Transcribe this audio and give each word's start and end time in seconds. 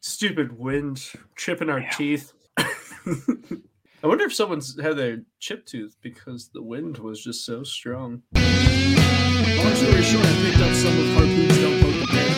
Stupid 0.00 0.58
wind 0.58 1.12
chipping 1.36 1.68
our 1.68 1.84
teeth. 1.92 2.32
I 2.56 4.06
wonder 4.06 4.24
if 4.24 4.34
someone's 4.34 4.80
had 4.80 4.96
their 4.96 5.18
chip 5.40 5.66
tooth 5.66 5.94
because 6.00 6.48
the 6.48 6.62
wind 6.62 6.96
was 6.96 7.22
just 7.22 7.44
so 7.44 7.62
strong. 7.62 8.22
Long 8.34 9.74
story 9.74 10.02
short, 10.02 10.24
I 10.24 10.32
picked 10.42 10.62
up 10.62 10.74
some 10.74 10.98
of 10.98 11.06
Harpoon's 11.12 11.58
Don't 11.58 11.82
Poke 11.82 12.00
the 12.00 12.06
Bear. 12.12 12.28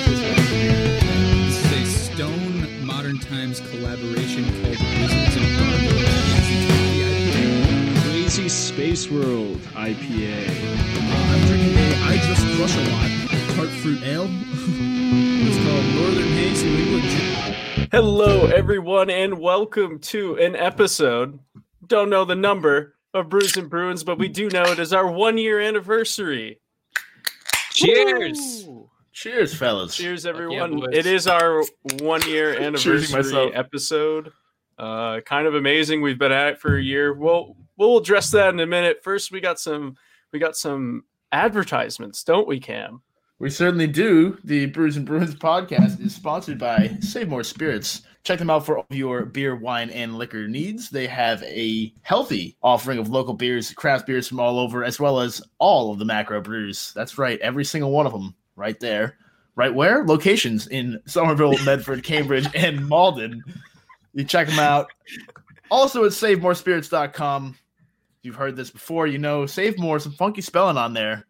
This 1.47 1.65
is 1.65 1.73
a 1.73 1.85
Stone 2.13 2.85
Modern 2.85 3.21
Times 3.21 3.61
collaboration 3.61 4.43
called 4.43 4.79
Wizards 5.01 5.37
and 5.37 5.47
Gargoyles. 5.57 6.43
Crazy 8.03 8.49
Space 8.49 9.09
World 9.09 9.61
IPA. 9.75 10.49
Uh, 10.49 11.15
I'm 11.31 11.47
drinking 11.47 11.77
a 11.77 11.95
I 12.07 12.17
Just 12.27 12.45
Crush 12.57 12.77
a 12.77 12.91
Lot 12.91 13.23
tart 13.55 13.69
fruit 13.69 14.03
ale. 14.03 14.27
it's 14.31 15.59
called 15.65 15.85
Northern 15.95 16.29
Haze 16.33 16.63
New 16.65 16.77
England. 16.77 17.52
Ju- 17.93 17.99
Hello, 17.99 18.47
everyone, 18.47 19.11
and 19.11 19.39
welcome 19.39 19.99
to 19.99 20.37
an 20.37 20.57
episode. 20.57 21.39
Don't 21.87 22.09
know 22.09 22.25
the 22.25 22.35
number 22.35 22.95
of 23.13 23.29
Brews 23.29 23.59
and 23.59 23.69
Bruins, 23.69 24.03
but 24.03 24.19
we 24.19 24.29
do 24.29 24.49
know 24.49 24.63
it 24.63 24.79
is 24.79 24.95
our 24.95 25.11
one 25.11 25.37
year 25.37 25.61
anniversary. 25.61 26.59
Cheers! 27.73 28.65
Woo! 28.67 28.89
Cheers, 29.13 29.55
fellas. 29.55 29.95
Cheers, 29.95 30.25
everyone. 30.25 30.81
boys. 30.81 30.89
it 30.93 31.05
is 31.05 31.27
our 31.27 31.63
one 32.01 32.23
year 32.23 32.55
anniversary 32.61 33.55
episode. 33.55 34.33
Uh, 34.79 35.21
kind 35.21 35.47
of 35.47 35.55
amazing. 35.55 36.01
We've 36.01 36.19
been 36.19 36.33
at 36.33 36.49
it 36.55 36.61
for 36.61 36.79
a 36.79 36.83
year. 36.83 37.13
We'll 37.13 37.57
we'll 37.77 37.99
address 37.99 38.31
that 38.31 38.55
in 38.55 38.61
a 38.61 38.67
minute. 38.67 39.01
First, 39.05 39.31
we 39.31 39.41
got 39.43 39.61
some 39.61 39.97
we 40.33 40.39
got 40.39 40.57
some 40.57 41.05
advertisements, 41.31 42.25
don't 42.25 42.49
we, 42.49 42.59
Cam? 42.59 43.03
We 43.43 43.51
certainly 43.51 43.89
do. 43.89 44.39
The 44.45 44.67
Brews 44.67 44.97
and 44.97 45.05
Bruins 45.05 45.35
podcast 45.35 46.01
is 46.01 46.15
sponsored 46.15 46.61
by 46.61 46.97
Save 47.01 47.29
More 47.29 47.43
Spirits. 47.43 48.03
Check 48.23 48.39
them 48.39 48.51
out 48.51 48.65
for 48.65 48.79
all 48.79 48.87
of 48.89 48.97
your 48.97 49.25
beer, 49.25 49.57
wine, 49.57 49.91
and 49.91 50.17
liquor 50.17 50.47
needs. 50.47 50.91
They 50.91 51.09
have 51.09 51.43
a 51.43 51.93
healthy 52.03 52.57
offering 52.63 53.01
of 53.01 53.09
local 53.09 53.35
beers, 53.35 53.73
craft 53.73 54.07
beers 54.07 54.29
from 54.29 54.39
all 54.39 54.61
over, 54.61 54.85
as 54.85 55.01
well 55.01 55.19
as 55.19 55.43
all 55.59 55.91
of 55.91 55.99
the 55.99 56.05
macro 56.05 56.41
brews. 56.41 56.93
That's 56.95 57.19
right, 57.19 57.41
every 57.41 57.65
single 57.65 57.91
one 57.91 58.07
of 58.07 58.13
them 58.13 58.33
right 58.55 58.79
there. 58.79 59.17
Right 59.57 59.75
where? 59.75 60.07
Locations 60.07 60.69
in 60.69 61.03
Somerville, 61.07 61.59
Medford, 61.65 62.05
Cambridge, 62.05 62.47
and 62.55 62.89
Malden. 62.89 63.43
You 64.15 64.23
check 64.23 64.47
them 64.47 64.61
out. 64.61 64.87
Also 65.69 66.05
at 66.05 66.13
SaveMoreSpirits.com. 66.13 67.57
You've 68.23 68.37
heard 68.37 68.55
this 68.55 68.71
before, 68.71 69.09
you 69.09 69.19
know, 69.19 69.47
Save 69.47 69.81
More, 69.81 69.99
some 69.99 70.13
funky 70.13 70.43
spelling 70.43 70.77
on 70.77 70.93
there 70.93 71.27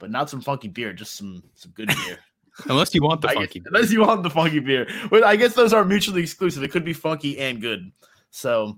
but 0.00 0.10
not 0.10 0.28
some 0.28 0.40
funky 0.40 0.66
beer, 0.66 0.92
just 0.92 1.14
some 1.14 1.44
some 1.54 1.70
good 1.72 1.88
beer. 1.88 2.18
Unless 2.68 2.94
you 2.94 3.02
want 3.02 3.20
the 3.20 3.28
funky. 3.28 3.60
guess, 3.60 3.68
unless 3.68 3.92
you 3.92 4.00
want 4.00 4.22
the 4.22 4.28
funky 4.28 4.58
beer. 4.58 4.86
But 5.08 5.24
I 5.24 5.36
guess 5.36 5.54
those 5.54 5.72
are 5.72 5.84
mutually 5.84 6.20
exclusive. 6.20 6.62
It 6.62 6.70
could 6.70 6.84
be 6.84 6.92
funky 6.92 7.38
and 7.38 7.60
good. 7.60 7.90
So 8.30 8.76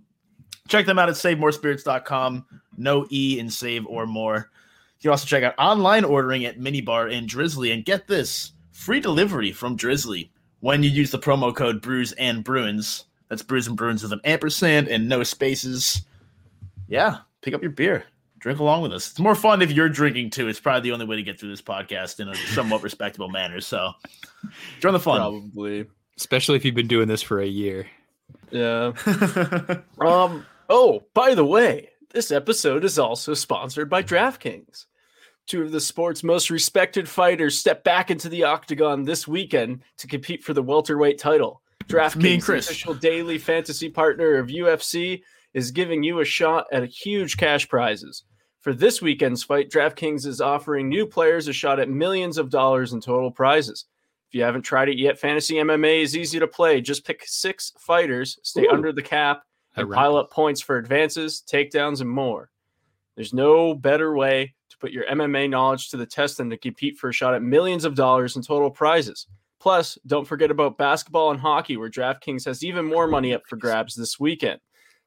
check 0.69 0.87
them 0.87 1.01
out 1.01 1.09
at 1.09 1.17
SaveMoreSpirits.com. 1.17 2.47
No 2.77 3.07
E 3.11 3.41
in 3.41 3.51
save 3.51 3.85
or 3.87 4.07
more. 4.07 4.51
You 4.99 5.09
can 5.09 5.11
also 5.11 5.27
check 5.27 5.43
out 5.43 5.55
online 5.59 6.05
ordering 6.05 6.45
at 6.45 6.61
Minibar 6.61 7.13
and 7.13 7.27
Drizzly. 7.27 7.73
And 7.73 7.85
get 7.85 8.07
this 8.07 8.53
free 8.71 9.01
delivery 9.01 9.51
from 9.51 9.75
Drizzly 9.75 10.31
when 10.61 10.85
you 10.85 10.91
use 10.91 11.11
the 11.11 11.19
promo 11.19 11.53
code 11.53 11.83
Brews 11.83 12.13
and 12.13 12.45
Bruins. 12.45 13.07
That's 13.31 13.43
Brews 13.43 13.67
and 13.67 13.77
Bruins 13.77 14.05
with 14.05 14.13
an 14.13 14.21
ampersand 14.23 14.87
and 14.87 15.09
no 15.09 15.25
spaces. 15.25 16.03
Yeah, 16.87 17.19
pick 17.41 17.53
up 17.53 17.63
your 17.63 17.73
beer 17.73 18.05
drink 18.43 18.59
along 18.59 18.83
with 18.83 18.93
us. 18.93 19.11
It's 19.11 19.21
more 19.21 19.37
fun 19.37 19.63
if 19.63 19.71
you're 19.71 19.89
drinking 19.89 20.31
too. 20.31 20.49
It's 20.49 20.61
probably 20.61 20.83
the 20.83 20.93
only 20.93 21.07
way 21.07 21.17
to 21.17 21.23
get 21.23 21.39
through 21.39 21.51
this 21.51 21.63
podcast 21.63 22.19
in 22.19 22.29
a 22.29 22.35
somewhat 22.35 22.83
respectable 22.83 23.29
manner. 23.29 23.61
So 23.61 23.93
join 24.81 24.93
the 24.93 25.01
fun. 25.01 25.19
Probably. 25.19 25.87
Especially 26.19 26.57
if 26.57 26.65
you've 26.65 26.75
been 26.75 26.89
doing 26.89 27.09
this 27.09 27.23
for 27.23 27.41
a 27.41 27.47
year. 27.47 27.87
Yeah. 28.51 28.93
Um. 30.01 30.45
Oh, 30.69 31.05
by 31.15 31.35
the 31.35 31.45
way, 31.45 31.91
this 32.11 32.33
episode 32.33 32.85
is 32.85 32.99
also 32.99 33.35
sponsored 33.35 33.89
by 33.89 34.03
DraftKings. 34.03 34.87
Two 35.47 35.63
of 35.63 35.71
the 35.71 35.81
sport's 35.81 36.25
most 36.25 36.51
respected 36.51 37.09
fighters 37.09 37.59
step 37.59 37.85
back 37.85 38.11
into 38.11 38.29
the 38.29 38.45
octagon 38.45 39.05
this 39.05 39.29
weekend 39.29 39.83
to 39.99 40.07
compete 40.07 40.43
for 40.43 40.55
the 40.55 40.63
welterweight 40.63 41.19
title. 41.19 41.63
DraftKings, 41.85 42.47
the 42.47 42.59
official 42.59 42.95
daily 42.95 43.39
fantasy 43.39 43.89
partner 43.89 44.37
of 44.39 44.49
UFC, 44.49 45.23
is 45.55 45.71
giving 45.71 46.03
you 46.03 46.21
a 46.21 46.25
shot 46.25 46.67
at 46.73 46.85
huge 46.85 47.37
cash 47.37 47.69
prizes. 47.69 48.25
For 48.63 48.73
this 48.73 49.03
weekend's 49.03 49.43
fight, 49.43 49.71
DraftKings 49.71 50.25
is 50.25 50.41
offering 50.41 50.89
new 50.89 51.05
players 51.05 51.49
a 51.49 51.53
shot 51.53 51.81
at 51.81 51.89
millions 51.89 52.39
of 52.39 52.49
dollars 52.49 52.93
in 52.93 53.01
total 53.01 53.33
prizes. 53.33 53.87
If 54.29 54.37
you 54.37 54.45
haven't 54.45 54.63
tried 54.63 54.89
it 54.89 54.99
yet, 54.99 55.19
Fantasy 55.19 55.57
MMA 55.57 56.01
is 56.01 56.17
easy 56.17 56.39
to 56.39 56.47
play. 56.47 56.81
Just 56.81 57.05
pick 57.05 57.25
six 57.27 57.73
fighters, 57.81 58.39
stay 58.43 58.67
Ooh. 58.67 58.71
under 58.71 58.93
the 58.93 59.03
cap, 59.03 59.43
and 59.75 59.87
Alright. 59.87 59.99
pile 59.99 60.17
up 60.17 60.31
points 60.31 60.61
for 60.61 60.79
advances, 60.79 61.43
takedowns, 61.51 62.01
and 62.01 62.09
more. 62.09 62.51
There's 63.17 63.35
no 63.35 63.75
better 63.75 64.15
way 64.15 64.55
to 64.71 64.79
put 64.79 64.93
your 64.93 65.07
MMA 65.07 65.51
knowledge 65.51 65.91
to 65.91 65.97
the 65.97 66.07
test 66.07 66.37
than 66.37 66.49
to 66.51 66.57
compete 66.57 66.99
for 66.99 67.09
a 67.09 67.13
shot 67.13 67.35
at 67.35 67.43
millions 67.43 67.85
of 67.85 67.97
dollars 67.97 68.37
in 68.37 68.43
total 68.43 68.71
prizes. 68.71 69.27
Plus, 69.59 69.99
don't 70.07 70.27
forget 70.27 70.53
about 70.53 70.79
basketball 70.79 71.33
and 71.33 71.41
hockey, 71.41 71.77
where 71.77 71.91
DraftKings 71.91 72.45
has 72.45 72.63
even 72.63 72.85
more 72.85 73.09
money 73.09 73.35
up 73.35 73.43
for 73.49 73.57
grabs 73.57 73.97
this 73.97 74.21
weekend. 74.21 74.61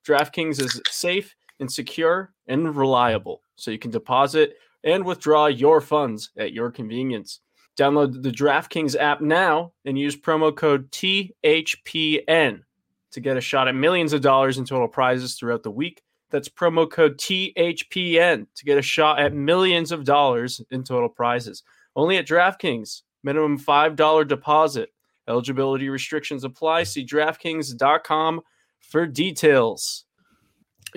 DraftKings 0.05 0.59
is 0.59 0.81
safe 0.89 1.33
and 1.59 1.71
secure 1.71 2.33
and 2.47 2.75
reliable, 2.75 3.41
so 3.55 3.71
you 3.71 3.79
can 3.79 3.91
deposit 3.91 4.55
and 4.83 5.03
withdraw 5.03 5.47
your 5.47 5.81
funds 5.81 6.31
at 6.37 6.53
your 6.53 6.71
convenience. 6.71 7.39
Download 7.77 8.21
the 8.21 8.31
DraftKings 8.31 8.95
app 8.95 9.19
now 9.19 9.73
and 9.83 9.99
use 9.99 10.15
promo 10.15 10.55
code 10.55 10.89
THPN 10.91 12.61
to 13.11 13.19
get 13.19 13.37
a 13.37 13.41
shot 13.41 13.67
at 13.67 13.75
millions 13.75 14.13
of 14.13 14.21
dollars 14.21 14.57
in 14.57 14.65
total 14.65 14.87
prizes 14.87 15.35
throughout 15.35 15.63
the 15.63 15.71
week. 15.71 16.01
That's 16.31 16.49
promo 16.49 16.89
code 16.89 17.17
THPN 17.17 18.47
to 18.55 18.65
get 18.65 18.77
a 18.77 18.81
shot 18.81 19.19
at 19.19 19.33
millions 19.33 19.91
of 19.91 20.05
dollars 20.05 20.61
in 20.71 20.83
total 20.83 21.09
prizes. 21.09 21.63
Only 21.95 22.17
at 22.17 22.27
DraftKings. 22.27 23.01
Minimum 23.23 23.59
$5 23.59 24.27
deposit. 24.27 24.89
Eligibility 25.27 25.89
restrictions 25.89 26.43
apply. 26.43 26.83
See 26.83 27.05
DraftKings.com 27.05 28.41
for 28.81 29.07
details. 29.07 30.04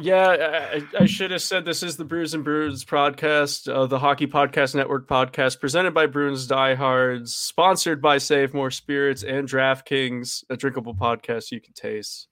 Yeah, 0.00 0.78
I, 0.97 1.03
I 1.03 1.06
should 1.06 1.32
have 1.32 1.42
said 1.42 1.64
this 1.64 1.82
is 1.82 1.97
the 1.97 2.04
Brews 2.04 2.32
and 2.32 2.44
Brews 2.44 2.84
podcast, 2.84 3.69
uh, 3.69 3.86
the 3.86 3.98
Hockey 3.98 4.28
Podcast 4.28 4.76
Network 4.76 5.09
podcast, 5.09 5.59
presented 5.59 5.92
by 5.92 6.06
Bruins 6.06 6.47
Diehards, 6.47 7.34
sponsored 7.34 8.00
by 8.00 8.19
Save 8.19 8.54
More 8.54 8.70
Spirits 8.70 9.25
and 9.25 9.48
DraftKings, 9.48 10.44
a 10.50 10.56
drinkable 10.56 10.94
podcast 10.94 11.50
you 11.50 11.60
can 11.60 11.72
taste. 11.72 12.28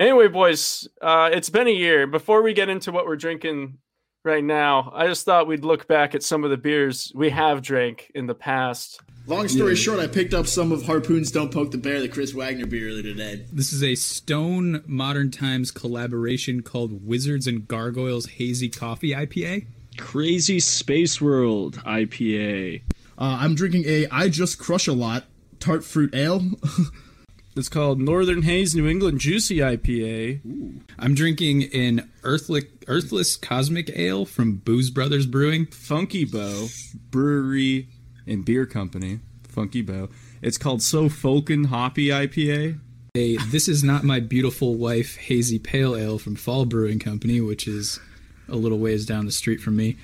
Anyway, 0.00 0.26
boys, 0.26 0.88
uh, 1.00 1.30
it's 1.32 1.48
been 1.48 1.68
a 1.68 1.70
year. 1.70 2.08
Before 2.08 2.42
we 2.42 2.52
get 2.52 2.68
into 2.68 2.90
what 2.90 3.06
we're 3.06 3.14
drinking 3.14 3.78
right 4.24 4.42
now, 4.42 4.90
I 4.94 5.06
just 5.06 5.24
thought 5.24 5.46
we'd 5.46 5.64
look 5.64 5.86
back 5.86 6.14
at 6.14 6.22
some 6.22 6.44
of 6.44 6.50
the 6.50 6.56
beers 6.56 7.12
we 7.14 7.30
have 7.30 7.62
drank 7.62 8.10
in 8.14 8.26
the 8.26 8.34
past. 8.34 9.00
Long 9.26 9.48
story 9.48 9.76
short, 9.76 10.00
I 10.00 10.06
picked 10.06 10.34
up 10.34 10.46
some 10.46 10.72
of 10.72 10.82
Harpoon's 10.82 11.30
Don't 11.30 11.52
Poke 11.52 11.70
the 11.70 11.78
Bear, 11.78 12.00
the 12.00 12.08
Chris 12.08 12.32
Wagner 12.32 12.66
beer 12.66 12.88
earlier 12.88 13.02
today. 13.02 13.46
This 13.52 13.72
is 13.72 13.82
a 13.82 13.94
Stone 13.94 14.82
Modern 14.86 15.30
Times 15.30 15.70
collaboration 15.70 16.62
called 16.62 17.06
Wizards 17.06 17.46
and 17.46 17.66
Gargoyles 17.66 18.26
Hazy 18.26 18.68
Coffee 18.68 19.10
IPA. 19.10 19.66
Crazy 19.96 20.60
Space 20.60 21.20
World 21.20 21.76
IPA. 21.86 22.82
Uh, 23.16 23.38
I'm 23.40 23.54
drinking 23.54 23.84
a 23.86 24.06
I 24.10 24.28
Just 24.28 24.58
Crush 24.58 24.86
a 24.88 24.92
Lot 24.92 25.24
tart 25.60 25.84
fruit 25.84 26.14
ale. 26.14 26.42
It's 27.56 27.68
called 27.68 28.00
Northern 28.00 28.42
Haze 28.42 28.74
New 28.74 28.88
England 28.88 29.20
Juicy 29.20 29.58
IPA. 29.58 30.80
I'm 30.98 31.14
drinking 31.14 31.72
an 31.72 32.10
Earthlick, 32.22 32.66
Earthless 32.88 33.36
Cosmic 33.36 33.96
Ale 33.96 34.24
from 34.24 34.56
Booze 34.56 34.90
Brothers 34.90 35.24
Brewing. 35.24 35.66
Funky 35.66 36.24
Bow 36.24 36.66
Brewery 37.12 37.88
and 38.26 38.44
Beer 38.44 38.66
Company. 38.66 39.20
Funky 39.46 39.82
Bow. 39.82 40.08
It's 40.42 40.58
called 40.58 40.82
So 40.82 41.08
Folken 41.08 41.66
Hoppy 41.66 42.08
IPA. 42.08 42.80
A 43.14 43.36
This 43.36 43.68
Is 43.68 43.84
Not 43.84 44.02
My 44.02 44.18
Beautiful 44.18 44.74
Wife 44.74 45.16
Hazy 45.16 45.60
Pale 45.60 45.94
Ale 45.94 46.18
from 46.18 46.34
Fall 46.34 46.64
Brewing 46.64 46.98
Company, 46.98 47.40
which 47.40 47.68
is 47.68 48.00
a 48.48 48.56
little 48.56 48.80
ways 48.80 49.06
down 49.06 49.26
the 49.26 49.32
street 49.32 49.60
from 49.60 49.76
me. 49.76 49.96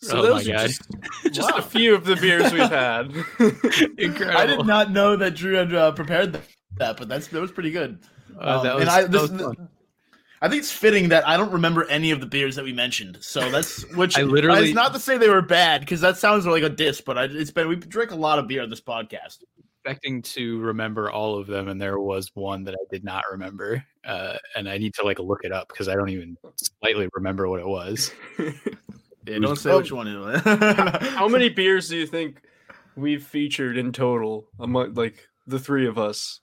So 0.00 0.18
Oh 0.18 0.22
those 0.22 0.46
my 0.46 0.54
are 0.54 0.56
God. 0.58 0.66
just, 0.68 0.82
just 1.32 1.50
a 1.56 1.62
few 1.62 1.94
of 1.94 2.04
the 2.04 2.16
beers 2.16 2.52
we've 2.52 2.62
had. 2.62 3.12
Incredible. 3.98 4.36
I 4.38 4.46
did 4.46 4.64
not 4.66 4.90
know 4.92 5.16
that 5.16 5.34
Drew 5.34 5.54
had 5.54 5.74
uh, 5.74 5.92
prepared 5.92 6.32
that. 6.34 6.42
that, 6.76 6.96
but 6.96 7.08
that's 7.08 7.26
that 7.28 7.40
was 7.40 7.50
pretty 7.52 7.70
good. 7.72 7.98
Uh, 8.40 8.58
Um, 8.58 8.64
that 8.64 8.74
was, 8.76 8.80
and 8.82 8.90
I, 8.90 9.02
that 9.02 9.10
this, 9.10 9.30
was 9.30 9.40
fun. 9.40 9.68
I 10.40 10.48
think 10.48 10.60
it's 10.60 10.70
fitting 10.70 11.08
that 11.08 11.26
I 11.26 11.36
don't 11.36 11.50
remember 11.50 11.84
any 11.88 12.12
of 12.12 12.20
the 12.20 12.26
beers 12.26 12.54
that 12.54 12.64
we 12.64 12.72
mentioned. 12.72 13.18
So 13.20 13.50
that's 13.50 13.82
which 13.96 14.16
I 14.16 14.22
literally- 14.22 14.66
It's 14.68 14.74
not 14.74 14.92
to 14.94 15.00
say 15.00 15.18
they 15.18 15.28
were 15.28 15.42
bad 15.42 15.80
because 15.80 16.00
that 16.00 16.16
sounds 16.16 16.46
like 16.46 16.62
a 16.62 16.68
diss, 16.68 17.00
but 17.00 17.18
I, 17.18 17.24
it's 17.24 17.50
been 17.50 17.66
we 17.68 17.74
drink 17.74 18.12
a 18.12 18.16
lot 18.16 18.38
of 18.38 18.46
beer 18.46 18.62
on 18.62 18.70
this 18.70 18.80
podcast. 18.80 19.38
expecting 19.84 20.22
to 20.22 20.60
remember 20.60 21.10
all 21.10 21.36
of 21.36 21.48
them, 21.48 21.66
and 21.66 21.82
there 21.82 21.98
was 21.98 22.30
one 22.34 22.62
that 22.64 22.74
I 22.74 22.84
did 22.88 23.02
not 23.02 23.24
remember, 23.32 23.84
uh, 24.06 24.36
and 24.54 24.68
I 24.68 24.78
need 24.78 24.94
to 24.94 25.02
like 25.04 25.18
look 25.18 25.40
it 25.42 25.50
up 25.50 25.66
because 25.70 25.88
I 25.88 25.94
don't 25.96 26.10
even 26.10 26.36
slightly 26.80 27.08
remember 27.14 27.48
what 27.48 27.58
it 27.58 27.66
was. 27.66 28.12
Yeah, 29.28 29.38
don't 29.38 29.56
say 29.56 29.70
Oh. 29.70 29.78
which 29.78 29.92
one 29.92 30.06
it 30.08 30.18
was. 30.18 30.40
How 31.14 31.28
many 31.28 31.48
beers 31.60 31.88
do 31.88 31.96
you 31.96 32.06
think 32.06 32.42
we've 32.96 33.22
featured 33.24 33.76
in 33.78 33.92
total 33.92 34.48
among 34.58 34.94
like 34.94 35.28
the 35.46 35.58
three 35.58 35.86
of 35.86 35.98
us? 35.98 36.40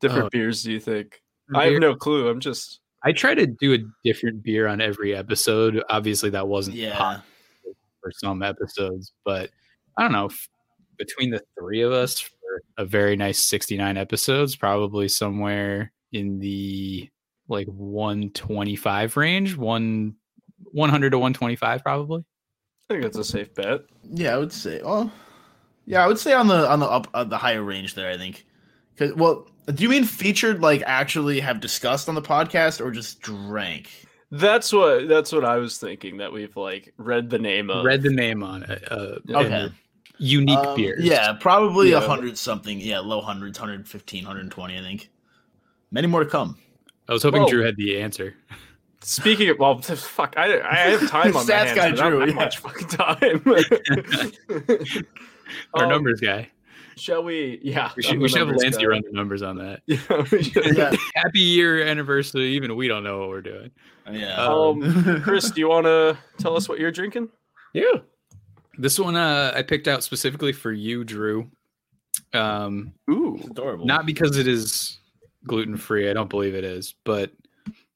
Different 0.00 0.26
Oh. 0.26 0.30
beers, 0.30 0.62
do 0.62 0.72
you 0.72 0.80
think? 0.80 1.20
I 1.54 1.66
have 1.66 1.80
no 1.80 1.94
clue. 1.94 2.28
I'm 2.28 2.40
just 2.40 2.80
I 3.02 3.12
try 3.12 3.34
to 3.34 3.46
do 3.46 3.74
a 3.74 3.78
different 4.04 4.42
beer 4.42 4.66
on 4.66 4.80
every 4.80 5.14
episode. 5.16 5.82
Obviously, 5.88 6.30
that 6.30 6.46
wasn't 6.48 6.76
Yeah. 6.76 6.96
possible 6.96 7.24
for 8.02 8.10
some 8.12 8.42
episodes, 8.42 9.12
but 9.24 9.50
I 9.98 10.02
don't 10.02 10.12
know. 10.12 10.26
f- 10.26 10.48
Between 10.98 11.30
the 11.30 11.40
three 11.58 11.80
of 11.82 11.92
us 11.92 12.20
for 12.20 12.62
a 12.76 12.84
very 12.84 13.16
nice 13.16 13.46
69 13.46 13.96
episodes, 13.96 14.54
probably 14.54 15.08
somewhere 15.08 15.92
in 16.12 16.38
the 16.40 17.08
like 17.48 17.66
125 17.68 19.16
range, 19.16 19.56
one 19.56 20.14
100 20.72 21.10
to 21.10 21.18
125, 21.18 21.82
probably. 21.82 22.24
I 22.88 22.94
think 22.94 23.02
that's 23.04 23.18
a 23.18 23.24
safe 23.24 23.54
bet. 23.54 23.82
Yeah, 24.12 24.34
I 24.34 24.38
would 24.38 24.52
say. 24.52 24.80
Well, 24.82 25.10
yeah, 25.86 26.04
I 26.04 26.06
would 26.06 26.18
say 26.18 26.32
on 26.32 26.48
the 26.48 26.68
on 26.68 26.80
the 26.80 26.86
up 26.86 27.06
uh, 27.14 27.24
the 27.24 27.38
higher 27.38 27.62
range 27.62 27.94
there. 27.94 28.10
I 28.10 28.16
think. 28.16 28.44
Cause 28.98 29.12
well, 29.14 29.48
do 29.72 29.82
you 29.82 29.88
mean 29.88 30.04
featured 30.04 30.60
like 30.60 30.82
actually 30.86 31.40
have 31.40 31.60
discussed 31.60 32.08
on 32.08 32.14
the 32.14 32.22
podcast 32.22 32.80
or 32.84 32.90
just 32.90 33.20
drank? 33.20 33.88
That's 34.32 34.72
what 34.72 35.08
that's 35.08 35.32
what 35.32 35.44
I 35.44 35.56
was 35.56 35.78
thinking 35.78 36.18
that 36.18 36.32
we've 36.32 36.56
like 36.56 36.92
read 36.96 37.30
the 37.30 37.38
name 37.38 37.70
of. 37.70 37.84
Read 37.84 38.02
the 38.02 38.10
name 38.12 38.42
on 38.42 38.62
it. 38.64 38.84
Uh, 38.90 39.18
Okay. 39.30 39.72
Unique 40.18 40.58
Um, 40.58 40.76
beers. 40.76 41.02
Yeah, 41.02 41.32
probably 41.40 41.92
a 41.92 42.00
Yeah. 42.00 42.06
hundred 42.06 42.36
something. 42.36 42.78
Yeah, 42.78 42.98
low 42.98 43.22
hundreds, 43.22 43.58
115, 43.58 44.24
120, 44.24 44.78
I 44.78 44.82
think. 44.82 45.08
Many 45.90 46.06
more 46.08 46.22
to 46.22 46.28
come. 46.28 46.58
I 47.08 47.12
was 47.14 47.22
hoping 47.22 47.42
Whoa. 47.42 47.48
Drew 47.48 47.64
had 47.64 47.76
the 47.76 48.00
answer. 48.00 48.34
Speaking 49.02 49.48
of 49.48 49.58
well, 49.58 49.78
fuck, 49.82 50.34
I 50.36 50.60
I 50.60 50.74
have 50.90 51.08
time 51.08 51.28
on 51.36 51.46
my 51.46 51.52
Stats 51.52 51.66
hands. 51.66 51.74
guy 51.78 51.90
but 51.90 51.96
don't 51.96 52.10
Drew, 52.12 52.20
have 52.20 52.28
yeah. 52.28 52.34
much 52.34 52.58
fucking 52.58 52.88
time. 52.88 53.42
Our 55.74 55.84
Um, 55.84 55.88
numbers 55.90 56.20
guy. 56.20 56.48
Shall 56.96 57.24
we? 57.24 57.58
Yeah, 57.62 57.90
We 57.96 58.02
should, 58.02 58.18
we 58.18 58.28
should 58.28 58.38
have 58.38 58.48
numbers 58.48 58.62
Lancey 58.62 58.82
guy. 58.82 58.86
run 58.88 59.02
the 59.04 59.12
numbers 59.12 59.42
on 59.42 59.56
that. 59.56 59.80
Yeah, 59.86 59.98
we 60.30 60.42
should. 60.42 60.76
Yeah, 60.76 60.94
Happy 61.14 61.40
year 61.40 61.82
anniversary. 61.82 62.50
Even 62.56 62.76
we 62.76 62.88
don't 62.88 63.02
know 63.02 63.20
what 63.20 63.28
we're 63.30 63.40
doing. 63.40 63.70
yeah. 64.12 64.34
Um, 64.46 65.22
Chris, 65.22 65.50
do 65.50 65.60
you 65.60 65.68
want 65.68 65.86
to 65.86 66.18
tell 66.38 66.56
us 66.56 66.68
what 66.68 66.78
you're 66.78 66.90
drinking? 66.92 67.28
Yeah. 67.72 67.84
This 68.76 68.98
one 68.98 69.16
uh, 69.16 69.52
I 69.54 69.62
picked 69.62 69.88
out 69.88 70.04
specifically 70.04 70.52
for 70.52 70.72
you, 70.72 71.04
Drew. 71.04 71.50
Um, 72.34 72.92
Ooh, 73.10 73.40
adorable. 73.50 73.86
not 73.86 74.04
because 74.04 74.36
it 74.36 74.46
is 74.46 74.98
gluten 75.46 75.76
free. 75.78 76.10
I 76.10 76.12
don't 76.12 76.28
believe 76.30 76.54
it 76.54 76.64
is, 76.64 76.94
but 77.04 77.32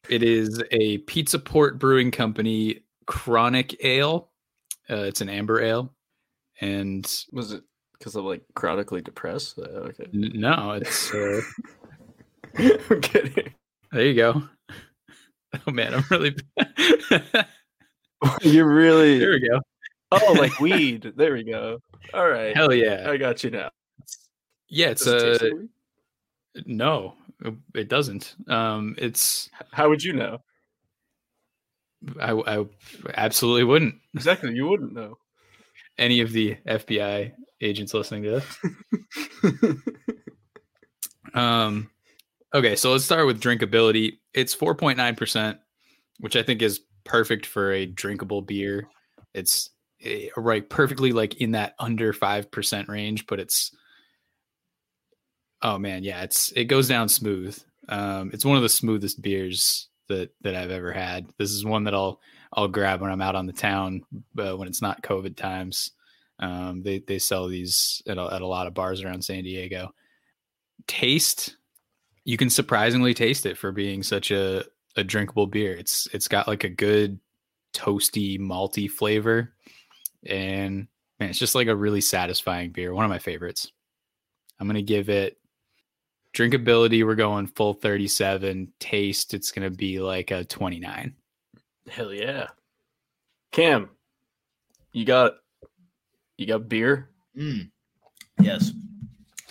it 0.08 0.22
is 0.22 0.62
a 0.70 0.98
Pizza 0.98 1.38
Port 1.38 1.78
Brewing 1.78 2.10
Company 2.10 2.80
Chronic 3.06 3.82
Ale. 3.84 4.28
Uh, 4.90 4.96
it's 4.96 5.20
an 5.20 5.28
amber 5.28 5.62
ale, 5.62 5.90
and 6.60 7.10
was 7.32 7.52
it 7.52 7.62
because 7.98 8.14
I'm 8.16 8.24
like 8.26 8.42
chronically 8.54 9.00
depressed? 9.00 9.58
Uh, 9.58 9.62
okay, 9.62 10.04
n- 10.12 10.32
no, 10.34 10.72
it's 10.72 11.12
uh, 11.14 11.40
I'm 12.58 13.00
kidding. 13.00 13.54
there 13.92 14.06
you 14.06 14.14
go. 14.14 14.42
Oh 15.68 15.70
man, 15.70 15.94
I'm 15.94 16.04
really. 16.10 16.34
You're 18.42 18.66
really 18.66 19.20
there 19.20 19.30
we 19.30 19.48
go. 19.48 19.60
oh 20.10 20.32
like 20.36 20.58
weed. 20.58 21.12
There 21.14 21.32
we 21.34 21.44
go. 21.44 21.78
All 22.12 22.28
right, 22.28 22.56
Hell 22.56 22.72
yeah, 22.74 23.06
I 23.08 23.16
got 23.16 23.44
you 23.44 23.50
now. 23.50 23.70
yeah. 24.68 24.88
It's 24.88 25.04
taste 25.04 25.44
uh, 25.44 25.50
no, 26.66 27.14
it 27.74 27.88
doesn't. 27.88 28.34
Um, 28.48 28.94
it's 28.98 29.50
How 29.72 29.88
would 29.88 30.02
you 30.02 30.12
know? 30.12 30.38
I, 32.20 32.32
I 32.32 32.64
absolutely 33.14 33.64
wouldn't. 33.64 33.94
Exactly, 34.14 34.54
you 34.54 34.66
wouldn't 34.66 34.92
know. 34.92 35.16
Any 35.96 36.20
of 36.20 36.32
the 36.32 36.56
FBI 36.66 37.32
agents 37.60 37.94
listening 37.94 38.24
to 38.24 38.42
this. 39.42 39.74
Um, 41.34 41.90
okay, 42.54 42.76
so 42.76 42.92
let's 42.92 43.04
start 43.04 43.26
with 43.26 43.40
drinkability. 43.40 44.18
It's 44.32 44.54
4.9%, 44.54 45.58
which 46.20 46.36
I 46.36 46.42
think 46.42 46.62
is 46.62 46.80
perfect 47.04 47.44
for 47.44 47.72
a 47.72 47.86
drinkable 47.86 48.40
beer. 48.40 48.88
It's 49.34 49.70
eh, 50.02 50.28
right 50.36 50.68
perfectly 50.68 51.12
like 51.12 51.40
in 51.40 51.52
that 51.52 51.74
under 51.78 52.12
5% 52.12 52.88
range, 52.88 53.26
but 53.26 53.40
it's 53.40 53.72
oh 55.64 55.78
man, 55.78 56.04
yeah, 56.04 56.22
it's 56.22 56.52
it 56.54 56.66
goes 56.66 56.86
down 56.86 57.08
smooth. 57.08 57.58
Um, 57.88 58.30
it's 58.32 58.44
one 58.44 58.56
of 58.56 58.62
the 58.62 58.68
smoothest 58.68 59.20
beers 59.20 59.88
that 60.08 60.30
that 60.42 60.54
I've 60.54 60.70
ever 60.70 60.92
had. 60.92 61.26
This 61.38 61.50
is 61.50 61.64
one 61.64 61.84
that 61.84 61.94
I'll 61.94 62.20
I'll 62.52 62.68
grab 62.68 63.00
when 63.00 63.10
I'm 63.10 63.22
out 63.22 63.34
on 63.34 63.46
the 63.46 63.52
town 63.52 64.02
uh, 64.38 64.56
when 64.56 64.68
it's 64.68 64.82
not 64.82 65.02
COVID 65.02 65.36
times. 65.36 65.90
Um, 66.38 66.82
they 66.82 67.00
they 67.00 67.18
sell 67.18 67.48
these 67.48 68.00
at 68.06 68.18
a, 68.18 68.32
at 68.32 68.42
a 68.42 68.46
lot 68.46 68.68
of 68.68 68.74
bars 68.74 69.02
around 69.02 69.24
San 69.24 69.42
Diego 69.42 69.92
taste 70.86 71.56
you 72.24 72.36
can 72.36 72.50
surprisingly 72.50 73.14
taste 73.14 73.46
it 73.46 73.58
for 73.58 73.72
being 73.72 74.02
such 74.02 74.30
a, 74.30 74.64
a 74.96 75.04
drinkable 75.04 75.46
beer 75.46 75.74
it's 75.74 76.06
it's 76.12 76.28
got 76.28 76.48
like 76.48 76.64
a 76.64 76.68
good 76.68 77.18
toasty 77.72 78.38
malty 78.38 78.90
flavor 78.90 79.52
and 80.26 80.86
man 81.18 81.30
it's 81.30 81.38
just 81.38 81.54
like 81.54 81.68
a 81.68 81.76
really 81.76 82.00
satisfying 82.00 82.70
beer 82.70 82.94
one 82.94 83.04
of 83.04 83.10
my 83.10 83.18
favorites 83.18 83.72
i'm 84.60 84.66
gonna 84.66 84.82
give 84.82 85.08
it 85.08 85.38
drinkability 86.34 87.04
we're 87.06 87.14
going 87.14 87.46
full 87.46 87.74
37 87.74 88.72
taste 88.80 89.34
it's 89.34 89.50
gonna 89.52 89.70
be 89.70 90.00
like 90.00 90.30
a 90.30 90.44
29 90.44 91.14
Hell 91.88 92.12
yeah, 92.14 92.46
Cam, 93.52 93.90
you 94.92 95.04
got 95.04 95.34
you 96.38 96.46
got 96.46 96.68
beer. 96.68 97.10
Mm. 97.36 97.70
Yes. 98.40 98.72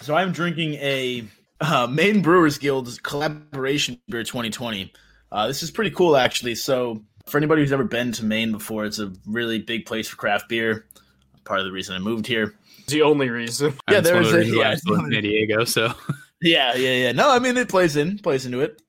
So 0.02 0.16
I'm 0.16 0.32
drinking 0.32 0.74
a 0.76 1.26
uh, 1.62 1.88
Maine 1.88 2.22
Brewers 2.22 2.58
Guild's 2.58 2.98
collaboration 3.00 4.00
beer 4.08 4.24
2020. 4.24 4.92
Uh, 5.32 5.48
this 5.48 5.64
is 5.64 5.72
pretty 5.72 5.92
cool, 5.92 6.18
actually. 6.18 6.56
So 6.56 7.04
for 7.28 7.38
anybody 7.38 7.62
who's 7.62 7.72
ever 7.72 7.84
been 7.86 8.12
to 8.14 8.26
Maine 8.26 8.52
before, 8.52 8.86
it's 8.86 9.00
a 9.00 9.14
really 9.26 9.60
big 9.60 9.86
place 9.86 10.08
for 10.08 10.18
craft 10.18 10.50
beer. 10.50 10.88
Part 11.46 11.60
of 11.60 11.66
the 11.66 11.72
reason 11.72 11.96
I 11.96 12.00
moved 12.00 12.26
here. 12.26 12.56
It's 12.80 12.94
the 12.94 13.04
only 13.04 13.30
reason. 13.30 13.74
Yeah, 13.90 14.02
That's 14.02 14.12
one 14.12 14.24
there's 14.24 14.50
the 14.50 14.56
a- 14.56 14.60
yeah, 14.60 14.76
I'm 14.88 15.06
in 15.06 15.12
San 15.14 15.22
Diego 15.24 15.64
so 15.66 15.94
Yeah, 16.44 16.76
yeah, 16.76 16.92
yeah. 16.92 17.12
No, 17.14 17.32
I 17.32 17.40
mean 17.40 17.56
it 17.56 17.70
plays 17.70 17.96
in, 17.96 18.20
plays 18.20 18.46
into 18.46 18.60
it. 18.60 18.82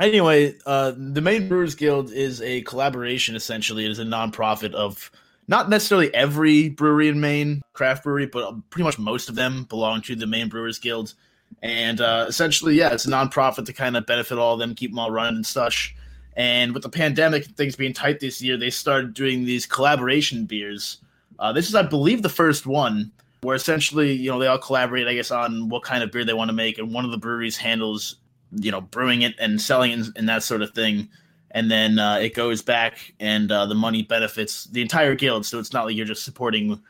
Anyway, 0.00 0.54
uh, 0.64 0.92
the 0.96 1.20
Maine 1.20 1.48
Brewers 1.48 1.74
Guild 1.74 2.12
is 2.12 2.40
a 2.40 2.62
collaboration. 2.62 3.34
Essentially, 3.34 3.84
it 3.84 3.90
is 3.90 3.98
a 3.98 4.04
nonprofit 4.04 4.72
of 4.72 5.10
not 5.48 5.68
necessarily 5.68 6.14
every 6.14 6.68
brewery 6.68 7.08
in 7.08 7.20
Maine, 7.20 7.60
craft 7.72 8.04
brewery, 8.04 8.26
but 8.26 8.54
pretty 8.70 8.84
much 8.84 8.98
most 9.00 9.28
of 9.28 9.34
them 9.34 9.64
belong 9.64 10.00
to 10.02 10.14
the 10.14 10.28
Maine 10.28 10.48
Brewers 10.48 10.78
Guild. 10.78 11.14
And 11.60 12.00
uh, 12.00 12.26
essentially, 12.28 12.76
yeah, 12.76 12.92
it's 12.94 13.04
a 13.04 13.10
nonprofit 13.10 13.66
to 13.66 13.72
kind 13.72 13.96
of 13.96 14.06
benefit 14.06 14.38
all 14.38 14.54
of 14.54 14.60
them, 14.60 14.76
keep 14.76 14.92
them 14.92 15.00
all 15.00 15.10
running 15.10 15.36
and 15.36 15.46
such. 15.46 15.94
And 16.36 16.72
with 16.72 16.84
the 16.84 16.88
pandemic, 16.88 17.46
and 17.46 17.56
things 17.56 17.74
being 17.74 17.92
tight 17.92 18.20
this 18.20 18.40
year, 18.40 18.56
they 18.56 18.70
started 18.70 19.12
doing 19.12 19.44
these 19.44 19.66
collaboration 19.66 20.46
beers. 20.46 20.98
Uh, 21.40 21.52
this 21.52 21.68
is, 21.68 21.74
I 21.74 21.82
believe, 21.82 22.22
the 22.22 22.28
first 22.28 22.64
one 22.64 23.10
where 23.42 23.56
essentially, 23.56 24.12
you 24.12 24.30
know, 24.30 24.38
they 24.38 24.46
all 24.46 24.58
collaborate, 24.58 25.08
I 25.08 25.14
guess, 25.14 25.30
on 25.30 25.68
what 25.68 25.82
kind 25.82 26.02
of 26.02 26.10
beer 26.10 26.24
they 26.24 26.34
want 26.34 26.48
to 26.48 26.54
make, 26.54 26.78
and 26.78 26.92
one 26.92 27.04
of 27.04 27.10
the 27.10 27.18
breweries 27.18 27.56
handles, 27.56 28.16
you 28.52 28.70
know, 28.70 28.80
brewing 28.80 29.22
it 29.22 29.34
and 29.38 29.60
selling 29.60 29.92
it 29.92 30.06
and 30.16 30.28
that 30.28 30.42
sort 30.42 30.62
of 30.62 30.72
thing. 30.72 31.08
And 31.52 31.70
then 31.70 31.98
uh, 31.98 32.16
it 32.16 32.34
goes 32.34 32.62
back, 32.62 33.12
and 33.18 33.50
uh, 33.50 33.66
the 33.66 33.74
money 33.74 34.02
benefits 34.02 34.64
the 34.66 34.82
entire 34.82 35.14
guild. 35.14 35.44
So 35.46 35.58
it's 35.58 35.72
not 35.72 35.84
like 35.84 35.96
you're 35.96 36.06
just 36.06 36.24
supporting 36.24 36.80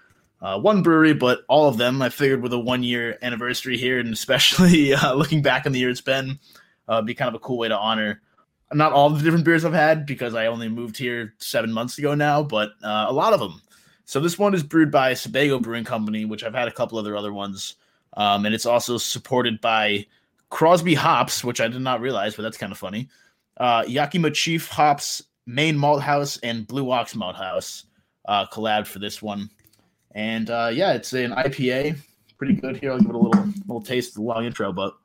uh, 0.43 0.59
one 0.59 0.83
brewery, 0.83 1.15
but 1.15 1.45
all 1.49 1.69
of 1.69 1.79
them. 1.79 2.03
I 2.03 2.11
figured 2.11 2.43
with 2.43 2.53
a 2.53 2.59
one 2.59 2.83
year 2.83 3.17
anniversary 3.23 3.79
here, 3.79 3.99
and 3.99 4.13
especially 4.13 4.93
uh, 4.95 5.15
looking 5.15 5.41
back 5.41 5.67
on 5.67 5.73
the 5.73 5.79
year 5.79 5.91
it's 5.91 6.01
been, 6.01 6.39
uh, 6.89 7.01
be 7.01 7.15
kind 7.15 7.29
of 7.29 7.35
a 7.35 7.39
cool 7.39 7.59
way 7.59 7.69
to 7.69 7.77
honor 7.77 8.21
not 8.73 8.93
all 8.93 9.11
the 9.11 9.23
different 9.23 9.45
beers 9.45 9.65
I've 9.65 9.73
had 9.73 10.07
because 10.07 10.35
I 10.35 10.47
only 10.47 10.69
moved 10.69 10.97
here 10.97 11.35
seven 11.39 11.73
months 11.73 11.99
ago 11.99 12.15
now, 12.15 12.43
but 12.43 12.71
uh, 12.83 13.07
a 13.09 13.13
lot 13.13 13.33
of 13.33 13.41
them. 13.41 13.61
So 14.11 14.19
this 14.19 14.41
one 14.41 14.55
is 14.55 14.65
brewed 14.65 14.91
by 14.91 15.15
Sebago 15.15 15.61
Brewing 15.61 15.85
Company, 15.85 16.25
which 16.25 16.43
I've 16.43 16.53
had 16.53 16.67
a 16.67 16.73
couple 16.73 16.99
other 16.99 17.15
other 17.15 17.33
ones, 17.33 17.77
um, 18.17 18.45
and 18.45 18.53
it's 18.53 18.67
also 18.67 18.99
supported 18.99 19.61
by 19.61 20.05
Crosby 20.49 20.95
Hops, 20.95 21.45
which 21.45 21.61
I 21.61 21.69
did 21.69 21.81
not 21.81 22.01
realize, 22.01 22.35
but 22.35 22.43
that's 22.43 22.57
kind 22.57 22.73
of 22.73 22.79
funny. 22.79 23.09
Uh, 23.59 23.85
Yakima 23.87 24.33
Chief 24.33 24.67
Hops, 24.67 25.23
Maine 25.47 25.79
Malt 25.79 26.03
House, 26.03 26.39
and 26.39 26.67
Blue 26.67 26.91
Ox 26.91 27.15
Malt 27.15 27.37
House 27.37 27.85
uh, 28.27 28.47
collabed 28.47 28.89
for 28.89 28.99
this 28.99 29.23
one. 29.23 29.49
And 30.11 30.51
uh, 30.51 30.73
yeah, 30.73 30.93
it's 30.95 31.13
an 31.13 31.31
IPA, 31.31 31.97
pretty 32.37 32.55
good 32.55 32.79
here. 32.79 32.91
I'll 32.91 32.99
give 32.99 33.11
it 33.11 33.15
a 33.15 33.19
little 33.19 33.45
little 33.69 33.81
taste 33.81 34.09
of 34.09 34.15
the 34.17 34.23
long 34.23 34.45
intro, 34.45 34.73
but 34.73 34.97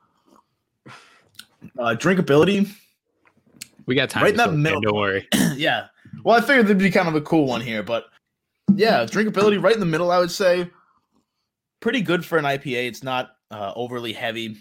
Uh, 1.78 1.94
drinkability, 1.96 2.72
We 3.86 3.94
got 3.94 4.10
time. 4.10 4.24
Right 4.24 4.32
in 4.32 4.38
that 4.38 4.46
fill 4.46 4.54
it 4.54 4.56
in, 4.56 4.64
middle. 4.64 4.82
Don't 4.82 4.96
worry. 4.96 5.28
yeah. 5.56 5.90
Well, 6.24 6.36
I 6.36 6.42
figured 6.42 6.66
there'd 6.66 6.80
be 6.80 6.90
kind 6.90 7.08
of 7.08 7.14
a 7.14 7.22
cool 7.22 7.46
one 7.46 7.62
here, 7.62 7.84
but 7.84 8.06
yeah, 8.74 9.06
drinkability 9.06 9.62
right 9.62 9.74
in 9.74 9.80
the 9.80 9.86
middle, 9.86 10.12
I 10.12 10.20
would 10.20 10.32
say. 10.32 10.70
Pretty 11.80 12.02
good 12.02 12.26
for 12.26 12.38
an 12.38 12.46
IPA. 12.46 12.88
It's 12.88 13.04
not 13.04 13.36
uh, 13.52 13.74
overly 13.76 14.14
heavy, 14.14 14.58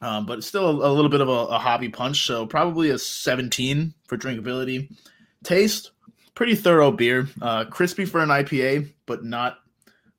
um, 0.00 0.26
but 0.26 0.38
it's 0.38 0.46
still 0.46 0.82
a, 0.82 0.90
a 0.90 0.92
little 0.92 1.10
bit 1.10 1.20
of 1.20 1.28
a, 1.28 1.32
a 1.32 1.58
hoppy 1.58 1.88
punch. 1.88 2.26
So 2.26 2.46
probably 2.46 2.90
a 2.90 2.98
17 2.98 3.94
for 4.06 4.16
drinkability. 4.16 4.94
Taste, 5.42 5.90
pretty 6.34 6.54
thorough 6.54 6.92
beer. 6.92 7.28
Uh, 7.42 7.64
crispy 7.64 8.04
for 8.04 8.20
an 8.20 8.28
IPA, 8.28 8.90
but 9.06 9.24
not, 9.24 9.58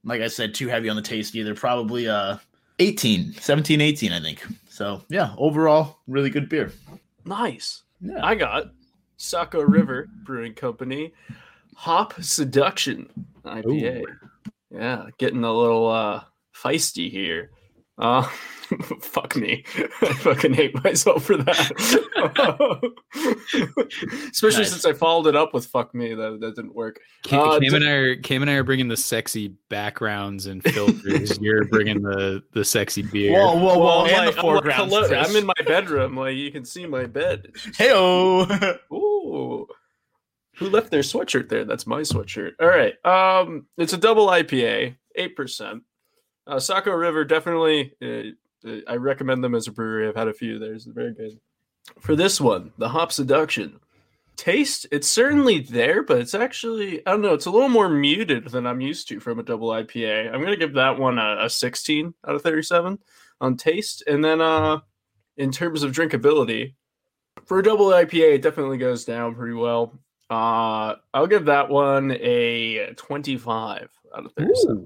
like 0.04 0.22
I 0.22 0.28
said, 0.28 0.54
too 0.54 0.68
heavy 0.68 0.90
on 0.90 0.96
the 0.96 1.02
taste 1.02 1.36
either. 1.36 1.56
Probably 1.56 2.08
uh, 2.08 2.38
18, 2.80 3.34
17, 3.34 3.82
18, 3.82 4.12
I 4.12 4.20
think. 4.20 4.46
So 4.70 5.02
yeah, 5.10 5.34
overall, 5.38 6.00
really 6.08 6.30
good 6.30 6.50
beer. 6.50 6.72
Nice. 7.24 7.84
Yeah. 8.02 8.24
I 8.24 8.36
got 8.36 8.72
Saco 9.18 9.62
River 9.62 10.10
Brewing 10.26 10.54
Company 10.54 11.14
Hop 11.76 12.14
Seduction 12.22 13.10
IPA. 13.46 14.04
Yeah, 14.72 15.06
getting 15.18 15.44
a 15.44 15.54
little 15.54 15.88
uh 15.90 16.24
feisty 16.56 17.10
here. 17.12 17.52
Uh 17.98 18.24
fuck 19.02 19.36
me. 19.36 19.64
I 20.02 20.14
fucking 20.14 20.54
hate 20.54 20.84
myself 20.84 21.24
for 21.24 21.38
that. 21.38 22.92
Especially 24.32 24.62
Nice. 24.64 24.72
since 24.72 24.86
I 24.86 24.94
followed 24.94 25.28
it 25.28 25.36
up 25.36 25.54
with 25.54 25.66
fuck 25.68 25.94
me. 25.94 26.14
That 26.14 26.40
that 26.42 26.56
didn't 26.56 26.76
work. 26.76 27.00
Cam, 27.24 27.40
Uh, 27.42 27.52
Cam 27.60 27.70
d- 27.70 27.76
and 27.76 27.86
I 27.86 27.92
are 27.92 28.16
Cam 28.18 28.42
and 28.42 28.50
I 28.52 28.56
are 28.56 28.64
bringing 28.64 28.88
the 28.88 28.98
sexy 28.98 29.54
backgrounds 29.70 30.46
and 30.48 30.64
filters. 30.64 31.38
You're 31.40 31.66
bringing 31.66 32.02
the 32.02 32.42
the 32.54 32.66
sexy 32.66 33.02
beer. 33.04 33.32
Whoa, 33.34 33.56
whoa, 33.56 33.78
whoa! 33.78 33.80
Well, 33.80 34.00
I'm 34.02 34.08
and 34.08 34.26
like- 34.28 34.36
the 34.36 34.42
I'm 34.42 34.56
like, 34.56 34.74
hello, 35.10 35.20
I'm 35.20 35.36
in 35.36 35.46
my 35.46 35.54
bedroom. 35.66 36.18
Like 36.18 36.36
you 36.36 36.52
can 36.52 36.66
see 36.66 36.86
my 36.86 37.06
bed. 37.06 37.52
Heyo. 37.78 38.80
Ooh. 38.92 39.68
Who 40.58 40.70
left 40.70 40.92
their 40.92 41.02
sweatshirt 41.02 41.50
there? 41.50 41.66
That's 41.66 41.88
my 41.88 42.02
sweatshirt. 42.02 42.54
All 42.62 42.68
right. 42.68 42.94
Um, 43.06 43.68
it's 43.78 43.94
a 43.94 43.98
double 43.98 44.28
IPA, 44.28 44.96
eight 45.16 45.36
percent. 45.36 45.84
Uh, 46.48 46.60
Saco 46.60 46.92
River 46.92 47.26
definitely. 47.26 47.94
Uh, 48.02 48.68
uh, 48.68 48.80
I 48.88 48.96
recommend 48.96 49.44
them 49.44 49.56
as 49.56 49.68
a 49.68 49.72
brewery. 49.72 50.08
I've 50.08 50.16
had 50.16 50.28
a 50.28 50.34
few. 50.34 50.60
there. 50.60 50.74
It's 50.74 50.86
very 50.86 51.14
good. 51.14 51.40
For 52.00 52.16
this 52.16 52.42
one, 52.42 52.72
the 52.78 52.90
hop 52.90 53.12
seduction 53.12 53.80
taste, 54.38 54.86
it's 54.92 55.10
certainly 55.10 55.60
there, 55.60 56.04
but 56.04 56.20
it's 56.20 56.36
actually 56.36 57.06
I 57.06 57.12
don't 57.12 57.22
know. 57.22 57.34
It's 57.34 57.46
a 57.46 57.52
little 57.52 57.70
more 57.70 57.90
muted 57.90 58.50
than 58.50 58.68
I'm 58.68 58.82
used 58.82 59.08
to 59.10 59.20
from 59.20 59.40
a 59.40 59.44
double 59.44 59.70
IPA. 59.70 60.34
I'm 60.34 60.42
gonna 60.42 60.56
give 60.58 60.74
that 60.74 61.00
one 61.00 61.18
a, 61.18 61.46
a 61.46 61.50
16 61.50 62.14
out 62.28 62.36
of 62.36 62.42
37 62.42 63.00
on 63.42 63.58
taste, 63.58 64.04
and 64.08 64.24
then 64.24 64.42
uh, 64.42 64.80
in 65.38 65.52
terms 65.52 65.84
of 65.84 65.92
drinkability, 65.92 66.74
for 67.46 67.60
a 67.60 67.64
double 67.64 67.88
IPA, 67.88 68.36
it 68.36 68.42
definitely 68.42 68.78
goes 68.78 69.06
down 69.06 69.36
pretty 69.36 69.54
well. 69.54 69.94
Uh, 70.30 70.96
I'll 71.14 71.28
give 71.28 71.46
that 71.46 71.70
one 71.70 72.12
a 72.12 72.94
25 72.96 73.90
out 74.18 74.26
of 74.26 74.32
37. 74.34 74.86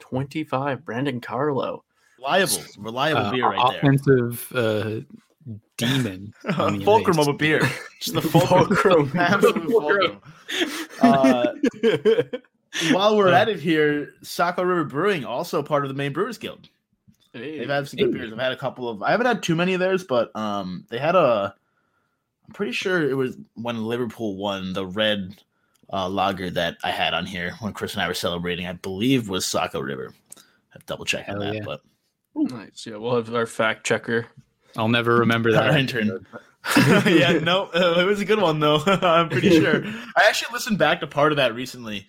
25, 0.00 0.84
Brandon 0.84 1.20
Carlo. 1.20 1.84
Reliable, 2.18 2.58
reliable 2.78 3.20
Uh, 3.22 3.32
beer 3.32 3.44
right 3.46 3.68
there. 3.70 3.78
offensive 3.78 4.52
uh, 4.54 5.00
demon. 5.76 6.32
on 6.58 6.80
fulcrum 6.82 7.18
of 7.18 7.28
a 7.28 7.32
beer. 7.32 7.60
Just 8.00 8.14
the 8.14 8.22
fulcrum. 8.28 8.74
Fulcrum. 8.74 9.12
Absolute 9.18 9.70
fulcrum. 9.70 10.20
Uh, 11.02 11.46
while 12.92 13.16
we're 13.16 13.28
at 13.32 13.48
it 13.48 13.60
here, 13.60 14.14
Saco 14.22 14.62
River 14.62 14.84
Brewing, 14.84 15.24
also 15.24 15.62
part 15.62 15.84
of 15.84 15.88
the 15.88 15.94
Maine 15.94 16.12
Brewers 16.12 16.38
Guild. 16.38 16.68
They've 17.32 17.68
had 17.68 17.88
some 17.88 17.98
good 17.98 18.12
beers. 18.12 18.32
I've 18.32 18.38
had 18.38 18.52
a 18.52 18.56
couple 18.56 18.88
of. 18.88 19.02
I 19.02 19.10
haven't 19.10 19.26
had 19.26 19.42
too 19.42 19.56
many 19.56 19.74
of 19.74 19.80
theirs, 19.80 20.04
but 20.04 20.34
um, 20.36 20.86
they 20.88 20.98
had 20.98 21.14
a. 21.16 21.54
I'm 22.46 22.52
pretty 22.52 22.72
sure 22.72 23.08
it 23.08 23.14
was 23.14 23.36
when 23.54 23.84
Liverpool 23.84 24.36
won 24.36 24.72
the 24.72 24.86
red 24.86 25.36
uh, 25.92 26.08
lager 26.08 26.50
that 26.50 26.76
I 26.82 26.90
had 26.90 27.14
on 27.14 27.26
here 27.26 27.54
when 27.60 27.72
Chris 27.72 27.94
and 27.94 28.02
I 28.02 28.08
were 28.08 28.14
celebrating. 28.14 28.66
I 28.66 28.72
believe 28.72 29.28
was 29.28 29.46
Saco 29.46 29.80
River. 29.80 30.12
I 30.36 30.40
have 30.70 30.86
double 30.86 31.04
check 31.04 31.28
on 31.28 31.38
that, 31.38 31.54
yeah. 31.54 31.62
but 31.64 31.80
nice. 32.34 32.86
Yeah, 32.86 32.96
we'll 32.96 33.16
have 33.16 33.34
our 33.34 33.46
fact 33.46 33.86
checker. 33.86 34.26
I'll 34.76 34.88
never 34.88 35.16
remember 35.16 35.52
that. 35.52 35.70
Our 35.70 35.78
intern. 35.78 36.26
yeah, 37.06 37.38
no, 37.42 37.66
uh, 37.74 38.00
it 38.00 38.04
was 38.04 38.20
a 38.20 38.24
good 38.24 38.40
one 38.40 38.58
though. 38.58 38.82
I'm 38.86 39.28
pretty 39.28 39.50
sure. 39.50 39.84
I 39.84 40.24
actually 40.26 40.52
listened 40.54 40.78
back 40.78 41.00
to 41.00 41.06
part 41.06 41.30
of 41.30 41.36
that 41.36 41.54
recently, 41.54 42.06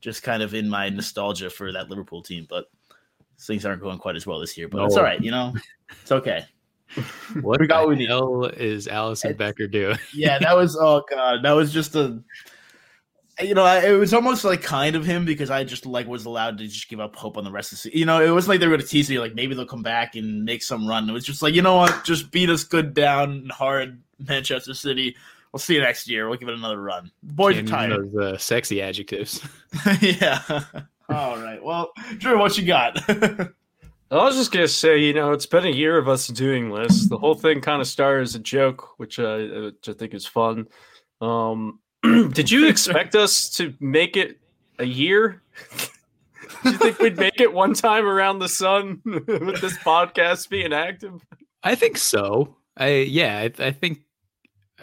just 0.00 0.22
kind 0.22 0.42
of 0.42 0.54
in 0.54 0.68
my 0.68 0.88
nostalgia 0.88 1.50
for 1.50 1.72
that 1.72 1.90
Liverpool 1.90 2.22
team. 2.22 2.46
But 2.48 2.70
things 3.40 3.66
aren't 3.66 3.82
going 3.82 3.98
quite 3.98 4.14
as 4.14 4.26
well 4.26 4.38
this 4.38 4.56
year. 4.56 4.68
But 4.68 4.84
it's 4.84 4.96
all 4.96 5.02
right, 5.02 5.20
you 5.20 5.32
know. 5.32 5.54
It's 6.02 6.12
okay. 6.12 6.44
What 7.40 7.60
We 7.60 7.66
got 7.66 7.80
the 7.82 7.86
what 7.86 7.88
we 7.90 7.96
need. 7.96 8.08
hell 8.08 8.44
is 8.44 8.86
Alisson 8.86 9.36
Becker 9.36 9.66
doing? 9.68 9.98
Yeah, 10.14 10.38
that 10.38 10.56
was 10.56 10.76
oh 10.76 11.02
god, 11.10 11.44
that 11.44 11.52
was 11.52 11.72
just 11.72 11.94
a. 11.94 12.22
You 13.40 13.54
know, 13.54 13.64
I- 13.64 13.86
it 13.86 13.92
was 13.92 14.12
almost 14.12 14.44
like 14.44 14.60
kind 14.62 14.96
of 14.96 15.04
him 15.06 15.24
because 15.24 15.50
I 15.50 15.64
just 15.64 15.86
like 15.86 16.06
was 16.06 16.26
allowed 16.26 16.58
to 16.58 16.66
just 16.66 16.88
give 16.90 17.00
up 17.00 17.16
hope 17.16 17.38
on 17.38 17.44
the 17.44 17.50
rest 17.50 17.72
of 17.72 17.78
the 17.78 17.82
season. 17.82 17.98
You 17.98 18.04
know, 18.04 18.20
it 18.20 18.30
wasn't 18.30 18.50
like 18.50 18.60
they 18.60 18.66
were 18.66 18.76
going 18.76 18.82
to 18.82 18.86
tease 18.86 19.08
me 19.08 19.18
like 19.18 19.34
maybe 19.34 19.54
they'll 19.54 19.64
come 19.64 19.82
back 19.82 20.14
and 20.14 20.44
make 20.44 20.62
some 20.62 20.86
run. 20.86 21.08
It 21.08 21.12
was 21.12 21.24
just 21.24 21.40
like 21.40 21.54
you 21.54 21.62
know 21.62 21.76
what, 21.76 22.04
just 22.04 22.30
beat 22.32 22.50
us 22.50 22.64
good 22.64 22.92
down 22.92 23.30
and 23.30 23.50
hard, 23.52 24.02
Manchester 24.18 24.74
City. 24.74 25.16
We'll 25.52 25.58
see 25.60 25.74
you 25.74 25.80
next 25.80 26.06
year. 26.08 26.28
We'll 26.28 26.38
give 26.38 26.48
it 26.48 26.54
another 26.54 26.80
run. 26.80 27.10
Boys 27.22 27.54
are 27.56 27.58
Can't 27.62 27.68
tired. 27.68 28.12
Those 28.12 28.34
uh, 28.34 28.38
sexy 28.38 28.82
adjectives. 28.82 29.40
yeah. 30.00 30.42
All 31.08 31.38
right. 31.40 31.60
Well, 31.62 31.92
Drew, 32.18 32.38
what 32.38 32.56
you 32.58 32.66
got? 32.66 32.98
I 34.10 34.24
was 34.24 34.36
just 34.36 34.50
gonna 34.50 34.66
say, 34.66 34.98
you 34.98 35.12
know, 35.12 35.30
it's 35.32 35.46
been 35.46 35.64
a 35.64 35.70
year 35.70 35.96
of 35.96 36.08
us 36.08 36.26
doing 36.26 36.72
this. 36.74 37.08
The 37.08 37.18
whole 37.18 37.34
thing 37.34 37.60
kind 37.60 37.80
of 37.80 37.86
started 37.86 38.22
as 38.22 38.34
a 38.34 38.40
joke, 38.40 38.98
which, 38.98 39.20
uh, 39.20 39.38
which 39.38 39.88
I 39.88 39.92
think 39.92 40.14
is 40.14 40.26
fun. 40.26 40.66
Um, 41.20 41.78
did 42.02 42.50
you 42.50 42.66
expect 42.66 43.14
us 43.14 43.48
to 43.50 43.72
make 43.78 44.16
it 44.16 44.40
a 44.80 44.84
year? 44.84 45.42
Do 46.64 46.70
you 46.70 46.76
think 46.78 46.98
we'd 46.98 47.18
make 47.18 47.40
it 47.40 47.52
one 47.52 47.74
time 47.74 48.04
around 48.04 48.40
the 48.40 48.48
sun 48.48 49.00
with 49.04 49.60
this 49.60 49.78
podcast 49.78 50.48
being 50.48 50.72
active? 50.72 51.24
I 51.62 51.76
think 51.76 51.96
so. 51.96 52.56
I 52.76 52.88
yeah, 52.88 53.38
I, 53.38 53.64
I 53.66 53.70
think 53.70 54.00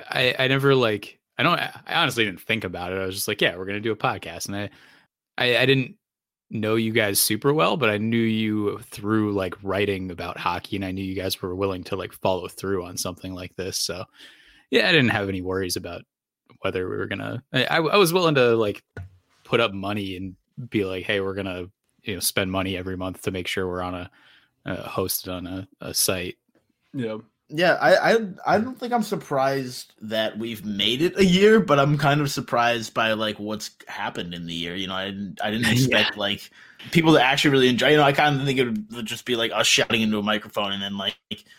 I 0.10 0.36
I 0.40 0.48
never 0.48 0.74
like 0.74 1.20
I 1.38 1.44
don't 1.44 1.60
I 1.60 1.72
honestly 1.88 2.24
didn't 2.24 2.42
think 2.42 2.64
about 2.64 2.94
it. 2.94 3.00
I 3.00 3.06
was 3.06 3.16
just 3.16 3.28
like, 3.28 3.42
yeah, 3.42 3.58
we're 3.58 3.66
gonna 3.66 3.82
do 3.82 3.92
a 3.92 3.98
podcast, 3.98 4.48
and 4.48 4.56
I 4.56 4.70
I, 5.38 5.58
I 5.58 5.66
didn't 5.66 5.96
know 6.50 6.76
you 6.76 6.92
guys 6.92 7.20
super 7.20 7.54
well, 7.54 7.78
but 7.78 7.90
I 7.90 7.98
knew 7.98 8.18
you 8.18 8.80
through 8.80 9.34
like 9.34 9.56
writing 9.64 10.12
about 10.12 10.38
hockey, 10.38 10.76
and 10.76 10.86
I 10.86 10.92
knew 10.92 11.04
you 11.04 11.16
guys 11.16 11.42
were 11.42 11.56
willing 11.56 11.84
to 11.86 11.96
like 11.96 12.14
follow 12.14 12.48
through 12.48 12.86
on 12.86 12.98
something 12.98 13.34
like 13.34 13.56
this. 13.56 13.78
So 13.78 14.06
yeah, 14.70 14.88
I 14.88 14.92
didn't 14.92 15.10
have 15.10 15.30
any 15.30 15.42
worries 15.42 15.76
about 15.76 16.04
whether 16.62 16.90
we 16.90 16.98
were 16.98 17.08
gonna. 17.08 17.44
I, 17.54 17.78
I 17.78 17.98
was 17.98 18.14
willing 18.14 18.36
to 18.36 18.56
like 18.56 18.84
put 19.44 19.60
up 19.60 19.74
money 19.74 20.16
and 20.16 20.36
be 20.70 20.86
like, 20.86 21.06
hey, 21.06 21.22
we're 21.22 21.36
gonna 21.36 21.68
you 22.04 22.16
know 22.16 22.20
spend 22.20 22.52
money 22.52 22.78
every 22.78 22.98
month 22.98 23.24
to 23.24 23.32
make 23.32 23.48
sure 23.48 23.68
we're 23.68 23.82
on 23.82 23.96
a 23.96 24.10
hosted 24.68 25.34
on 25.34 25.48
a, 25.48 25.68
a 25.82 25.94
site. 25.94 26.36
Yeah. 26.94 27.18
Yeah, 27.50 27.74
I, 27.76 28.14
I 28.14 28.28
I 28.46 28.58
don't 28.60 28.78
think 28.78 28.92
I'm 28.92 29.04
surprised 29.04 29.94
that 30.02 30.38
we've 30.38 30.66
made 30.66 31.02
it 31.02 31.18
a 31.18 31.24
year, 31.24 31.62
but 31.62 31.80
I'm 31.80 31.98
kind 31.98 32.20
of 32.20 32.30
surprised 32.30 32.94
by 32.94 33.14
like 33.14 33.40
what's 33.40 33.72
happened 33.88 34.34
in 34.34 34.48
the 34.48 34.54
year. 34.54 34.76
You 34.76 34.88
know, 34.88 34.96
I 34.96 35.06
didn't 35.06 35.40
I 35.42 35.52
didn't 35.52 35.68
expect 35.72 36.18
like 36.18 36.50
people 36.92 37.14
to 37.14 37.24
actually 37.24 37.52
really 37.52 37.70
enjoy. 37.70 37.92
You 37.92 37.98
know, 37.98 38.04
I 38.04 38.12
kind 38.12 38.38
of 38.38 38.46
think 38.46 38.60
it 38.60 38.96
would 38.96 39.06
just 39.06 39.24
be 39.24 39.38
like 39.38 39.52
us 39.54 39.66
shouting 39.66 40.02
into 40.02 40.18
a 40.18 40.24
microphone 40.24 40.74
and 40.74 40.84
then 40.84 40.98
like 40.98 41.16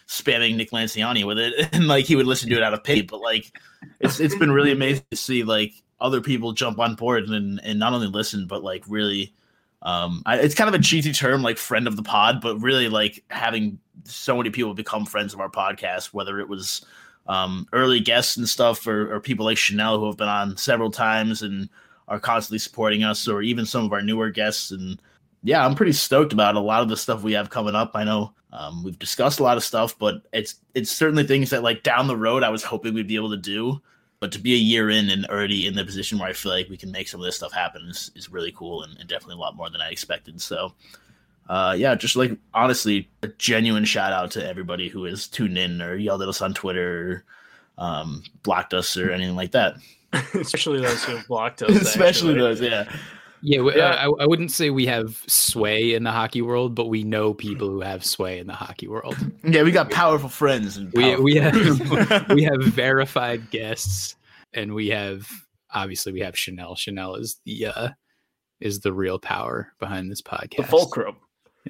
spamming 0.06 0.56
Nick 0.56 0.72
Lanciani 0.72 1.24
with 1.24 1.38
it, 1.38 1.68
and 1.72 1.88
like 1.88 2.04
he 2.04 2.16
would 2.16 2.26
listen 2.26 2.50
to 2.50 2.56
it 2.56 2.62
out 2.62 2.74
of 2.74 2.84
pity. 2.84 3.02
But 3.02 3.20
like, 3.20 3.50
it's 3.98 4.20
it's 4.20 4.36
been 4.36 4.52
really 4.52 4.72
amazing 4.72 5.06
to 5.10 5.16
see 5.16 5.42
like 5.42 5.72
other 6.00 6.20
people 6.20 6.52
jump 6.52 6.78
on 6.78 6.96
board 6.96 7.30
and 7.30 7.60
and 7.64 7.78
not 7.78 7.94
only 7.94 8.08
listen 8.08 8.46
but 8.46 8.62
like 8.62 8.84
really. 8.88 9.34
Um, 9.80 10.24
I, 10.26 10.38
it's 10.38 10.56
kind 10.56 10.66
of 10.66 10.74
a 10.74 10.82
cheesy 10.82 11.12
term, 11.12 11.40
like 11.42 11.56
friend 11.56 11.86
of 11.86 11.94
the 11.94 12.02
pod, 12.02 12.40
but 12.40 12.60
really 12.60 12.88
like 12.88 13.22
having 13.30 13.78
so 14.04 14.36
many 14.36 14.50
people 14.50 14.74
become 14.74 15.06
friends 15.06 15.34
of 15.34 15.40
our 15.40 15.50
podcast, 15.50 16.06
whether 16.14 16.40
it 16.40 16.48
was 16.48 16.84
um, 17.26 17.66
early 17.72 18.00
guests 18.00 18.36
and 18.36 18.48
stuff, 18.48 18.86
or, 18.86 19.14
or 19.14 19.20
people 19.20 19.44
like 19.44 19.58
Chanel 19.58 19.98
who 19.98 20.06
have 20.06 20.16
been 20.16 20.28
on 20.28 20.56
several 20.56 20.90
times 20.90 21.42
and 21.42 21.68
are 22.08 22.20
constantly 22.20 22.58
supporting 22.58 23.04
us, 23.04 23.28
or 23.28 23.42
even 23.42 23.66
some 23.66 23.84
of 23.84 23.92
our 23.92 24.02
newer 24.02 24.30
guests. 24.30 24.70
And 24.70 25.00
yeah, 25.42 25.64
I'm 25.64 25.74
pretty 25.74 25.92
stoked 25.92 26.32
about 26.32 26.56
a 26.56 26.60
lot 26.60 26.82
of 26.82 26.88
the 26.88 26.96
stuff 26.96 27.22
we 27.22 27.32
have 27.34 27.50
coming 27.50 27.74
up. 27.74 27.92
I 27.94 28.04
know 28.04 28.32
um, 28.52 28.82
we've 28.82 28.98
discussed 28.98 29.40
a 29.40 29.42
lot 29.42 29.56
of 29.56 29.64
stuff, 29.64 29.98
but 29.98 30.22
it's 30.32 30.56
it's 30.74 30.90
certainly 30.90 31.24
things 31.24 31.50
that 31.50 31.62
like 31.62 31.82
down 31.82 32.06
the 32.06 32.16
road 32.16 32.42
I 32.42 32.48
was 32.48 32.64
hoping 32.64 32.94
we'd 32.94 33.06
be 33.06 33.16
able 33.16 33.30
to 33.30 33.36
do. 33.36 33.80
But 34.20 34.32
to 34.32 34.40
be 34.40 34.54
a 34.54 34.58
year 34.58 34.90
in 34.90 35.10
and 35.10 35.26
already 35.26 35.68
in 35.68 35.76
the 35.76 35.84
position 35.84 36.18
where 36.18 36.28
I 36.28 36.32
feel 36.32 36.50
like 36.50 36.68
we 36.68 36.76
can 36.76 36.90
make 36.90 37.06
some 37.06 37.20
of 37.20 37.24
this 37.24 37.36
stuff 37.36 37.52
happen 37.52 37.82
is, 37.88 38.10
is 38.16 38.32
really 38.32 38.50
cool 38.50 38.82
and, 38.82 38.98
and 38.98 39.08
definitely 39.08 39.36
a 39.36 39.38
lot 39.38 39.54
more 39.54 39.70
than 39.70 39.80
I 39.80 39.90
expected. 39.90 40.40
So 40.40 40.72
uh, 41.48 41.74
yeah, 41.78 41.94
just 41.94 42.16
like 42.16 42.36
honestly, 42.54 43.08
a 43.22 43.28
genuine 43.28 43.84
shout 43.84 44.12
out 44.12 44.30
to 44.32 44.46
everybody 44.46 44.88
who 44.88 45.04
has 45.04 45.26
tuned 45.26 45.56
in 45.58 45.80
or 45.80 45.96
yelled 45.96 46.22
at 46.22 46.28
us 46.28 46.42
on 46.42 46.54
Twitter, 46.54 47.24
or, 47.78 47.84
um, 47.84 48.22
blocked 48.42 48.74
us 48.74 48.96
or 48.96 49.10
anything 49.10 49.36
like 49.36 49.52
that. 49.52 49.76
Especially 50.34 50.80
those 50.80 51.04
who 51.04 51.16
have 51.16 51.26
blocked 51.26 51.62
us. 51.62 51.70
Especially 51.82 52.30
actually. 52.32 52.34
those, 52.40 52.60
yeah. 52.60 52.96
Yeah, 53.40 53.60
we, 53.60 53.76
Yeah. 53.76 53.90
I, 53.90 54.22
I 54.22 54.26
wouldn't 54.26 54.50
say 54.50 54.70
we 54.70 54.86
have 54.86 55.22
sway 55.28 55.94
in 55.94 56.02
the 56.02 56.10
hockey 56.10 56.42
world, 56.42 56.74
but 56.74 56.86
we 56.86 57.04
know 57.04 57.34
people 57.34 57.68
who 57.68 57.80
have 57.82 58.04
sway 58.04 58.38
in 58.40 58.46
the 58.46 58.52
hockey 58.54 58.88
world. 58.88 59.16
Yeah, 59.44 59.62
we 59.62 59.70
got 59.70 59.90
powerful 59.90 60.28
friends 60.28 60.76
and 60.76 60.92
We 60.92 61.04
powerful 61.04 61.24
we 61.24 61.38
friends. 61.38 61.78
have 62.08 62.30
we 62.30 62.42
have 62.42 62.60
verified 62.64 63.50
guests, 63.50 64.16
and 64.52 64.74
we 64.74 64.88
have 64.88 65.28
obviously 65.72 66.12
we 66.12 66.20
have 66.20 66.36
Chanel. 66.36 66.74
Chanel 66.74 67.14
is 67.14 67.40
the 67.46 67.66
uh, 67.66 67.88
is 68.60 68.80
the 68.80 68.92
real 68.92 69.18
power 69.20 69.72
behind 69.78 70.10
this 70.10 70.20
podcast. 70.20 70.56
The 70.56 70.62
fulcrum. 70.64 71.16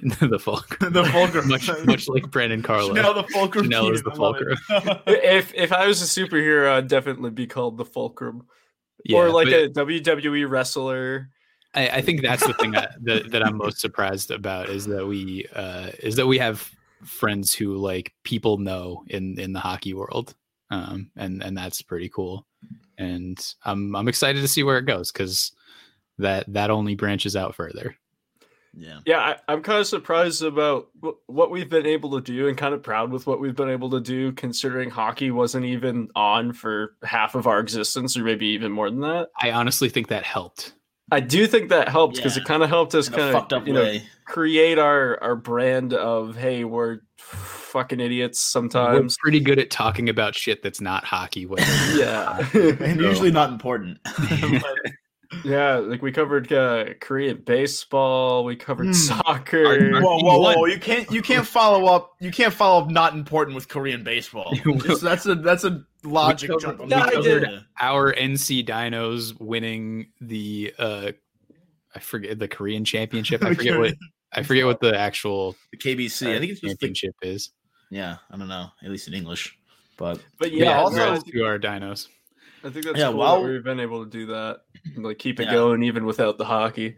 the 0.19 0.39
fulcrum. 0.39 0.93
the 0.93 1.05
fulcrum. 1.05 1.47
much 1.47 1.69
much 1.85 2.07
like 2.07 2.29
Brandon 2.31 2.61
Carlo. 2.61 2.95
Chanel 2.95 3.13
the 3.13 3.23
fulcrum. 3.23 3.65
Chanel 3.65 3.91
is 3.91 4.03
the 4.03 4.11
I 4.11 4.15
love 4.15 4.35
it. 4.39 5.01
if 5.07 5.53
if 5.53 5.71
I 5.71 5.87
was 5.87 6.01
a 6.01 6.05
superhero, 6.05 6.71
I'd 6.71 6.87
definitely 6.87 7.31
be 7.31 7.47
called 7.47 7.77
the 7.77 7.85
fulcrum. 7.85 8.47
Yeah, 9.05 9.17
or 9.17 9.29
like 9.29 9.47
but 9.47 9.53
a 9.53 9.69
WWE 9.69 10.49
wrestler. 10.49 11.29
I, 11.73 11.89
I 11.89 12.01
think 12.01 12.21
that's 12.21 12.45
the 12.45 12.53
thing 12.53 12.71
that, 12.71 12.95
that 13.03 13.31
that 13.31 13.43
I'm 13.43 13.57
most 13.57 13.79
surprised 13.79 14.31
about 14.31 14.69
is 14.69 14.85
that 14.87 15.05
we 15.05 15.45
uh, 15.53 15.91
is 15.99 16.15
that 16.15 16.27
we 16.27 16.37
have 16.39 16.69
friends 17.05 17.53
who 17.53 17.77
like 17.77 18.13
people 18.23 18.57
know 18.57 19.03
in 19.07 19.39
in 19.39 19.53
the 19.53 19.59
hockey 19.59 19.93
world, 19.93 20.35
um, 20.71 21.11
and 21.15 21.43
and 21.43 21.57
that's 21.57 21.81
pretty 21.81 22.09
cool. 22.09 22.45
And 22.97 23.37
I'm 23.63 23.95
I'm 23.95 24.07
excited 24.07 24.41
to 24.41 24.47
see 24.47 24.63
where 24.63 24.77
it 24.77 24.85
goes 24.85 25.11
because 25.11 25.51
that 26.17 26.45
that 26.51 26.71
only 26.71 26.95
branches 26.95 27.35
out 27.35 27.55
further. 27.55 27.95
Yeah. 28.79 28.99
Yeah, 29.05 29.19
I, 29.19 29.35
I'm 29.47 29.61
kind 29.61 29.79
of 29.79 29.87
surprised 29.87 30.43
about 30.43 30.87
wh- 31.03 31.29
what 31.29 31.51
we've 31.51 31.69
been 31.69 31.85
able 31.85 32.11
to 32.11 32.21
do 32.21 32.47
and 32.47 32.57
kind 32.57 32.73
of 32.73 32.81
proud 32.81 33.11
with 33.11 33.27
what 33.27 33.39
we've 33.39 33.55
been 33.55 33.69
able 33.69 33.89
to 33.91 33.99
do, 33.99 34.31
considering 34.31 34.89
hockey 34.89 35.31
wasn't 35.31 35.65
even 35.65 36.07
on 36.15 36.53
for 36.53 36.95
half 37.03 37.35
of 37.35 37.45
our 37.45 37.59
existence, 37.59 38.15
or 38.17 38.23
maybe 38.23 38.47
even 38.47 38.71
more 38.71 38.89
than 38.89 39.01
that. 39.01 39.29
I 39.41 39.51
honestly 39.51 39.89
think 39.89 40.07
that 40.07 40.23
helped. 40.23 40.73
I 41.11 41.19
do 41.19 41.47
think 41.47 41.69
that 41.69 41.89
helped 41.89 42.15
because 42.17 42.37
Yeah. 42.37 42.43
it 42.43 42.47
kind 42.47 42.61
of 42.63 42.69
helped 42.69 42.93
us 42.95 43.09
kind 43.09 43.35
of 43.35 43.51
up 43.51 43.67
you 43.67 43.73
know 43.73 43.81
way. 43.81 44.03
create 44.25 44.77
our 44.77 45.17
our 45.23 45.35
brand 45.35 45.91
of 45.91 46.37
hey 46.37 46.63
we're 46.65 46.99
fucking 47.17 47.99
idiots 47.99 48.37
sometimes. 48.39 48.87
We're 48.89 48.93
sometimes. 48.97 49.17
pretty 49.17 49.39
good 49.39 49.57
at 49.57 49.71
talking 49.71 50.07
about 50.07 50.35
shit 50.35 50.61
that's 50.61 50.79
not 50.79 51.03
hockey. 51.05 51.47
Whether 51.47 51.63
yeah, 51.95 52.47
and 52.53 53.01
usually 53.01 53.31
not 53.31 53.49
important. 53.51 53.97
But- 54.29 54.91
yeah. 55.43 55.75
Like 55.77 56.01
we 56.01 56.11
covered 56.11 56.51
uh, 56.51 56.85
Korean 56.99 57.37
baseball, 57.37 58.43
we 58.43 58.55
covered 58.55 58.87
Hmm. 58.87 58.93
soccer. 58.93 59.65
Our- 59.65 60.01
whoa, 60.01 60.19
whoa, 60.19 60.39
whoa! 60.39 60.65
You 60.65 60.79
can't, 60.79 61.09
you 61.11 61.21
can't 61.21 61.45
follow 61.45 61.85
up. 61.85 62.13
You 62.19 62.31
can't 62.31 62.53
follow 62.53 62.83
up. 62.83 62.89
Not 62.89 63.13
important 63.13 63.55
with 63.55 63.67
Korean 63.67 64.03
baseball. 64.03 64.53
Just- 64.83 65.01
that's 65.01 65.25
a, 65.25 65.35
that's 65.35 65.63
a 65.63 65.83
logic 66.03 66.49
covered- 66.49 66.61
jump. 66.61 66.79
we 66.81 66.87
Yeah, 66.89 67.09
covered- 67.09 67.65
our 67.81 68.13
NC 68.13 68.65
Dinos 68.65 69.39
winning 69.39 70.07
the 70.21 70.73
uh, 70.79 71.11
I 71.95 71.99
forget 71.99 72.37
the 72.39 72.47
Korean 72.47 72.85
championship. 72.85 73.43
I 73.43 73.53
forget 73.53 73.77
what 73.77 73.93
I 74.31 74.43
forget 74.43 74.65
what 74.65 74.79
the 74.79 74.97
actual 74.97 75.55
the 75.71 75.77
KBC. 75.77 76.35
I 76.35 76.39
think 76.39 76.51
it's 76.51 76.61
just 76.61 76.79
the, 76.79 76.87
championship 76.87 77.15
is. 77.23 77.49
yeah. 77.89 78.17
I 78.29 78.37
don't 78.37 78.47
know. 78.47 78.67
At 78.83 78.91
least 78.91 79.07
in 79.07 79.13
English, 79.15 79.57
but 79.97 80.19
But 80.37 80.51
Yeah, 80.51 80.65
yeah, 80.65 80.77
also- 80.79 81.19
to 81.19 81.43
our 81.45 81.57
Dinos. 81.59 82.07
I 82.63 82.69
think 82.69 82.85
that's 82.85 82.97
Yeah, 82.99 83.05
cool 83.07 83.15
while- 83.19 83.41
that 83.41 83.49
we've 83.49 83.63
been 83.63 83.79
able 83.79 84.03
to 84.03 84.09
do 84.11 84.25
that, 84.27 84.57
and, 84.67 84.68
like 84.97 85.19
keep 85.19 85.39
it 85.39 85.45
Yeah. 85.45 85.53
going 85.53 85.83
even 85.83 86.05
without 86.05 86.37
the 86.37 86.45
hockey. 86.45 86.97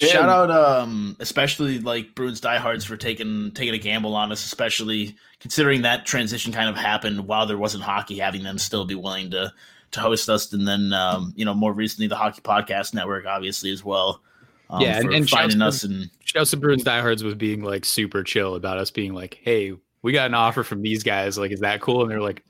Shout 0.00 0.22
And- 0.22 0.30
out, 0.30 0.50
um, 0.52 1.16
especially 1.18 1.80
like 1.80 2.14
Bruins 2.14 2.40
diehards 2.40 2.84
for 2.84 2.96
taking 2.96 3.50
taking 3.52 3.74
a 3.74 3.78
gamble 3.78 4.14
on 4.14 4.30
us, 4.30 4.44
especially 4.44 5.16
considering 5.40 5.82
that 5.82 6.06
transition 6.06 6.52
kind 6.52 6.68
of 6.68 6.76
happened 6.76 7.26
while 7.26 7.46
there 7.46 7.58
wasn't 7.58 7.82
hockey, 7.82 8.18
having 8.18 8.44
them 8.44 8.58
still 8.58 8.84
be 8.84 8.94
willing 8.94 9.30
to 9.32 9.52
to 9.90 10.00
host 10.00 10.28
us, 10.28 10.52
and 10.52 10.68
then 10.68 10.92
um, 10.92 11.32
you 11.34 11.44
know 11.44 11.54
more 11.54 11.72
recently 11.72 12.06
the 12.06 12.14
Hockey 12.16 12.42
Podcast 12.42 12.94
Network, 12.94 13.26
obviously 13.26 13.70
as 13.72 13.82
well. 13.84 14.22
Um, 14.70 14.82
Yeah, 14.82 14.98
and- 14.98 15.06
for 15.08 15.14
and 15.14 15.28
shouts 15.28 15.40
finding 15.40 15.58
to- 15.60 15.64
us 15.66 15.82
and 15.82 16.10
Shouts 16.24 16.50
to 16.50 16.58
Bruins 16.58 16.84
diehards 16.84 17.24
was 17.24 17.34
being 17.34 17.62
like 17.64 17.84
super 17.86 18.22
chill 18.22 18.54
about 18.54 18.76
us 18.78 18.90
being 18.90 19.14
like, 19.14 19.38
hey, 19.42 19.72
we 20.02 20.12
got 20.12 20.26
an 20.26 20.34
offer 20.34 20.62
from 20.62 20.82
these 20.82 21.02
guys. 21.02 21.38
Like, 21.38 21.50
is 21.50 21.60
that 21.60 21.80
cool? 21.80 22.02
And 22.02 22.10
they're 22.10 22.20
like, 22.20 22.44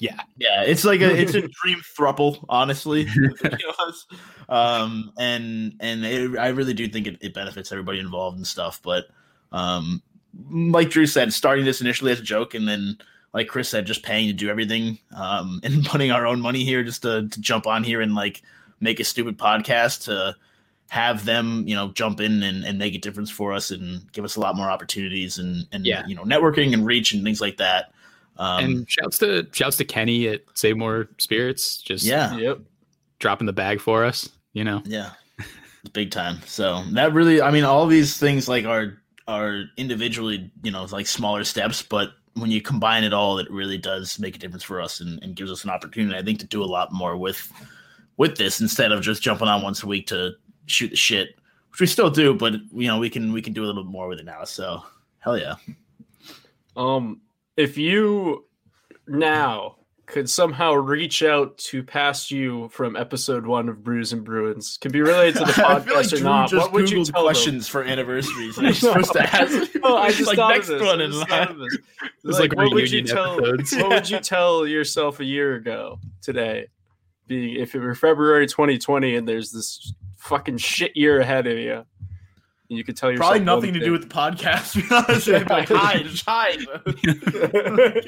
yeah. 0.00 0.20
yeah, 0.36 0.62
it's 0.64 0.84
like 0.84 1.00
a 1.00 1.14
it's 1.16 1.34
a 1.34 1.42
dream 1.62 1.80
thruple, 1.96 2.44
honestly. 2.48 3.04
to 3.42 3.50
be 3.56 3.64
honest. 3.78 4.12
um, 4.48 5.12
and 5.18 5.74
and 5.80 6.04
it, 6.04 6.36
I 6.38 6.48
really 6.48 6.74
do 6.74 6.88
think 6.88 7.06
it, 7.06 7.18
it 7.20 7.34
benefits 7.34 7.70
everybody 7.70 8.00
involved 8.00 8.36
and 8.36 8.46
stuff. 8.46 8.80
But 8.82 9.04
um, 9.52 10.02
like 10.50 10.90
Drew 10.90 11.06
said, 11.06 11.32
starting 11.32 11.64
this 11.64 11.80
initially 11.80 12.12
as 12.12 12.20
a 12.20 12.24
joke, 12.24 12.54
and 12.54 12.66
then 12.66 12.98
like 13.32 13.46
Chris 13.46 13.68
said, 13.68 13.86
just 13.86 14.02
paying 14.02 14.26
to 14.26 14.32
do 14.32 14.48
everything, 14.50 14.98
um, 15.16 15.60
and 15.62 15.84
putting 15.84 16.10
our 16.10 16.26
own 16.26 16.40
money 16.40 16.64
here 16.64 16.82
just 16.82 17.02
to, 17.02 17.28
to 17.28 17.40
jump 17.40 17.66
on 17.66 17.84
here 17.84 18.00
and 18.00 18.14
like 18.14 18.42
make 18.80 18.98
a 18.98 19.04
stupid 19.04 19.38
podcast 19.38 20.04
to 20.04 20.34
have 20.88 21.24
them, 21.24 21.62
you 21.68 21.76
know, 21.76 21.92
jump 21.92 22.20
in 22.20 22.42
and, 22.42 22.64
and 22.64 22.76
make 22.76 22.94
a 22.94 22.98
difference 22.98 23.30
for 23.30 23.52
us 23.52 23.70
and 23.70 24.10
give 24.12 24.24
us 24.24 24.34
a 24.34 24.40
lot 24.40 24.56
more 24.56 24.68
opportunities 24.68 25.38
and 25.38 25.64
and 25.70 25.86
Yeah. 25.86 26.02
you 26.08 26.16
know 26.16 26.24
networking 26.24 26.72
and 26.72 26.84
reach 26.84 27.12
and 27.12 27.22
things 27.22 27.40
like 27.40 27.58
that. 27.58 27.92
Um, 28.40 28.64
and 28.64 28.90
shouts 28.90 29.18
to 29.18 29.46
shouts 29.52 29.76
to 29.76 29.84
Kenny 29.84 30.26
at 30.28 30.40
Save 30.54 30.78
More 30.78 31.08
Spirits, 31.18 31.82
just 31.82 32.04
yeah, 32.04 32.34
Yep. 32.36 32.60
dropping 33.18 33.46
the 33.46 33.52
bag 33.52 33.80
for 33.80 34.02
us. 34.04 34.30
You 34.54 34.64
know, 34.64 34.82
Yeah, 34.86 35.10
it's 35.82 35.90
big 35.92 36.10
time. 36.10 36.38
So 36.46 36.82
that 36.92 37.12
really, 37.12 37.42
I 37.42 37.50
mean, 37.50 37.64
all 37.64 37.86
these 37.86 38.16
things 38.16 38.48
like 38.48 38.64
are 38.64 38.98
are 39.28 39.64
individually, 39.76 40.50
you 40.62 40.70
know, 40.70 40.84
like 40.90 41.06
smaller 41.06 41.44
steps, 41.44 41.82
but 41.82 42.14
when 42.34 42.50
you 42.50 42.62
combine 42.62 43.04
it 43.04 43.12
all, 43.12 43.38
it 43.38 43.50
really 43.50 43.76
does 43.76 44.18
make 44.18 44.36
a 44.36 44.38
difference 44.38 44.62
for 44.62 44.80
us 44.80 45.00
and, 45.00 45.22
and 45.22 45.36
gives 45.36 45.50
us 45.52 45.64
an 45.64 45.70
opportunity, 45.70 46.16
I 46.16 46.22
think, 46.22 46.38
to 46.40 46.46
do 46.46 46.62
a 46.62 46.64
lot 46.64 46.92
more 46.92 47.18
with 47.18 47.52
with 48.16 48.36
this 48.38 48.62
instead 48.62 48.90
of 48.90 49.02
just 49.02 49.22
jumping 49.22 49.48
on 49.48 49.62
once 49.62 49.82
a 49.82 49.86
week 49.86 50.06
to 50.06 50.32
shoot 50.64 50.88
the 50.88 50.96
shit, 50.96 51.38
which 51.72 51.80
we 51.80 51.86
still 51.86 52.10
do, 52.10 52.32
but 52.34 52.54
you 52.72 52.86
know, 52.86 52.98
we 52.98 53.10
can 53.10 53.32
we 53.34 53.42
can 53.42 53.52
do 53.52 53.64
a 53.64 53.66
little 53.66 53.84
bit 53.84 53.90
more 53.92 54.08
with 54.08 54.18
it 54.18 54.24
now. 54.24 54.44
So 54.44 54.82
hell 55.18 55.36
yeah. 55.36 55.56
Um, 56.76 57.20
if 57.56 57.76
you 57.76 58.46
now 59.06 59.76
could 60.10 60.28
somehow 60.28 60.72
reach 60.72 61.22
out 61.22 61.56
to 61.56 61.82
past 61.82 62.30
you 62.30 62.68
from 62.70 62.96
episode 62.96 63.46
one 63.46 63.68
of 63.68 63.82
Brews 63.82 64.12
and 64.12 64.24
Bruins, 64.24 64.76
can 64.76 64.90
be 64.90 65.00
related 65.00 65.38
to 65.38 65.44
the 65.44 65.50
I 65.66 65.80
feel 65.80 65.94
like 65.94 66.06
podcast 66.06 66.20
or 66.20 66.24
not, 66.24 66.50
just 66.50 66.62
what 66.62 66.72
would 66.72 66.90
you 66.90 66.98
Googled 66.98 67.12
tell 67.12 67.22
questions 67.22 67.68
for 67.68 67.84
anniversaries. 67.84 68.56
Them? 68.56 68.66
he's 68.66 68.78
supposed 68.80 69.12
to 69.12 69.22
ask. 69.22 69.70
No, 69.80 69.96
I 69.96 70.10
just 70.10 70.26
like 70.26 70.36
thought 70.36 70.50
next 70.54 70.68
of 70.68 70.80
this. 70.80 70.86
one 70.86 71.00
in 71.00 71.12
line. 71.12 71.68
Like, 72.24 72.40
like 72.40 72.56
what 72.56 72.72
would 72.74 72.90
you 72.90 73.02
tell? 73.02 73.38
episodes. 73.38 73.72
what 73.76 73.88
would 73.88 74.10
you 74.10 74.20
tell 74.20 74.66
yourself 74.66 75.20
a 75.20 75.24
year 75.24 75.54
ago 75.54 75.98
today? 76.20 76.66
Being 77.26 77.60
if 77.60 77.74
it 77.74 77.78
were 77.80 77.94
February 77.94 78.46
2020 78.46 79.16
and 79.16 79.26
there's 79.28 79.52
this 79.52 79.94
fucking 80.16 80.58
shit 80.58 80.96
year 80.96 81.20
ahead 81.20 81.46
of 81.46 81.56
you, 81.56 81.84
and 82.70 82.78
you 82.78 82.84
could 82.84 82.96
tell 82.96 83.10
yourself 83.10 83.30
Probably 83.30 83.44
nothing 83.44 83.74
to 83.74 83.80
do 83.80 83.92
with 83.92 84.08
the 84.08 84.14
podcast. 84.14 84.72
To 84.80 84.88
be 84.88 84.94
honest, 84.94 85.28
I'd 85.28 85.50
like, 85.50 85.68
hide, 85.68 86.06
just 86.06 86.24
hide. 86.24 86.58
Get 87.02 87.26
out- 87.26 88.04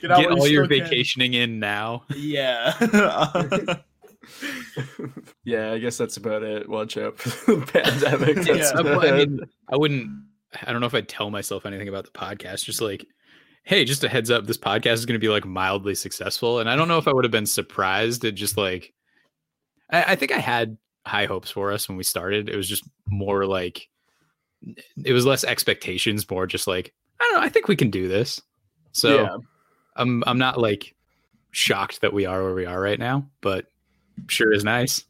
get 0.00 0.10
out 0.10 0.20
Get 0.20 0.30
while 0.30 0.30
you 0.30 0.30
all 0.30 0.46
your 0.48 0.64
still 0.66 0.78
can. 0.78 0.86
vacationing 0.88 1.34
in 1.34 1.58
now. 1.58 2.04
Yeah. 2.14 2.74
yeah, 5.44 5.72
I 5.72 5.78
guess 5.78 5.96
that's 5.96 6.16
about 6.16 6.42
it. 6.42 6.68
Watch 6.68 6.96
out 6.96 7.18
for 7.18 7.56
the 7.56 7.66
pandemic. 7.66 8.46
Yeah. 8.46 8.70
I, 8.74 9.08
I 9.08 9.16
mean, 9.24 9.40
I 9.68 9.76
wouldn't. 9.76 10.10
I 10.62 10.72
don't 10.72 10.80
know 10.80 10.86
if 10.86 10.94
I'd 10.94 11.08
tell 11.08 11.30
myself 11.30 11.66
anything 11.66 11.88
about 11.88 12.04
the 12.04 12.10
podcast. 12.10 12.64
Just 12.64 12.80
like, 12.80 13.06
hey, 13.64 13.84
just 13.84 14.04
a 14.04 14.08
heads 14.08 14.30
up, 14.30 14.46
this 14.46 14.58
podcast 14.58 14.94
is 14.94 15.06
going 15.06 15.18
to 15.18 15.24
be 15.24 15.28
like 15.30 15.44
mildly 15.46 15.94
successful. 15.94 16.60
And 16.60 16.70
I 16.70 16.76
don't 16.76 16.88
know 16.88 16.98
if 16.98 17.08
I 17.08 17.12
would 17.12 17.24
have 17.24 17.32
been 17.32 17.46
surprised 17.46 18.24
at 18.24 18.34
just 18.34 18.56
like. 18.56 18.92
I, 19.90 20.12
I 20.12 20.16
think 20.16 20.32
I 20.32 20.38
had 20.38 20.76
high 21.08 21.26
hopes 21.26 21.50
for 21.50 21.72
us 21.72 21.88
when 21.88 21.96
we 21.96 22.04
started. 22.04 22.48
It 22.48 22.56
was 22.56 22.68
just 22.68 22.84
more 23.06 23.46
like, 23.46 23.88
it 25.04 25.12
was 25.12 25.26
less 25.26 25.44
expectations, 25.44 26.28
more 26.30 26.46
just 26.46 26.66
like 26.66 26.94
I 27.20 27.24
don't 27.24 27.40
know. 27.40 27.46
I 27.46 27.48
think 27.48 27.68
we 27.68 27.76
can 27.76 27.90
do 27.90 28.08
this. 28.08 28.40
So 28.92 29.22
yeah. 29.22 29.36
I'm 29.96 30.22
I'm 30.26 30.38
not 30.38 30.58
like 30.58 30.94
shocked 31.50 32.00
that 32.02 32.12
we 32.12 32.26
are 32.26 32.42
where 32.42 32.54
we 32.54 32.66
are 32.66 32.80
right 32.80 32.98
now, 32.98 33.26
but 33.40 33.66
sure 34.28 34.52
is 34.52 34.64
nice. 34.64 35.04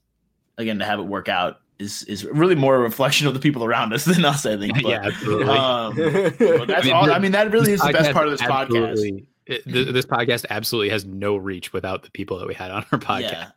Again, 0.57 0.79
to 0.79 0.85
have 0.85 0.99
it 0.99 1.05
work 1.05 1.29
out 1.29 1.61
is 1.79 2.03
is 2.05 2.25
really 2.25 2.55
more 2.55 2.77
a 2.77 2.81
reflection 2.81 3.27
of 3.27 3.35
the 3.35 3.41
people 3.41 3.65
around 3.65 3.93
us 3.93 4.05
than 4.07 4.25
us. 4.25 4.47
I 4.47 4.57
think. 4.57 4.75
But, 4.83 4.91
yeah, 4.91 5.03
absolutely. 5.05 5.49
Um, 5.49 5.95
but 6.59 6.69
that's 6.69 6.83
I 6.83 6.87
mean, 6.87 6.93
all. 6.95 7.11
I 7.11 7.19
mean, 7.19 7.33
that 7.33 7.51
really 7.53 7.73
is 7.73 7.81
the 7.81 7.93
best 7.93 8.13
part 8.13 8.27
of 8.27 8.33
this 8.33 8.43
podcast. 8.43 9.27
it- 9.47 9.65
this 9.67 10.05
podcast 10.05 10.45
absolutely 10.51 10.91
has 10.91 11.05
no 11.07 11.37
reach 11.37 11.73
without 11.73 12.03
the 12.03 12.11
people 12.11 12.39
that 12.39 12.47
we 12.47 12.55
had 12.55 12.71
on 12.71 12.85
our 12.93 12.99
podcast. 12.99 13.23
Yeah. 13.23 13.51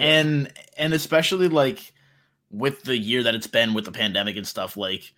And 0.00 0.52
and 0.76 0.94
especially 0.94 1.48
like 1.48 1.92
with 2.50 2.82
the 2.82 2.96
year 2.96 3.22
that 3.22 3.34
it's 3.34 3.46
been 3.46 3.74
with 3.74 3.84
the 3.84 3.92
pandemic 3.92 4.36
and 4.36 4.46
stuff 4.46 4.76
like 4.76 5.12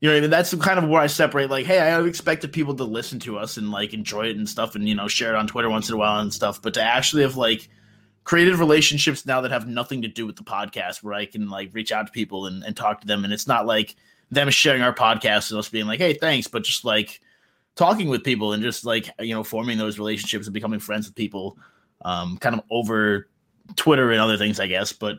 you 0.00 0.10
know 0.10 0.16
I 0.16 0.20
mean? 0.20 0.30
that's 0.30 0.54
kind 0.56 0.78
of 0.78 0.88
where 0.88 1.00
i 1.00 1.06
separate 1.06 1.50
like 1.50 1.66
hey 1.66 1.78
i 1.78 2.00
expected 2.02 2.52
people 2.52 2.74
to 2.74 2.84
listen 2.84 3.18
to 3.20 3.38
us 3.38 3.56
and 3.56 3.70
like 3.70 3.92
enjoy 3.92 4.26
it 4.26 4.36
and 4.36 4.48
stuff 4.48 4.74
and 4.74 4.88
you 4.88 4.94
know 4.94 5.08
share 5.08 5.34
it 5.34 5.36
on 5.36 5.46
twitter 5.46 5.70
once 5.70 5.88
in 5.88 5.94
a 5.94 5.98
while 5.98 6.20
and 6.20 6.32
stuff 6.32 6.60
but 6.62 6.74
to 6.74 6.82
actually 6.82 7.22
have 7.22 7.36
like 7.36 7.68
created 8.24 8.56
relationships 8.56 9.26
now 9.26 9.42
that 9.42 9.50
have 9.50 9.68
nothing 9.68 10.00
to 10.02 10.08
do 10.08 10.26
with 10.26 10.36
the 10.36 10.42
podcast 10.42 11.02
where 11.02 11.14
i 11.14 11.26
can 11.26 11.48
like 11.50 11.70
reach 11.74 11.92
out 11.92 12.06
to 12.06 12.12
people 12.12 12.46
and, 12.46 12.64
and 12.64 12.76
talk 12.76 13.00
to 13.00 13.06
them 13.06 13.24
and 13.24 13.32
it's 13.32 13.46
not 13.46 13.66
like 13.66 13.96
them 14.30 14.48
sharing 14.50 14.82
our 14.82 14.94
podcast 14.94 15.50
and 15.50 15.58
us 15.58 15.68
being 15.68 15.86
like 15.86 16.00
hey 16.00 16.14
thanks 16.14 16.48
but 16.48 16.64
just 16.64 16.84
like 16.84 17.20
talking 17.76 18.08
with 18.08 18.24
people 18.24 18.52
and 18.52 18.62
just 18.62 18.84
like 18.84 19.10
you 19.18 19.34
know 19.34 19.44
forming 19.44 19.78
those 19.78 19.98
relationships 19.98 20.46
and 20.46 20.54
becoming 20.54 20.80
friends 20.80 21.06
with 21.06 21.14
people 21.14 21.58
um 22.04 22.38
kind 22.38 22.54
of 22.54 22.62
over 22.70 23.28
Twitter 23.76 24.10
and 24.10 24.20
other 24.20 24.36
things, 24.36 24.60
I 24.60 24.66
guess. 24.66 24.92
But 24.92 25.18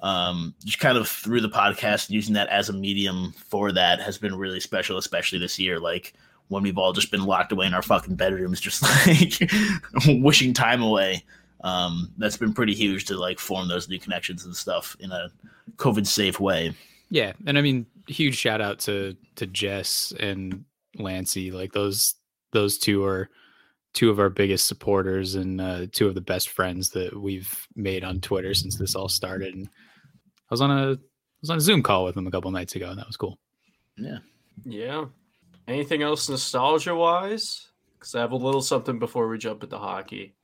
um, 0.00 0.54
just 0.64 0.80
kind 0.80 0.98
of 0.98 1.08
through 1.08 1.40
the 1.40 1.48
podcast, 1.48 2.10
using 2.10 2.34
that 2.34 2.48
as 2.48 2.68
a 2.68 2.72
medium 2.72 3.32
for 3.32 3.72
that 3.72 4.00
has 4.00 4.18
been 4.18 4.36
really 4.36 4.60
special, 4.60 4.98
especially 4.98 5.38
this 5.38 5.58
year. 5.58 5.80
Like 5.80 6.14
when 6.48 6.62
we've 6.62 6.78
all 6.78 6.92
just 6.92 7.10
been 7.10 7.24
locked 7.24 7.52
away 7.52 7.66
in 7.66 7.74
our 7.74 7.82
fucking 7.82 8.16
bedrooms, 8.16 8.60
just 8.60 8.82
like 9.06 10.22
wishing 10.22 10.52
time 10.52 10.82
away. 10.82 11.24
Um, 11.62 12.12
that's 12.18 12.36
been 12.36 12.52
pretty 12.52 12.74
huge 12.74 13.06
to 13.06 13.16
like 13.16 13.38
form 13.38 13.68
those 13.68 13.88
new 13.88 13.98
connections 13.98 14.44
and 14.44 14.54
stuff 14.54 14.96
in 15.00 15.10
a 15.10 15.30
COVID 15.76 16.06
safe 16.06 16.38
way. 16.38 16.74
Yeah, 17.08 17.32
and 17.46 17.56
I 17.56 17.62
mean, 17.62 17.86
huge 18.06 18.36
shout 18.36 18.60
out 18.60 18.80
to 18.80 19.16
to 19.36 19.46
Jess 19.46 20.12
and 20.20 20.64
Lancy. 20.98 21.50
Like 21.50 21.72
those 21.72 22.14
those 22.52 22.76
two 22.76 23.04
are 23.04 23.30
two 23.94 24.10
of 24.10 24.18
our 24.18 24.28
biggest 24.28 24.66
supporters 24.66 25.34
and 25.36 25.60
uh, 25.60 25.86
two 25.92 26.06
of 26.08 26.14
the 26.14 26.20
best 26.20 26.50
friends 26.50 26.90
that 26.90 27.18
we've 27.18 27.66
made 27.76 28.04
on 28.04 28.20
Twitter 28.20 28.52
since 28.52 28.76
this 28.76 28.94
all 28.94 29.08
started. 29.08 29.54
And 29.54 29.66
I 29.66 30.50
was 30.50 30.60
on 30.60 30.70
a 30.70 30.92
I 30.92 30.96
was 31.40 31.50
on 31.50 31.58
a 31.58 31.60
Zoom 31.60 31.82
call 31.82 32.04
with 32.04 32.14
them 32.14 32.26
a 32.26 32.30
couple 32.30 32.50
nights 32.50 32.74
ago, 32.74 32.90
and 32.90 32.98
that 32.98 33.06
was 33.06 33.16
cool. 33.16 33.38
Yeah. 33.96 34.18
Yeah. 34.64 35.06
Anything 35.68 36.02
else 36.02 36.28
nostalgia 36.28 36.94
wise? 36.94 37.68
Because 37.98 38.14
I 38.14 38.20
have 38.20 38.32
a 38.32 38.36
little 38.36 38.62
something 38.62 38.98
before 38.98 39.28
we 39.28 39.38
jump 39.38 39.62
into 39.62 39.78
hockey. 39.78 40.34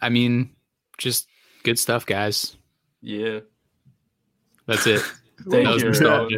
I 0.00 0.08
mean, 0.08 0.54
just 0.98 1.28
good 1.64 1.78
stuff, 1.78 2.06
guys. 2.06 2.56
Yeah. 3.00 3.40
That's 4.66 4.86
it. 4.86 5.00
Thank 5.50 5.66
That 5.66 5.74
was 5.74 5.82
you. 5.82 5.88
nostalgia. 5.88 6.36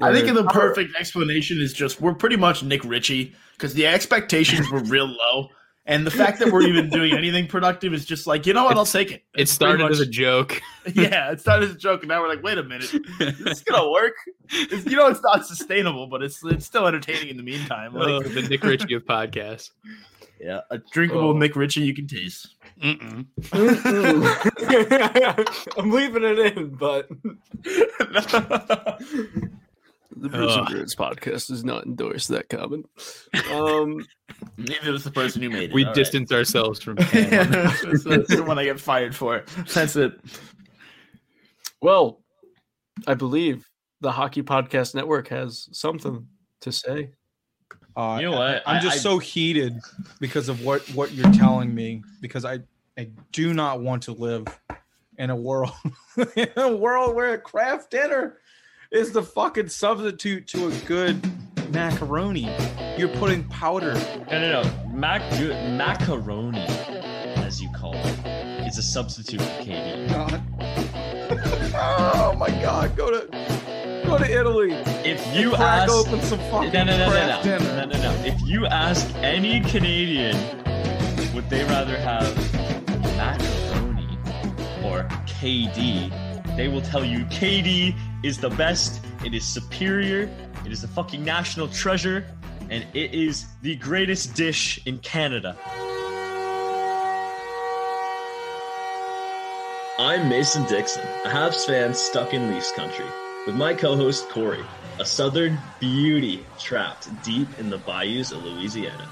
I 0.00 0.12
think 0.12 0.32
the 0.32 0.44
perfect 0.44 0.94
explanation 0.96 1.60
is 1.60 1.72
just 1.72 2.00
we're 2.00 2.14
pretty 2.14 2.36
much 2.36 2.62
Nick 2.62 2.84
Ritchie 2.84 3.34
because 3.54 3.74
the 3.74 3.86
expectations 3.86 4.70
were 4.70 4.80
real 4.80 5.06
low. 5.06 5.48
And 5.88 6.06
the 6.06 6.10
fact 6.10 6.38
that 6.40 6.52
we're 6.52 6.62
even 6.62 6.90
doing 6.98 7.14
anything 7.14 7.46
productive 7.46 7.94
is 7.94 8.04
just 8.04 8.26
like, 8.26 8.46
you 8.46 8.52
know 8.52 8.64
what, 8.64 8.76
I'll 8.76 8.84
take 8.84 9.10
it. 9.10 9.24
It 9.34 9.40
It's 9.42 9.56
pretty 9.56 9.76
started 9.78 9.90
as 9.90 10.00
a 10.00 10.06
joke. 10.06 10.60
yeah, 10.94 11.32
it 11.32 11.40
started 11.40 11.70
as 11.70 11.76
a 11.76 11.78
joke, 11.78 12.02
and 12.02 12.10
now 12.10 12.20
we're 12.20 12.28
like, 12.28 12.42
wait 12.42 12.58
a 12.58 12.62
minute, 12.62 12.92
this 13.18 13.40
is 13.40 13.62
gonna 13.62 13.90
work. 13.90 14.12
It's, 14.50 14.84
you 14.84 14.96
know, 14.96 15.06
it's 15.08 15.22
not 15.22 15.46
sustainable, 15.46 16.06
but 16.06 16.22
it's 16.22 16.44
it's 16.44 16.66
still 16.66 16.86
entertaining 16.86 17.28
in 17.28 17.36
the 17.38 17.42
meantime. 17.42 17.94
Like, 17.94 18.26
Uh, 18.26 18.28
the 18.28 18.42
Nick 18.42 18.62
Ritchie 18.62 18.94
of 18.94 19.04
podcasts. 19.06 19.70
yeah, 20.40 20.60
a 20.70 20.76
drinkable 20.78 21.30
Oh. 21.30 21.32
Nick 21.32 21.56
Ritchie 21.56 21.80
you 21.80 21.94
can 21.94 22.06
taste. 22.06 22.54
Mm-mm. 22.82 23.26
I'm 25.76 25.90
leaving 25.90 26.22
it 26.22 26.38
in, 26.56 26.68
but 26.76 27.08
the 30.16 30.28
Brews 30.28 30.52
and 30.56 30.62
Ugh. 30.66 30.70
Bruins 30.70 30.94
podcast 30.94 31.48
does 31.48 31.64
not 31.64 31.84
endorse 31.86 32.26
that 32.28 32.48
comment. 32.48 32.86
Um, 33.52 34.04
Neither 34.56 34.94
is 34.94 35.04
the 35.04 35.10
person 35.10 35.42
who 35.42 35.50
made 35.50 35.70
it. 35.70 35.74
We 35.74 35.82
all 35.84 35.88
right. 35.88 35.94
distance 35.94 36.32
ourselves 36.32 36.80
from 36.82 36.98
Yeah, 37.12 37.44
that's, 37.44 38.04
that's 38.04 38.34
the 38.36 38.42
one 38.46 38.58
I 38.58 38.64
get 38.64 38.80
fired 38.80 39.14
for. 39.14 39.44
That's 39.74 39.96
it. 39.96 40.12
well, 41.80 42.20
I 43.06 43.14
believe 43.14 43.68
the 44.00 44.10
Hockey 44.12 44.42
Podcast 44.42 44.94
Network 44.94 45.28
has 45.28 45.68
something 45.72 46.26
to 46.62 46.72
say. 46.72 47.12
Uh, 47.96 48.18
You 48.20 48.30
know 48.30 48.38
what? 48.38 48.62
I'm 48.66 48.80
just 48.82 48.98
I- 48.98 49.00
so 49.00 49.18
heated 49.18 49.74
because 50.20 50.48
of 50.48 50.64
what 50.64 50.82
what 50.94 51.12
you're 51.12 51.32
telling 51.32 51.74
me 51.74 52.02
because 52.20 52.44
I 52.44 52.60
I 52.96 53.10
do 53.32 53.54
not 53.54 53.80
want 53.80 54.02
to 54.04 54.12
live 54.12 54.46
in 55.18 55.30
a 55.30 55.36
world 55.36 55.72
in 56.36 56.48
a 56.56 56.74
world 56.76 57.14
where 57.14 57.34
a 57.34 57.38
Kraft 57.38 57.90
Dinner 57.90 58.38
is 58.90 59.12
the 59.12 59.22
fucking 59.22 59.68
substitute 59.68 60.46
to 60.46 60.68
a 60.68 60.70
good 60.86 61.20
macaroni. 61.70 62.50
You're 62.96 63.08
putting 63.08 63.44
powder. 63.44 63.94
No, 64.30 64.40
no, 64.40 64.62
no. 64.62 64.88
Mac- 64.90 65.30
macaroni, 65.76 66.64
as 67.36 67.60
you 67.60 67.68
call 67.76 67.94
it, 67.94 68.66
is 68.66 68.78
a 68.78 68.82
substitute 68.82 69.42
for 69.42 69.62
KD. 69.62 70.08
God. 70.08 70.42
oh 71.74 72.34
my 72.38 72.48
god, 72.48 72.96
go 72.96 73.10
to 73.10 73.26
go 74.06 74.16
to 74.16 74.24
Italy. 74.24 74.72
If 75.04 75.36
you 75.36 75.50
crack 75.50 75.82
ask, 75.82 75.92
open 75.92 76.22
some 76.22 76.38
fucking 76.50 76.72
no, 76.72 76.84
no, 76.84 76.96
no, 76.96 77.10
craft 77.10 77.44
no, 77.44 77.58
no, 77.58 77.84
no, 77.84 78.02
no. 78.02 78.24
If 78.24 78.40
you 78.42 78.66
ask 78.66 79.06
any 79.16 79.60
Canadian, 79.60 80.34
would 81.34 81.48
they 81.50 81.62
rather 81.64 81.98
have 81.98 82.34
macaroni 83.18 84.18
or 84.82 85.04
KD? 85.26 86.56
They 86.56 86.68
will 86.68 86.82
tell 86.82 87.04
you 87.04 87.20
KD 87.26 87.94
is 88.22 88.38
the 88.38 88.50
best. 88.50 89.00
It 89.24 89.34
is 89.34 89.44
superior. 89.44 90.28
It 90.64 90.72
is 90.72 90.82
the 90.82 90.88
fucking 90.88 91.24
national 91.24 91.68
treasure, 91.68 92.26
and 92.70 92.84
it 92.94 93.14
is 93.14 93.46
the 93.62 93.76
greatest 93.76 94.34
dish 94.34 94.80
in 94.86 94.98
Canada. 94.98 95.56
I'm 100.00 100.28
Mason 100.28 100.64
Dixon, 100.66 101.02
a 101.24 101.28
Habs 101.28 101.66
fan 101.66 101.92
stuck 101.92 102.32
in 102.32 102.52
Leafs 102.52 102.70
country, 102.72 103.06
with 103.46 103.56
my 103.56 103.74
co-host 103.74 104.28
Corey, 104.28 104.64
a 105.00 105.04
Southern 105.04 105.58
beauty 105.80 106.44
trapped 106.58 107.08
deep 107.24 107.48
in 107.58 107.68
the 107.68 107.78
bayous 107.78 108.30
of 108.30 108.44
Louisiana. 108.44 109.08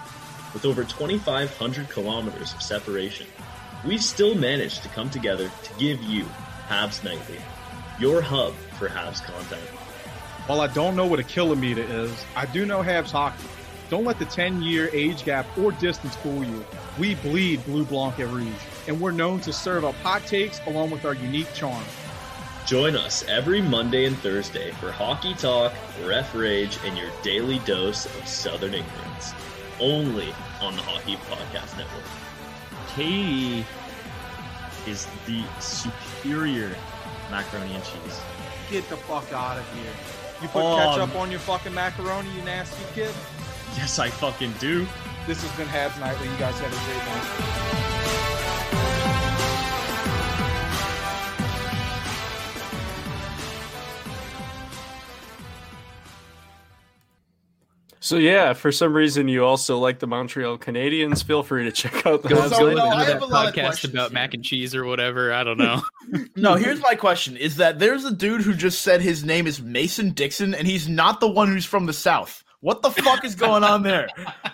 With 0.52 0.64
over 0.64 0.84
2,500 0.84 1.88
kilometers 1.88 2.54
of 2.54 2.62
separation, 2.62 3.26
we've 3.84 4.02
still 4.02 4.36
managed 4.36 4.84
to 4.84 4.88
come 4.90 5.10
together 5.10 5.50
to 5.64 5.78
give 5.78 6.02
you 6.02 6.24
Habs 6.68 7.02
Nightly, 7.02 7.40
your 7.98 8.22
hub 8.22 8.54
for 8.76 8.88
Habs 8.88 9.22
content. 9.22 9.62
While 10.46 10.60
I 10.60 10.68
don't 10.68 10.94
know 10.94 11.06
what 11.06 11.18
a 11.18 11.24
kilometer 11.24 11.82
is, 11.82 12.24
I 12.36 12.46
do 12.46 12.66
know 12.66 12.82
Habs 12.82 13.10
hockey. 13.10 13.44
Don't 13.90 14.04
let 14.04 14.18
the 14.18 14.24
10 14.24 14.62
year 14.62 14.90
age 14.92 15.24
gap 15.24 15.46
or 15.58 15.72
distance 15.72 16.16
fool 16.16 16.44
you. 16.44 16.64
We 16.98 17.14
bleed 17.16 17.64
Blue 17.64 17.84
Blanc 17.84 18.18
et 18.18 18.28
Rouge, 18.28 18.52
and 18.88 19.00
we're 19.00 19.12
known 19.12 19.40
to 19.40 19.52
serve 19.52 19.84
up 19.84 19.94
hot 19.96 20.26
takes 20.26 20.60
along 20.66 20.90
with 20.90 21.04
our 21.04 21.14
unique 21.14 21.52
charm. 21.54 21.84
Join 22.66 22.96
us 22.96 23.24
every 23.28 23.62
Monday 23.62 24.06
and 24.06 24.18
Thursday 24.18 24.72
for 24.72 24.90
hockey 24.90 25.34
talk, 25.34 25.72
ref 26.04 26.34
rage, 26.34 26.78
and 26.84 26.98
your 26.98 27.10
daily 27.22 27.60
dose 27.60 28.06
of 28.06 28.26
Southern 28.26 28.74
ignorance. 28.74 29.34
Only 29.78 30.34
on 30.60 30.74
the 30.74 30.82
Hockey 30.82 31.16
Podcast 31.28 31.76
Network. 31.76 32.04
KD 32.94 33.64
is 34.88 35.06
the 35.26 35.44
superior 35.60 36.74
macaroni 37.30 37.74
and 37.74 37.84
cheese. 37.84 38.20
Get 38.70 38.88
the 38.88 38.96
fuck 38.96 39.32
out 39.32 39.58
of 39.58 39.64
here. 39.74 39.92
You 40.42 40.48
put 40.48 40.62
Um, 40.64 40.78
ketchup 40.78 41.16
on 41.16 41.30
your 41.30 41.40
fucking 41.40 41.72
macaroni, 41.72 42.28
you 42.34 42.42
nasty 42.42 42.82
kid. 42.94 43.14
Yes, 43.76 43.98
I 43.98 44.10
fucking 44.10 44.52
do. 44.58 44.86
This 45.26 45.42
has 45.42 45.50
been 45.56 45.68
Habs 45.68 45.98
Nightly. 46.00 46.28
You 46.28 46.36
guys 46.36 46.58
have 46.60 46.72
a 46.72 46.84
great 46.84 47.04
night. 47.06 48.42
So 58.06 58.18
yeah, 58.18 58.52
for 58.52 58.70
some 58.70 58.94
reason 58.94 59.26
you 59.26 59.44
also 59.44 59.78
like 59.78 59.98
the 59.98 60.06
Montreal 60.06 60.58
Canadiens. 60.58 61.24
Feel 61.24 61.42
free 61.42 61.64
to 61.64 61.72
check 61.72 62.06
out 62.06 62.22
the 62.22 62.28
Go- 62.28 62.46
so, 62.46 62.66
Nightly. 62.66 62.74
no, 62.76 62.86
I 62.86 63.02
have 63.02 63.18
that 63.18 63.22
a 63.22 63.26
lot 63.26 63.48
of 63.48 63.54
podcast 63.54 63.64
questions 63.64 63.94
about 63.94 64.10
here. 64.10 64.14
mac 64.14 64.32
and 64.32 64.44
cheese 64.44 64.76
or 64.76 64.84
whatever. 64.84 65.32
I 65.32 65.42
don't 65.42 65.58
know. 65.58 65.82
No, 66.36 66.54
here's 66.54 66.80
my 66.80 66.94
question: 66.94 67.36
Is 67.36 67.56
that 67.56 67.80
there's 67.80 68.04
a 68.04 68.12
dude 68.12 68.42
who 68.42 68.54
just 68.54 68.82
said 68.82 69.00
his 69.00 69.24
name 69.24 69.48
is 69.48 69.60
Mason 69.60 70.10
Dixon, 70.10 70.54
and 70.54 70.68
he's 70.68 70.88
not 70.88 71.18
the 71.18 71.26
one 71.26 71.48
who's 71.48 71.64
from 71.64 71.86
the 71.86 71.92
South. 71.92 72.44
What 72.60 72.82
the 72.82 72.90
fuck 72.92 73.24
is 73.24 73.34
going 73.34 73.64
on 73.64 73.82
there? 73.82 74.06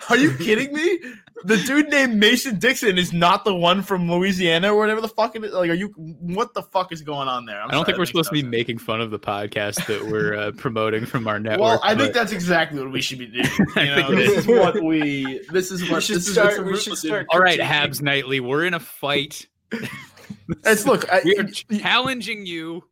Are 0.08 0.16
you 0.16 0.34
kidding 0.38 0.72
me? 0.72 0.98
The 1.44 1.56
dude 1.58 1.88
named 1.90 2.16
Mason 2.16 2.58
Dixon 2.58 2.98
is 2.98 3.12
not 3.12 3.44
the 3.44 3.54
one 3.54 3.82
from 3.82 4.10
Louisiana 4.10 4.72
or 4.72 4.78
whatever 4.78 5.00
the 5.00 5.08
fuck 5.08 5.34
it 5.36 5.44
is. 5.44 5.52
Like, 5.52 5.70
are 5.70 5.74
you? 5.74 5.88
What 5.96 6.54
the 6.54 6.62
fuck 6.62 6.92
is 6.92 7.02
going 7.02 7.28
on 7.28 7.46
there? 7.46 7.60
I'm 7.60 7.68
I 7.68 7.72
don't 7.72 7.80
sorry, 7.80 7.84
think 7.86 7.98
we're 7.98 8.06
supposed 8.06 8.28
to 8.28 8.34
be 8.34 8.40
sense. 8.42 8.50
making 8.50 8.78
fun 8.78 9.00
of 9.00 9.10
the 9.10 9.18
podcast 9.18 9.86
that 9.86 10.04
we're 10.10 10.34
uh, 10.34 10.52
promoting 10.56 11.04
from 11.06 11.26
our 11.28 11.38
network. 11.38 11.60
Well, 11.60 11.80
I 11.82 11.94
think 11.94 12.14
that's 12.14 12.32
exactly 12.32 12.78
what 12.80 12.90
we 12.92 13.00
should 13.00 13.18
be 13.18 13.26
doing. 13.26 13.46
I 13.76 13.82
You 13.82 13.94
think 13.94 14.08
know, 14.10 14.14
this 14.16 14.30
is. 14.30 14.38
is 14.38 14.46
what 14.46 14.82
we. 14.82 15.40
This 15.50 15.70
is 15.70 15.82
what 15.82 15.96
we 15.96 16.00
should 16.02 16.16
this 16.16 16.26
is- 16.28 16.32
start- 16.34 16.52
it's 16.54 16.60
we 16.62 16.76
should 16.78 16.98
start- 16.98 17.26
all 17.30 17.40
right. 17.40 17.58
Habs 17.60 18.00
Nightly. 18.02 18.40
We're 18.40 18.64
in 18.64 18.74
a 18.74 18.80
fight. 18.80 19.46
It's 20.64 20.86
look. 20.86 21.10
I, 21.12 21.20
We 21.24 21.36
are 21.36 21.44
challenging 21.44 22.46
you. 22.46 22.84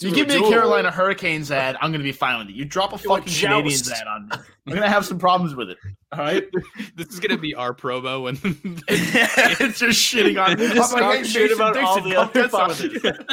You 0.00 0.12
give 0.14 0.28
me 0.28 0.36
a. 0.36 0.40
Carolina 0.40 0.90
Hurricanes 0.90 1.50
ad, 1.50 1.76
I'm 1.80 1.92
gonna 1.92 2.04
be 2.04 2.12
fine 2.12 2.38
with 2.38 2.48
it. 2.48 2.54
You 2.54 2.64
drop 2.64 2.92
a 2.92 2.98
fucking 2.98 3.26
Canadiens 3.32 3.90
ad 3.92 4.06
on 4.06 4.28
me, 4.28 4.36
I'm 4.66 4.74
gonna 4.74 4.88
have 4.88 5.04
some 5.06 5.18
problems 5.18 5.54
with 5.54 5.70
it. 5.70 5.78
All 6.14 6.24
right, 6.24 6.44
This 6.96 7.08
is 7.08 7.18
gonna 7.18 7.38
be 7.38 7.54
our 7.54 7.74
promo 7.74 8.22
when 8.22 8.38
it's 8.88 9.78
just 9.80 10.00
shitting 10.00 10.40
on. 10.42 10.58
We 10.58 10.68
just 10.68 10.94
I'm 10.94 11.02
like, 11.02 11.18
hey, 11.18 11.24
shit 11.24 11.50
Mason 11.50 11.56
about 11.56 11.76
all 11.76 12.00
the 12.00 12.14
come 12.14 12.54
other 12.54 13.26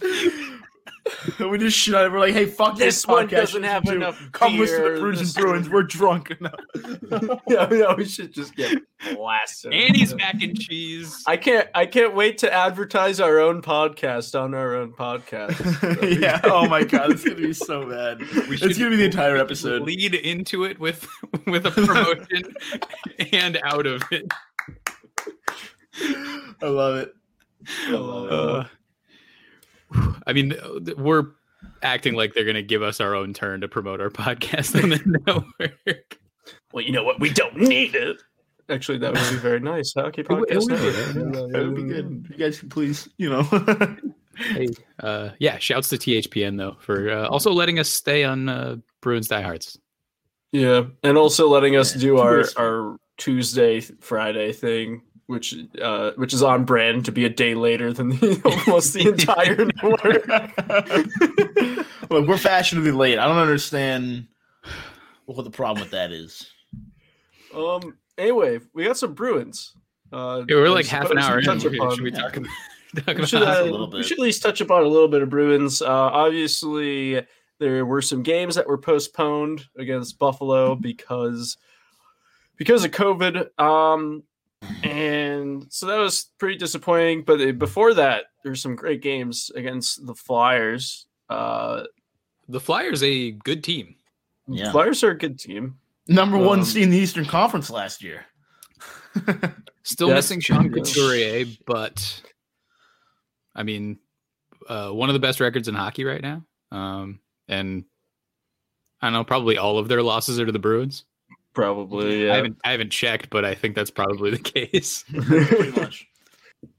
get 1.04 1.12
some 1.12 1.26
of 1.26 1.38
this. 1.38 1.50
we 1.50 1.58
just 1.58 1.76
shit 1.76 1.94
on 1.94 2.06
it. 2.06 2.12
We're 2.12 2.20
like, 2.20 2.34
hey, 2.34 2.46
fuck 2.46 2.76
This 2.76 2.96
this, 2.96 3.06
one 3.06 3.26
podcast. 3.26 3.30
doesn't 3.30 3.62
have 3.62 3.84
do. 3.84 3.92
enough 3.92 4.28
Come 4.32 4.58
listen 4.58 4.82
to 4.84 4.90
the 4.94 5.00
Bruins 5.00 5.20
and 5.20 5.34
Bruins. 5.34 5.68
We're 5.70 5.82
drunk. 5.82 6.36
No. 6.40 6.50
yeah, 7.48 7.72
yeah, 7.72 7.94
we 7.94 8.04
should 8.04 8.32
just 8.32 8.54
get 8.54 8.78
blasted. 9.14 9.72
Annie's 9.72 10.14
mac 10.14 10.42
and 10.42 10.58
cheese. 10.58 11.22
I 11.26 11.36
can't. 11.36 11.68
I 11.74 11.86
can't 11.86 12.14
wait 12.14 12.38
to 12.38 12.52
advertise 12.52 13.20
our 13.20 13.38
own 13.38 13.62
podcast 13.62 14.38
on 14.38 14.54
our 14.54 14.74
own 14.74 14.92
podcast. 14.92 16.20
yeah. 16.20 16.40
Oh 16.44 16.68
my 16.68 16.84
god, 16.84 17.12
it's 17.12 17.24
gonna 17.24 17.36
be 17.36 17.52
so 17.52 17.88
bad. 17.88 18.20
We 18.20 18.56
It's 18.56 18.78
gonna 18.78 18.90
be 18.90 18.96
the 18.96 19.04
entire 19.04 19.36
episode. 19.36 19.82
Lead 19.82 20.14
into 20.14 20.64
it 20.64 20.78
with 20.78 21.06
with 21.46 21.66
a 21.66 21.70
promotion 21.70 22.54
and 23.32 23.58
out 23.64 23.86
of 23.86 24.02
it. 24.10 24.30
I 26.62 26.66
love 26.66 26.96
it. 26.96 27.12
I 27.86 27.92
love 27.92 28.26
it. 28.26 28.32
Uh, 28.32 28.64
I 30.26 30.32
mean, 30.32 30.54
we're 30.96 31.26
acting 31.82 32.14
like 32.14 32.34
they're 32.34 32.44
going 32.44 32.54
to 32.54 32.62
give 32.62 32.82
us 32.82 33.00
our 33.00 33.14
own 33.14 33.32
turn 33.34 33.60
to 33.62 33.68
promote 33.68 34.00
our 34.00 34.10
podcast 34.10 34.80
on 34.82 34.90
the 34.90 35.42
network. 35.86 36.18
Well, 36.72 36.84
you 36.84 36.92
know 36.92 37.04
what? 37.04 37.20
We 37.20 37.30
don't 37.30 37.56
need 37.56 37.94
it. 37.94 38.20
Actually, 38.68 38.98
that 38.98 39.12
would 39.12 39.30
be 39.30 39.36
very 39.36 39.58
nice. 39.60 39.92
Hockey 39.94 40.22
would- 40.30 40.50
it 40.50 40.58
podcast. 40.58 40.70
would 40.70 41.14
be. 41.14 41.20
Network. 41.24 41.52
That 41.52 41.62
would 41.64 41.74
be 41.74 41.82
good. 41.82 42.26
You 42.30 42.36
guys 42.36 42.60
can 42.60 42.68
please, 42.68 43.08
you 43.18 43.28
know. 43.30 43.42
Hey, 44.36 44.68
uh, 45.00 45.30
yeah, 45.38 45.58
shouts 45.58 45.88
to 45.88 45.96
THPN 45.96 46.56
though 46.56 46.76
for 46.80 47.10
uh, 47.10 47.26
also 47.28 47.52
letting 47.52 47.78
us 47.78 47.88
stay 47.90 48.24
on 48.24 48.48
uh, 48.48 48.76
Bruins 49.02 49.28
diehards. 49.28 49.76
Yeah, 50.52 50.84
and 51.02 51.18
also 51.18 51.48
letting 51.48 51.76
us 51.76 51.94
Yeah, 51.94 52.00
do 52.00 52.18
our 52.18 52.44
our 52.56 52.96
Tuesday 53.18 53.80
Friday 53.80 54.52
thing, 54.52 55.02
which 55.30 55.54
uh 55.80 56.10
which 56.16 56.34
is 56.34 56.42
on 56.42 56.64
brand 56.64 57.04
to 57.06 57.12
be 57.12 57.24
a 57.24 57.28
day 57.28 57.54
later 57.54 57.92
than 57.92 58.10
the, 58.10 58.40
almost 58.66 58.92
the 58.92 59.08
entire 59.08 59.64
network. 59.82 60.26
Look, 62.10 62.26
we're 62.26 62.36
fashionably 62.36 62.90
late. 62.90 63.18
I 63.18 63.26
don't 63.26 63.38
understand 63.38 64.26
what 65.26 65.44
the 65.44 65.50
problem 65.50 65.80
with 65.82 65.92
that 65.92 66.12
is. 66.12 66.46
um. 67.54 67.96
Anyway, 68.18 68.60
we 68.74 68.84
got 68.84 68.98
some 68.98 69.14
Bruins. 69.14 69.72
Uh, 70.12 70.42
Yeah, 70.46 70.56
we're 70.56 70.68
like 70.68 70.84
half 70.86 71.10
an 71.10 71.16
hour 71.18 71.38
in. 71.38 71.44
touch 71.44 71.62
Should 71.62 71.74
upon- 71.74 72.02
we 72.02 72.10
talk 72.10 72.36
about? 72.36 72.50
Talk 73.06 73.16
we 73.18 73.24
should, 73.24 73.42
uh, 73.44 73.62
a 73.62 73.64
little 73.70 73.88
we 73.88 74.02
should 74.02 74.18
at 74.18 74.22
least 74.22 74.42
touch 74.42 74.60
upon 74.60 74.82
a 74.82 74.88
little 74.88 75.06
bit 75.06 75.22
of 75.22 75.30
Bruins. 75.30 75.80
Uh, 75.80 75.86
obviously, 75.88 77.24
there 77.60 77.86
were 77.86 78.02
some 78.02 78.24
games 78.24 78.56
that 78.56 78.66
were 78.66 78.76
postponed 78.78 79.64
against 79.78 80.18
Buffalo 80.18 80.74
because 80.74 81.56
because 82.56 82.84
of 82.84 82.90
COVID. 82.90 83.58
Um, 83.60 84.24
and 84.82 85.66
so 85.70 85.86
that 85.86 85.98
was 85.98 86.30
pretty 86.38 86.56
disappointing. 86.56 87.22
But 87.22 87.58
before 87.58 87.94
that, 87.94 88.24
there's 88.44 88.60
some 88.60 88.76
great 88.76 89.02
games 89.02 89.50
against 89.54 90.06
the 90.06 90.14
Flyers. 90.14 91.06
Uh, 91.28 91.84
the 92.48 92.60
Flyers, 92.60 93.02
a 93.02 93.30
good 93.32 93.62
team. 93.64 93.94
Yeah. 94.48 94.72
Flyers 94.72 95.04
are 95.04 95.10
a 95.10 95.18
good 95.18 95.38
team. 95.38 95.76
Number 96.08 96.36
one 96.36 96.60
Um, 96.60 96.64
seed 96.64 96.82
in 96.84 96.90
the 96.90 96.98
Eastern 96.98 97.24
Conference 97.24 97.70
last 97.70 98.02
year. 98.02 98.26
Still 99.82 100.08
That's 100.08 100.16
missing 100.30 100.40
Sean 100.40 100.70
true. 100.70 100.82
Couturier, 100.82 101.46
but 101.66 102.22
I 103.54 103.62
mean, 103.62 103.98
uh, 104.68 104.90
one 104.90 105.08
of 105.08 105.12
the 105.14 105.20
best 105.20 105.40
records 105.40 105.68
in 105.68 105.74
hockey 105.74 106.04
right 106.04 106.22
now. 106.22 106.44
Um, 106.72 107.20
and 107.48 107.84
I 109.00 109.06
don't 109.06 109.12
know, 109.14 109.24
probably 109.24 109.56
all 109.58 109.78
of 109.78 109.88
their 109.88 110.02
losses 110.02 110.38
are 110.40 110.46
to 110.46 110.52
the 110.52 110.58
Bruins. 110.58 111.04
Probably, 111.52 112.30
I 112.30 112.36
haven't 112.36 112.58
I 112.64 112.70
haven't 112.72 112.90
checked, 112.90 113.30
but 113.30 113.44
I 113.44 113.54
think 113.54 113.74
that's 113.74 113.90
probably 113.90 114.30
the 114.30 114.38
case. 114.38 115.04
Pretty 115.12 115.80
much. 115.80 116.06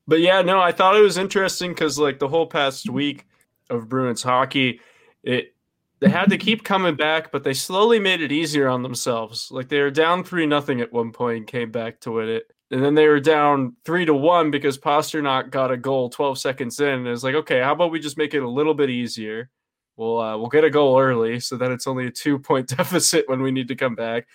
But 0.08 0.22
yeah, 0.22 0.42
no, 0.42 0.62
I 0.62 0.72
thought 0.72 0.96
it 0.96 1.02
was 1.02 1.18
interesting 1.18 1.72
because 1.72 2.00
like 2.00 2.20
the 2.20 2.28
whole 2.28 2.48
past 2.48 2.90
week 2.90 3.26
of 3.70 3.90
Bruins 3.90 4.24
hockey, 4.24 4.80
it 5.24 5.54
they 6.02 6.10
had 6.10 6.30
to 6.32 6.38
keep 6.38 6.64
coming 6.64 6.96
back, 6.96 7.32
but 7.32 7.44
they 7.44 7.54
slowly 7.54 8.00
made 8.00 8.22
it 8.22 8.32
easier 8.32 8.68
on 8.68 8.82
themselves. 8.82 9.50
Like 9.52 9.70
they 9.70 9.80
were 9.80 9.92
down 9.92 10.24
three 10.24 10.48
nothing 10.48 10.82
at 10.82 10.92
one 10.92 11.12
point 11.12 11.38
and 11.38 11.48
came 11.48 11.72
back 11.72 12.00
to 12.02 12.12
win 12.12 12.28
it. 12.28 12.52
And 12.72 12.84
then 12.84 12.96
they 12.96 13.08
were 13.08 13.20
down 13.20 13.76
three 13.86 14.06
to 14.06 14.14
one 14.14 14.50
because 14.50 14.80
Pastrnak 14.80 15.52
got 15.52 15.72
a 15.72 15.78
goal 15.78 16.10
12 16.10 16.40
seconds 16.40 16.80
in. 16.80 16.88
And 16.88 17.08
it's 17.08 17.24
like, 17.24 17.36
okay, 17.36 17.62
how 17.62 17.74
about 17.74 17.92
we 17.92 18.00
just 18.00 18.18
make 18.18 18.34
it 18.34 18.42
a 18.42 18.50
little 18.50 18.74
bit 18.74 18.90
easier? 18.90 19.50
We'll 19.96 20.20
uh, 20.20 20.38
we'll 20.38 20.50
get 20.50 20.64
a 20.64 20.70
goal 20.72 21.00
early 21.00 21.40
so 21.40 21.58
that 21.58 21.70
it's 21.70 21.86
only 21.86 22.08
a 22.08 22.12
two 22.12 22.40
point 22.40 22.68
deficit 22.76 23.30
when 23.30 23.44
we 23.44 23.52
need 23.52 23.68
to 23.68 23.76
come 23.76 23.94
back. 23.94 24.26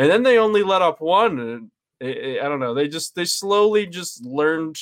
And 0.00 0.10
then 0.10 0.22
they 0.22 0.38
only 0.38 0.62
let 0.62 0.80
up 0.82 1.00
one, 1.00 1.38
and 1.38 1.70
it, 2.00 2.16
it- 2.16 2.42
I 2.42 2.48
don't 2.48 2.60
know. 2.60 2.72
They 2.74 2.88
just 2.88 3.14
they 3.14 3.26
slowly 3.26 3.86
just 3.86 4.24
learned 4.24 4.76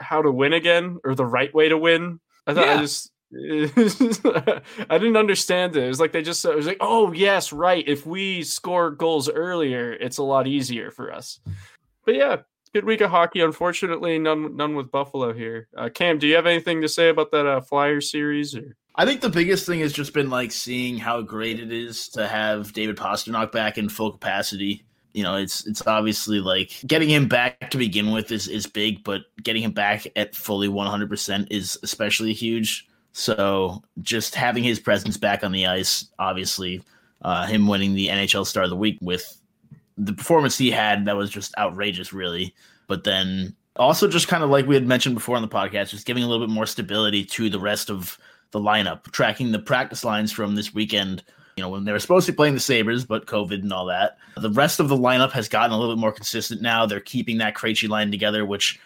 how 0.00 0.20
to 0.20 0.30
win 0.32 0.52
again 0.52 0.98
or 1.04 1.14
the 1.14 1.24
right 1.26 1.54
way 1.54 1.68
to 1.68 1.78
win. 1.78 2.18
I 2.46 2.54
thought 2.54 2.68
I 2.68 2.78
just 2.80 3.10
I 4.90 4.98
didn't 4.98 5.16
understand 5.16 5.76
it. 5.76 5.84
It 5.84 5.88
was 5.88 6.00
like 6.00 6.12
they 6.12 6.22
just 6.22 6.44
it 6.44 6.56
was 6.56 6.66
like, 6.66 6.78
oh 6.80 7.12
yes, 7.12 7.52
right. 7.52 7.84
If 7.86 8.04
we 8.06 8.42
score 8.42 8.90
goals 8.90 9.28
earlier, 9.28 9.92
it's 9.92 10.18
a 10.18 10.22
lot 10.24 10.46
easier 10.46 10.90
for 10.90 11.12
us. 11.12 11.38
But 12.04 12.16
yeah, 12.16 12.36
good 12.72 12.84
week 12.84 13.00
of 13.00 13.10
hockey. 13.10 13.40
Unfortunately, 13.40 14.18
none 14.18 14.56
none 14.56 14.74
with 14.74 14.90
Buffalo 14.90 15.32
here. 15.32 15.68
Uh, 15.76 15.88
Cam, 15.88 16.18
do 16.18 16.26
you 16.26 16.34
have 16.34 16.46
anything 16.46 16.82
to 16.82 16.88
say 16.88 17.08
about 17.08 17.30
that 17.32 17.46
uh, 17.46 17.60
Flyers 17.60 18.10
series? 18.10 18.54
Or 18.56 18.76
I 18.96 19.04
think 19.04 19.20
the 19.20 19.28
biggest 19.28 19.66
thing 19.66 19.80
has 19.80 19.92
just 19.92 20.14
been 20.14 20.30
like 20.30 20.52
seeing 20.52 20.98
how 20.98 21.20
great 21.20 21.58
it 21.58 21.72
is 21.72 22.08
to 22.10 22.28
have 22.28 22.72
David 22.72 22.96
Pastrnak 22.96 23.50
back 23.50 23.76
in 23.76 23.88
full 23.88 24.12
capacity. 24.12 24.84
You 25.12 25.24
know, 25.24 25.36
it's 25.36 25.66
it's 25.66 25.84
obviously 25.86 26.40
like 26.40 26.72
getting 26.86 27.08
him 27.08 27.26
back 27.28 27.70
to 27.70 27.78
begin 27.78 28.12
with 28.12 28.30
is 28.30 28.46
is 28.46 28.66
big, 28.66 29.02
but 29.02 29.22
getting 29.42 29.62
him 29.62 29.72
back 29.72 30.06
at 30.16 30.34
fully 30.34 30.68
100% 30.68 31.46
is 31.50 31.76
especially 31.82 32.32
huge. 32.32 32.86
So 33.12 33.82
just 34.02 34.34
having 34.34 34.64
his 34.64 34.80
presence 34.80 35.16
back 35.16 35.44
on 35.44 35.52
the 35.52 35.66
ice, 35.66 36.08
obviously, 36.18 36.82
uh, 37.22 37.46
him 37.46 37.66
winning 37.66 37.94
the 37.94 38.08
NHL 38.08 38.46
Star 38.46 38.64
of 38.64 38.70
the 38.70 38.76
Week 38.76 38.98
with 39.00 39.40
the 39.96 40.12
performance 40.12 40.58
he 40.58 40.70
had, 40.70 41.04
that 41.04 41.16
was 41.16 41.30
just 41.30 41.56
outrageous, 41.56 42.12
really. 42.12 42.54
But 42.88 43.04
then 43.04 43.54
also 43.76 44.08
just 44.08 44.28
kind 44.28 44.42
of 44.42 44.50
like 44.50 44.66
we 44.66 44.74
had 44.74 44.86
mentioned 44.86 45.14
before 45.14 45.36
on 45.36 45.42
the 45.42 45.48
podcast, 45.48 45.90
just 45.90 46.06
giving 46.06 46.22
a 46.22 46.28
little 46.28 46.44
bit 46.44 46.52
more 46.52 46.66
stability 46.66 47.24
to 47.24 47.48
the 47.48 47.60
rest 47.60 47.90
of 47.90 48.18
the 48.54 48.60
lineup, 48.60 49.02
tracking 49.10 49.50
the 49.52 49.58
practice 49.58 50.04
lines 50.04 50.32
from 50.32 50.54
this 50.54 50.72
weekend. 50.72 51.22
You 51.56 51.62
know, 51.62 51.68
when 51.68 51.84
they 51.84 51.92
were 51.92 51.98
supposed 51.98 52.26
to 52.26 52.32
be 52.32 52.36
playing 52.36 52.54
the 52.54 52.60
Sabres, 52.60 53.04
but 53.04 53.26
COVID 53.26 53.62
and 53.62 53.72
all 53.72 53.86
that. 53.86 54.16
The 54.36 54.50
rest 54.50 54.80
of 54.80 54.88
the 54.88 54.96
lineup 54.96 55.32
has 55.32 55.48
gotten 55.48 55.72
a 55.72 55.78
little 55.78 55.94
bit 55.94 56.00
more 56.00 56.12
consistent 56.12 56.62
now. 56.62 56.86
They're 56.86 57.00
keeping 57.00 57.38
that 57.38 57.54
Krejci 57.54 57.88
line 57.88 58.10
together, 58.10 58.46
which 58.46 58.80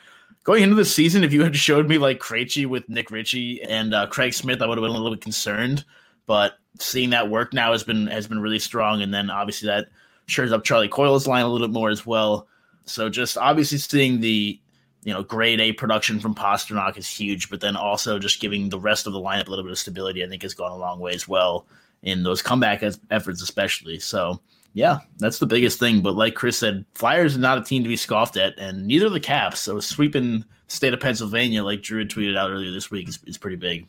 going 0.44 0.62
into 0.62 0.74
the 0.74 0.84
season, 0.84 1.22
if 1.22 1.32
you 1.32 1.44
had 1.44 1.56
showed 1.68 1.88
me 1.88 1.98
like 1.98 2.18
Krejci 2.18 2.66
with 2.66 2.88
Nick 2.88 3.10
Ritchie 3.10 3.62
and 3.62 3.94
uh, 3.94 4.06
Craig 4.06 4.34
Smith, 4.34 4.60
I 4.60 4.66
would 4.66 4.78
have 4.78 4.82
been 4.82 4.90
a 4.90 4.94
little 4.94 5.12
bit 5.12 5.22
concerned. 5.22 5.84
But 6.26 6.54
seeing 6.78 7.10
that 7.10 7.30
work 7.30 7.52
now 7.52 7.72
has 7.72 7.84
been 7.84 8.06
has 8.08 8.26
been 8.26 8.40
really 8.40 8.58
strong, 8.58 9.02
and 9.02 9.12
then 9.14 9.30
obviously 9.30 9.66
that 9.66 9.88
shores 10.26 10.52
up 10.52 10.64
Charlie 10.64 10.88
Coyle's 10.88 11.26
line 11.26 11.44
a 11.44 11.48
little 11.48 11.66
bit 11.66 11.72
more 11.72 11.90
as 11.90 12.04
well. 12.04 12.48
So 12.84 13.08
just 13.08 13.38
obviously 13.38 13.78
seeing 13.78 14.20
the 14.20 14.60
you 15.04 15.12
know 15.14 15.22
grade 15.22 15.60
A 15.60 15.72
production 15.72 16.20
from 16.20 16.34
Pastrnak 16.34 16.96
is 16.98 17.06
huge, 17.08 17.50
but 17.50 17.60
then 17.60 17.76
also 17.76 18.18
just 18.18 18.40
giving 18.40 18.68
the 18.68 18.78
rest 18.80 19.06
of 19.06 19.12
the 19.12 19.20
lineup 19.20 19.46
a 19.46 19.50
little 19.50 19.64
bit 19.64 19.72
of 19.72 19.78
stability, 19.78 20.24
I 20.24 20.28
think 20.28 20.42
has 20.42 20.54
gone 20.54 20.72
a 20.72 20.76
long 20.76 20.98
way 21.00 21.12
as 21.12 21.26
well 21.28 21.66
in 22.02 22.22
those 22.22 22.42
comeback 22.42 22.82
es- 22.82 22.98
efforts, 23.10 23.42
especially. 23.42 23.98
So 23.98 24.40
yeah, 24.74 24.98
that's 25.18 25.38
the 25.38 25.46
biggest 25.46 25.78
thing. 25.78 26.02
But 26.02 26.14
like 26.14 26.34
Chris 26.34 26.58
said, 26.58 26.84
Flyers 26.94 27.36
are 27.36 27.40
not 27.40 27.58
a 27.58 27.64
team 27.64 27.82
to 27.82 27.88
be 27.88 27.96
scoffed 27.96 28.36
at, 28.36 28.58
and 28.58 28.86
neither 28.86 29.06
are 29.06 29.10
the 29.10 29.18
Caps. 29.20 29.60
So 29.60 29.80
sweeping 29.80 30.40
the 30.40 30.44
state 30.68 30.92
of 30.94 31.00
Pennsylvania, 31.00 31.64
like 31.64 31.82
Drew 31.82 32.04
tweeted 32.06 32.36
out 32.36 32.50
earlier 32.50 32.70
this 32.70 32.90
week, 32.90 33.08
is, 33.08 33.18
is 33.26 33.38
pretty 33.38 33.56
big. 33.56 33.86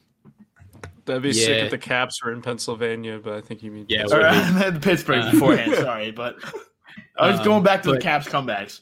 that'd 1.06 1.22
be 1.24 1.34
sick 1.34 1.64
if 1.66 1.72
the 1.72 1.78
Caps 1.78 2.24
were 2.24 2.32
in 2.32 2.42
Pennsylvania, 2.42 3.20
but 3.22 3.34
I 3.34 3.42
think 3.42 3.62
you 3.62 3.72
mean 3.72 3.86
Yeah, 3.90 4.04
Or, 4.12 4.18
would 4.18 4.26
I 4.26 4.32
be. 4.52 4.58
had 4.58 4.82
Pittsburgh 4.82 5.24
Uh, 5.26 5.32
beforehand, 5.32 5.76
sorry, 5.76 6.12
but 6.12 6.36
I 7.18 7.30
was 7.30 7.40
Um, 7.40 7.46
going 7.46 7.64
back 7.64 7.84
to 7.84 7.92
the 7.92 8.00
Caps 8.00 8.28
comebacks. 8.28 8.82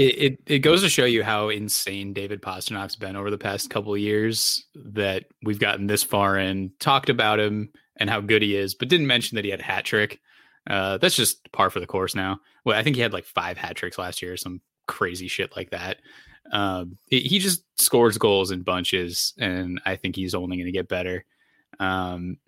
It, 0.00 0.22
it 0.22 0.40
it 0.46 0.58
goes 0.60 0.82
to 0.82 0.88
show 0.88 1.04
you 1.04 1.22
how 1.22 1.50
insane 1.50 2.14
David 2.14 2.40
Pastrnak's 2.40 2.96
been 2.96 3.16
over 3.16 3.30
the 3.30 3.36
past 3.36 3.68
couple 3.68 3.94
years 3.98 4.64
that 4.74 5.26
we've 5.42 5.58
gotten 5.58 5.86
this 5.86 6.02
far 6.02 6.36
and 6.36 6.70
talked 6.80 7.10
about 7.10 7.38
him 7.38 7.70
and 7.96 8.08
how 8.08 8.22
good 8.22 8.40
he 8.40 8.56
is, 8.56 8.74
but 8.74 8.88
didn't 8.88 9.06
mention 9.06 9.36
that 9.36 9.44
he 9.44 9.50
had 9.50 9.60
a 9.60 9.64
hat 9.64 9.84
trick. 9.84 10.20
Uh, 10.66 10.96
that's 10.96 11.16
just 11.16 11.52
par 11.52 11.68
for 11.68 11.80
the 11.80 11.86
course 11.86 12.14
now. 12.14 12.40
Well, 12.64 12.78
I 12.78 12.82
think 12.82 12.96
he 12.96 13.02
had 13.02 13.12
like 13.12 13.26
five 13.26 13.58
hat 13.58 13.76
tricks 13.76 13.98
last 13.98 14.22
year, 14.22 14.38
some 14.38 14.62
crazy 14.86 15.28
shit 15.28 15.54
like 15.54 15.70
that. 15.70 15.98
Um, 16.50 16.96
he, 17.06 17.20
he 17.20 17.38
just 17.38 17.62
scores 17.78 18.16
goals 18.16 18.50
in 18.50 18.62
bunches, 18.62 19.34
and 19.38 19.82
I 19.84 19.96
think 19.96 20.16
he's 20.16 20.34
only 20.34 20.56
going 20.56 20.66
to 20.66 20.72
get 20.72 20.88
better. 20.88 21.26
Um, 21.78 22.38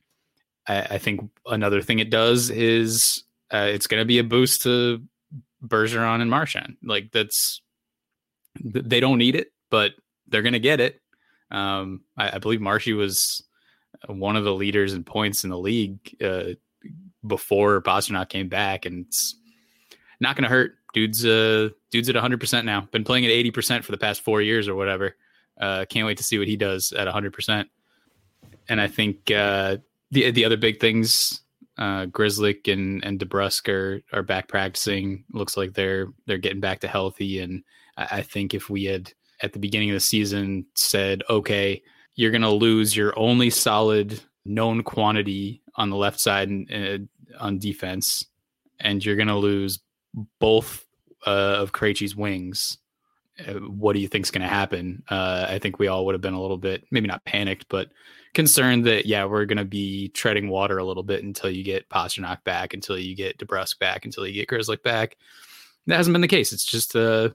I, 0.67 0.81
I 0.83 0.99
think 0.99 1.31
another 1.47 1.83
thing 1.83 1.99
it 1.99 2.11
does 2.11 2.49
is 2.49 3.25
uh, 3.53 3.69
it's 3.69 3.87
going 3.87 4.01
to 4.01 4.07
be 4.07 4.19
a 4.19 4.25
boost 4.25 4.63
to 4.63 5.03
Bergeron 5.65 6.21
and 6.21 6.31
Marchand. 6.31 6.77
Like 6.83 7.13
that's 7.13 7.63
they 8.63 9.01
don't 9.01 9.19
need 9.19 9.35
it, 9.35 9.53
but 9.71 9.93
they're 10.29 10.43
gonna 10.43 10.59
get 10.59 10.81
it. 10.81 11.01
Um, 11.51 12.03
I, 12.17 12.37
I 12.37 12.39
believe 12.39 12.61
Marshy 12.61 12.93
was 12.93 13.43
one 14.07 14.37
of 14.37 14.45
the 14.45 14.55
leaders 14.55 14.95
in 14.95 15.05
points 15.05 15.45
in 15.45 15.51
the 15.51 15.59
league 15.59 15.99
uh, 16.23 16.55
before 17.27 17.81
Pastrnak 17.83 18.29
came 18.29 18.49
back, 18.49 18.87
and 18.87 19.07
it's 19.07 19.37
not 20.21 20.37
gonna 20.37 20.49
hurt. 20.49 20.77
Dude's 20.93 21.25
uh, 21.25 21.71
dude's 21.91 22.09
at 22.09 22.15
100 22.15 22.41
percent 22.41 22.67
now. 22.67 22.83
Been 22.91 23.05
playing 23.05 23.25
at 23.25 23.31
80 23.31 23.51
percent 23.51 23.85
for 23.85 23.93
the 23.93 23.99
past 23.99 24.23
four 24.23 24.43
years 24.43 24.69
or 24.69 24.75
whatever. 24.75 25.17
Uh, 25.61 25.85
can't 25.89 26.07
wait 26.07 26.19
to 26.19 26.25
see 26.25 26.39
what 26.39 26.49
he 26.49 26.57
does 26.57 26.93
at 26.93 27.07
100 27.07 27.33
percent. 27.33 27.69
And 28.69 28.81
I 28.81 28.89
think 28.89 29.31
uh, 29.31 29.79
the 30.11 30.31
the 30.31 30.45
other 30.45 30.57
big 30.57 30.81
things 30.81 31.43
uh, 31.83 32.07
Grzelcyk 32.07 32.73
and 32.73 33.05
and 33.05 33.19
DeBrusk 33.19 33.69
are 33.69 34.03
are 34.13 34.23
back 34.23 34.47
practicing. 34.47 35.25
Looks 35.33 35.57
like 35.57 35.75
they're 35.75 36.07
they're 36.27 36.39
getting 36.39 36.61
back 36.61 36.79
to 36.81 36.89
healthy. 36.89 37.41
And 37.41 37.65
I, 37.97 38.19
I 38.19 38.23
think 38.23 38.55
if 38.55 38.71
we 38.71 38.85
had 38.85 39.13
at 39.41 39.53
the 39.53 39.59
beginning 39.59 39.91
of 39.91 39.95
the 39.95 40.01
season 40.01 40.67
said, 40.77 41.25
okay, 41.29 41.83
you're 42.15 42.31
going 42.31 42.43
to 42.43 42.51
lose 42.51 42.97
your 42.97 43.19
only 43.19 43.51
solid 43.51 44.21
known 44.45 44.85
quantity 44.85 45.61
on 45.75 45.91
the 45.91 45.97
left 45.97 46.21
side 46.21 46.49
and 46.49 47.09
on 47.41 47.59
defense, 47.59 48.27
and 48.79 49.05
you're 49.05 49.17
going 49.17 49.27
to 49.27 49.35
lose 49.35 49.81
both 50.39 50.87
uh, 51.27 51.57
of 51.59 51.73
Krejci's 51.73 52.15
wings, 52.15 52.79
uh, 53.45 53.55
what 53.55 53.95
do 53.95 54.01
you 54.01 54.07
think's 54.07 54.31
going 54.31 54.43
to 54.43 54.49
happen? 54.49 55.03
Uh, 55.09 55.47
I 55.49 55.59
think 55.59 55.81
we 55.81 55.89
all 55.89 56.07
would 56.07 56.15
have 56.15 56.23
been 56.23 56.35
a 56.35 56.41
little 56.41 56.59
bit, 56.59 56.85
maybe 56.93 57.09
not 57.09 57.25
panicked, 57.25 57.67
but 57.69 57.89
concerned 58.35 58.85
that 58.87 59.07
yeah, 59.07 59.25
we're 59.25 59.45
going 59.45 59.59
to 59.59 59.65
be 59.65 60.09
treading 60.09 60.49
water 60.49 60.79
a 60.79 60.85
little 60.85 61.03
bit 61.03 61.23
until 61.23 61.51
you 61.51 61.63
get 61.63 61.89
Pastrnak 61.89 62.45
back, 62.45 62.75
until 62.75 62.99
you 62.99 63.15
get 63.15 63.39
DeBrusk 63.39 63.79
back, 63.79 64.05
until 64.05 64.27
you 64.27 64.35
get 64.35 64.49
Grzelcyk 64.49 64.83
back. 64.83 65.17
That 65.87 65.97
hasn't 65.97 66.15
been 66.15 66.23
the 66.23 66.29
case. 66.29 66.53
It's 66.53 66.65
just 66.65 66.95
a, 66.95 67.35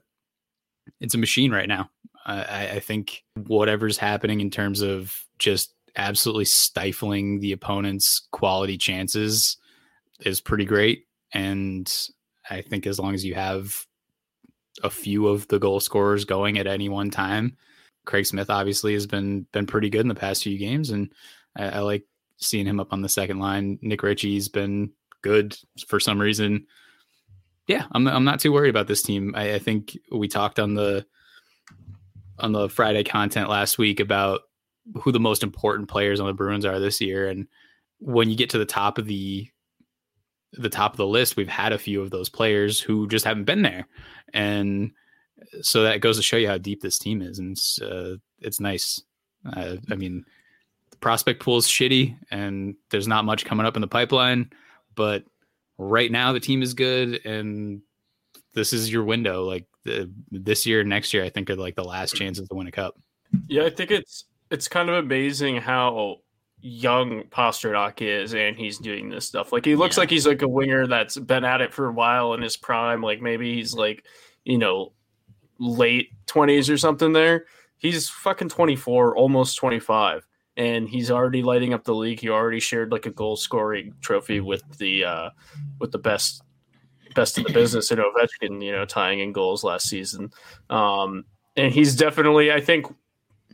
it's 1.00 1.14
a 1.14 1.18
machine 1.18 1.52
right 1.52 1.68
now. 1.68 1.90
I, 2.24 2.68
I 2.72 2.80
think 2.80 3.24
whatever's 3.34 3.98
happening 3.98 4.40
in 4.40 4.50
terms 4.50 4.82
of 4.82 5.24
just 5.38 5.74
absolutely 5.96 6.44
stifling 6.44 7.40
the 7.40 7.52
opponent's 7.52 8.26
quality 8.32 8.76
chances 8.76 9.56
is 10.20 10.40
pretty 10.40 10.64
great. 10.64 11.06
And 11.32 11.92
I 12.50 12.62
think 12.62 12.86
as 12.86 12.98
long 12.98 13.14
as 13.14 13.24
you 13.24 13.34
have 13.34 13.86
a 14.82 14.90
few 14.90 15.28
of 15.28 15.48
the 15.48 15.58
goal 15.58 15.80
scorers 15.80 16.24
going 16.24 16.58
at 16.58 16.66
any 16.66 16.88
one 16.88 17.10
time, 17.10 17.56
Craig 18.08 18.24
Smith 18.24 18.48
obviously 18.48 18.94
has 18.94 19.06
been 19.06 19.46
been 19.52 19.66
pretty 19.66 19.90
good 19.90 20.00
in 20.00 20.08
the 20.08 20.14
past 20.14 20.42
few 20.42 20.56
games, 20.56 20.88
and 20.88 21.12
I, 21.54 21.68
I 21.68 21.78
like 21.80 22.06
seeing 22.38 22.64
him 22.64 22.80
up 22.80 22.90
on 22.90 23.02
the 23.02 23.08
second 23.08 23.38
line. 23.38 23.78
Nick 23.82 24.02
Ritchie's 24.02 24.48
been 24.48 24.92
good 25.20 25.54
for 25.86 26.00
some 26.00 26.18
reason. 26.18 26.66
Yeah, 27.66 27.84
I'm 27.92 28.08
I'm 28.08 28.24
not 28.24 28.40
too 28.40 28.50
worried 28.50 28.70
about 28.70 28.86
this 28.86 29.02
team. 29.02 29.34
I, 29.36 29.56
I 29.56 29.58
think 29.58 29.98
we 30.10 30.26
talked 30.26 30.58
on 30.58 30.72
the 30.72 31.04
on 32.38 32.52
the 32.52 32.70
Friday 32.70 33.04
content 33.04 33.50
last 33.50 33.76
week 33.76 34.00
about 34.00 34.40
who 35.02 35.12
the 35.12 35.20
most 35.20 35.42
important 35.42 35.90
players 35.90 36.18
on 36.18 36.26
the 36.26 36.32
Bruins 36.32 36.64
are 36.64 36.80
this 36.80 37.02
year, 37.02 37.28
and 37.28 37.46
when 37.98 38.30
you 38.30 38.36
get 38.36 38.48
to 38.50 38.58
the 38.58 38.64
top 38.64 38.96
of 38.96 39.04
the 39.04 39.46
the 40.54 40.70
top 40.70 40.92
of 40.92 40.96
the 40.96 41.06
list, 41.06 41.36
we've 41.36 41.46
had 41.46 41.74
a 41.74 41.78
few 41.78 42.00
of 42.00 42.08
those 42.08 42.30
players 42.30 42.80
who 42.80 43.06
just 43.06 43.26
haven't 43.26 43.44
been 43.44 43.60
there, 43.60 43.86
and 44.32 44.92
so 45.62 45.82
that 45.82 46.00
goes 46.00 46.16
to 46.16 46.22
show 46.22 46.36
you 46.36 46.48
how 46.48 46.58
deep 46.58 46.80
this 46.80 46.98
team 46.98 47.22
is, 47.22 47.38
and 47.38 47.52
it's, 47.52 47.80
uh, 47.80 48.16
it's 48.40 48.60
nice. 48.60 49.02
Uh, 49.44 49.76
I 49.90 49.94
mean, 49.94 50.24
the 50.90 50.96
prospect 50.98 51.42
pool 51.42 51.58
is 51.58 51.66
shitty, 51.66 52.16
and 52.30 52.74
there's 52.90 53.08
not 53.08 53.24
much 53.24 53.44
coming 53.44 53.66
up 53.66 53.76
in 53.76 53.80
the 53.80 53.88
pipeline, 53.88 54.50
but 54.94 55.24
right 55.78 56.10
now 56.10 56.32
the 56.32 56.40
team 56.40 56.62
is 56.62 56.74
good, 56.74 57.24
and 57.24 57.80
this 58.54 58.72
is 58.72 58.92
your 58.92 59.04
window. 59.04 59.44
Like 59.44 59.66
the, 59.84 60.10
this 60.30 60.66
year, 60.66 60.84
next 60.84 61.14
year, 61.14 61.24
I 61.24 61.30
think 61.30 61.50
are 61.50 61.56
like 61.56 61.76
the 61.76 61.84
last 61.84 62.14
chances 62.14 62.48
to 62.48 62.54
win 62.54 62.66
a 62.66 62.72
cup. 62.72 62.98
Yeah, 63.46 63.64
I 63.64 63.70
think 63.70 63.90
it's 63.90 64.24
it's 64.50 64.68
kind 64.68 64.88
of 64.88 64.96
amazing 64.96 65.56
how 65.58 66.16
young 66.60 67.22
Pastrnak 67.24 68.02
is 68.02 68.34
and 68.34 68.56
he's 68.56 68.78
doing 68.78 69.10
this 69.10 69.26
stuff. 69.26 69.52
Like 69.52 69.64
he 69.64 69.76
looks 69.76 69.96
yeah. 69.96 70.02
like 70.02 70.10
he's 70.10 70.26
like 70.26 70.42
a 70.42 70.48
winger 70.48 70.86
that's 70.86 71.16
been 71.16 71.44
at 71.44 71.60
it 71.60 71.72
for 71.72 71.86
a 71.86 71.92
while 71.92 72.34
in 72.34 72.42
his 72.42 72.56
prime. 72.56 73.02
Like 73.02 73.20
maybe 73.20 73.54
he's 73.54 73.74
like, 73.74 74.04
you 74.44 74.58
know, 74.58 74.92
late 75.58 76.10
20s 76.26 76.72
or 76.72 76.78
something 76.78 77.12
there. 77.12 77.46
He's 77.76 78.08
fucking 78.08 78.48
24, 78.48 79.16
almost 79.16 79.56
25 79.56 80.26
and 80.58 80.88
he's 80.88 81.10
already 81.10 81.42
lighting 81.42 81.72
up 81.72 81.84
the 81.84 81.94
league. 81.94 82.20
He 82.20 82.28
already 82.28 82.60
shared 82.60 82.90
like 82.90 83.06
a 83.06 83.10
goal 83.10 83.36
scoring 83.36 83.94
trophy 84.00 84.40
with 84.40 84.62
the 84.78 85.04
uh 85.04 85.30
with 85.78 85.92
the 85.92 85.98
best 85.98 86.42
best 87.14 87.38
in 87.38 87.44
the 87.44 87.52
business 87.52 87.90
in 87.90 87.98
Ovechkin, 87.98 88.62
you 88.62 88.72
know, 88.72 88.84
tying 88.84 89.20
in 89.20 89.32
goals 89.32 89.64
last 89.64 89.88
season. 89.88 90.30
Um 90.68 91.24
and 91.56 91.72
he's 91.72 91.96
definitely 91.96 92.52
I 92.52 92.60
think 92.60 92.86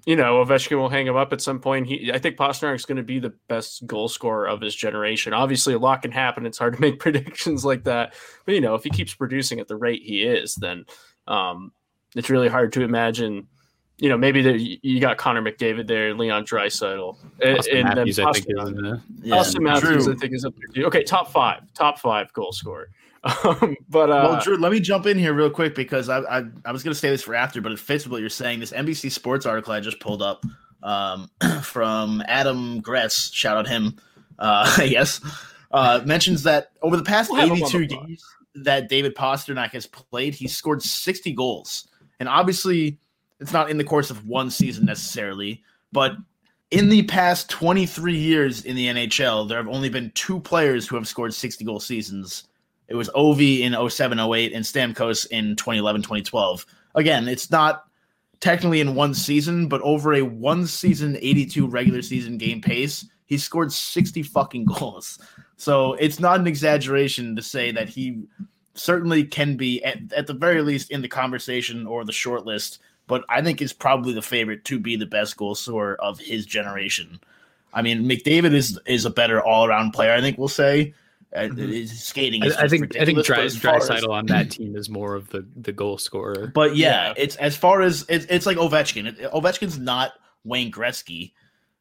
you 0.06 0.16
know, 0.16 0.44
Ovechkin 0.44 0.76
will 0.76 0.90
hang 0.90 1.06
him 1.06 1.16
up 1.16 1.32
at 1.32 1.40
some 1.40 1.60
point. 1.60 1.86
He, 1.86 2.12
I 2.12 2.18
think 2.18 2.36
Pastrnak 2.36 2.74
is 2.74 2.84
going 2.84 2.98
to 2.98 3.02
be 3.02 3.18
the 3.18 3.32
best 3.48 3.86
goal 3.86 4.08
scorer 4.08 4.46
of 4.46 4.60
his 4.60 4.74
generation. 4.74 5.32
Obviously, 5.32 5.72
a 5.72 5.78
lot 5.78 6.02
can 6.02 6.12
happen. 6.12 6.44
It's 6.44 6.58
hard 6.58 6.74
to 6.74 6.80
make 6.80 6.98
predictions 6.98 7.64
like 7.64 7.84
that, 7.84 8.12
but 8.44 8.54
you 8.54 8.60
know, 8.60 8.74
if 8.74 8.84
he 8.84 8.90
keeps 8.90 9.14
producing 9.14 9.60
at 9.60 9.68
the 9.68 9.76
rate 9.76 10.02
he 10.02 10.22
is, 10.22 10.56
then 10.56 10.84
um, 11.26 11.72
it's 12.14 12.30
really 12.30 12.48
hard 12.48 12.72
to 12.74 12.82
imagine. 12.82 13.46
You 13.98 14.08
know, 14.08 14.18
maybe 14.18 14.42
there, 14.42 14.56
you 14.56 14.98
got 14.98 15.18
Connor 15.18 15.40
McDavid 15.40 15.86
there, 15.86 16.14
Leon 16.14 16.44
Draisaitl, 16.44 17.16
and, 17.40 17.64
and 17.68 17.84
Matthews, 17.84 18.16
then 18.16 18.26
I 18.26 18.32
think, 18.32 18.46
is, 18.48 19.00
yeah, 19.22 19.36
Auston 19.36 19.60
Matthews, 19.60 20.08
I 20.08 20.14
think, 20.14 20.34
is 20.34 20.44
up 20.44 20.52
there 20.56 20.68
too. 20.74 20.86
Okay, 20.88 21.04
top 21.04 21.30
five, 21.30 21.62
top 21.74 22.00
five 22.00 22.32
goal 22.32 22.52
scorer. 22.52 22.90
Um, 23.42 23.74
but 23.88 24.10
uh, 24.10 24.28
well, 24.28 24.40
Drew, 24.42 24.58
let 24.58 24.70
me 24.70 24.80
jump 24.80 25.06
in 25.06 25.16
here 25.18 25.32
real 25.32 25.48
quick 25.48 25.74
because 25.74 26.10
I 26.10 26.18
I, 26.18 26.44
I 26.66 26.72
was 26.72 26.82
going 26.82 26.92
to 26.92 26.98
say 26.98 27.08
this 27.08 27.22
for 27.22 27.34
after, 27.34 27.62
but 27.62 27.72
it 27.72 27.78
fits 27.78 28.04
with 28.04 28.12
what 28.12 28.20
you're 28.20 28.28
saying. 28.28 28.60
This 28.60 28.70
NBC 28.70 29.10
Sports 29.10 29.46
article 29.46 29.72
I 29.72 29.80
just 29.80 29.98
pulled 29.98 30.20
up 30.20 30.44
um, 30.82 31.30
from 31.62 32.22
Adam 32.28 32.80
Gretz, 32.80 33.32
shout 33.32 33.56
out 33.56 33.66
him, 33.66 33.96
uh, 34.38 34.74
I 34.78 34.88
guess, 34.88 35.22
uh, 35.70 36.02
mentions 36.04 36.42
that 36.42 36.72
over 36.82 36.96
the 36.96 37.02
past 37.02 37.30
we'll 37.32 37.50
82 37.50 37.86
games 37.86 38.22
that 38.54 38.88
David 38.88 39.16
Pastrnak 39.16 39.70
has 39.70 39.86
played, 39.86 40.34
he's 40.34 40.56
scored 40.56 40.82
60 40.82 41.32
goals, 41.32 41.88
and 42.20 42.28
obviously 42.28 42.98
it's 43.40 43.52
not 43.52 43.70
in 43.70 43.78
the 43.78 43.84
course 43.84 44.10
of 44.10 44.26
one 44.26 44.50
season 44.50 44.86
necessarily, 44.86 45.62
but 45.92 46.16
in 46.70 46.88
the 46.88 47.02
past 47.04 47.50
23 47.50 48.16
years 48.16 48.64
in 48.64 48.76
the 48.76 48.86
NHL, 48.86 49.48
there 49.48 49.58
have 49.58 49.68
only 49.68 49.88
been 49.88 50.10
two 50.14 50.40
players 50.40 50.88
who 50.88 50.96
have 50.96 51.06
scored 51.06 51.34
60 51.34 51.64
goal 51.64 51.80
seasons 51.80 52.44
it 52.88 52.94
was 52.94 53.08
Ovi 53.10 53.60
in 53.60 53.90
07 53.90 54.18
08 54.18 54.52
and 54.52 54.64
Stamkos 54.64 55.26
in 55.30 55.56
2011 55.56 56.02
2012. 56.02 56.66
Again, 56.94 57.28
it's 57.28 57.50
not 57.50 57.84
technically 58.40 58.80
in 58.80 58.94
one 58.94 59.14
season, 59.14 59.68
but 59.68 59.80
over 59.82 60.14
a 60.14 60.22
one 60.22 60.66
season 60.66 61.16
82 61.20 61.66
regular 61.66 62.02
season 62.02 62.36
game 62.36 62.60
pace, 62.60 63.06
he 63.26 63.38
scored 63.38 63.72
60 63.72 64.22
fucking 64.22 64.64
goals. 64.66 65.18
So 65.56 65.94
it's 65.94 66.20
not 66.20 66.40
an 66.40 66.46
exaggeration 66.46 67.34
to 67.36 67.42
say 67.42 67.72
that 67.72 67.88
he 67.88 68.24
certainly 68.74 69.24
can 69.24 69.56
be 69.56 69.82
at, 69.84 70.12
at 70.12 70.26
the 70.26 70.34
very 70.34 70.62
least 70.62 70.90
in 70.90 71.02
the 71.02 71.08
conversation 71.08 71.86
or 71.86 72.04
the 72.04 72.12
short 72.12 72.44
list, 72.44 72.80
but 73.06 73.24
I 73.28 73.42
think 73.42 73.62
is 73.62 73.72
probably 73.72 74.12
the 74.12 74.22
favorite 74.22 74.64
to 74.66 74.78
be 74.78 74.96
the 74.96 75.06
best 75.06 75.36
goal 75.36 75.54
scorer 75.54 75.94
of 75.96 76.18
his 76.18 76.46
generation. 76.46 77.20
I 77.72 77.82
mean, 77.82 78.04
McDavid 78.04 78.54
is 78.54 78.78
is 78.86 79.04
a 79.04 79.10
better 79.10 79.42
all 79.42 79.66
around 79.66 79.92
player. 79.92 80.12
I 80.12 80.20
think 80.20 80.38
we'll 80.38 80.48
say 80.48 80.94
mm-hmm. 81.34 81.86
skating. 81.86 82.42
I, 82.44 82.62
I, 82.62 82.68
think 82.68 82.96
I 82.96 83.04
think 83.04 83.24
Dry, 83.24 83.38
Draisaitl 83.38 84.08
on 84.08 84.26
that 84.26 84.50
team 84.50 84.76
is 84.76 84.88
more 84.88 85.14
of 85.14 85.28
the 85.30 85.46
the 85.56 85.72
goal 85.72 85.98
scorer. 85.98 86.46
But 86.46 86.76
yeah, 86.76 87.08
yeah. 87.08 87.14
it's 87.16 87.36
as 87.36 87.56
far 87.56 87.82
as 87.82 88.04
it's, 88.08 88.26
it's 88.26 88.46
like 88.46 88.56
Ovechkin. 88.56 89.30
Ovechkin's 89.32 89.78
not 89.78 90.12
Wayne 90.44 90.70
Gretzky, 90.70 91.32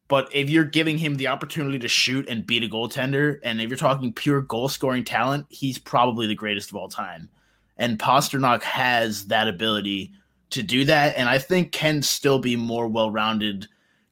but 0.08 0.30
if 0.34 0.50
you're 0.50 0.66
giving 0.66 0.98
him 0.98 1.16
the 1.16 1.28
opportunity 1.28 1.80
to 1.80 1.88
shoot 1.88 2.28
and 2.28 2.46
beat 2.46 2.64
a 2.64 2.68
goaltender, 2.68 3.40
and 3.44 3.62
if 3.62 3.70
you're 3.70 3.78
talking 3.78 4.14
pure 4.14 4.42
goal 4.42 4.70
scoring 4.70 5.04
talent, 5.04 5.46
he's 5.50 5.78
probably 5.78 6.28
the 6.28 6.36
greatest 6.36 6.70
of 6.70 6.76
all 6.76 6.90
time. 6.90 7.30
And 7.78 7.98
Pastrnak 7.98 8.62
has 8.64 9.26
that 9.28 9.48
ability 9.48 10.12
to 10.52 10.62
do 10.62 10.86
that, 10.86 11.18
and 11.18 11.28
I 11.28 11.40
think 11.40 11.72
can 11.72 12.02
still 12.02 12.38
be 12.38 12.56
more 12.56 12.88
well 12.88 13.10
rounded 13.10 13.68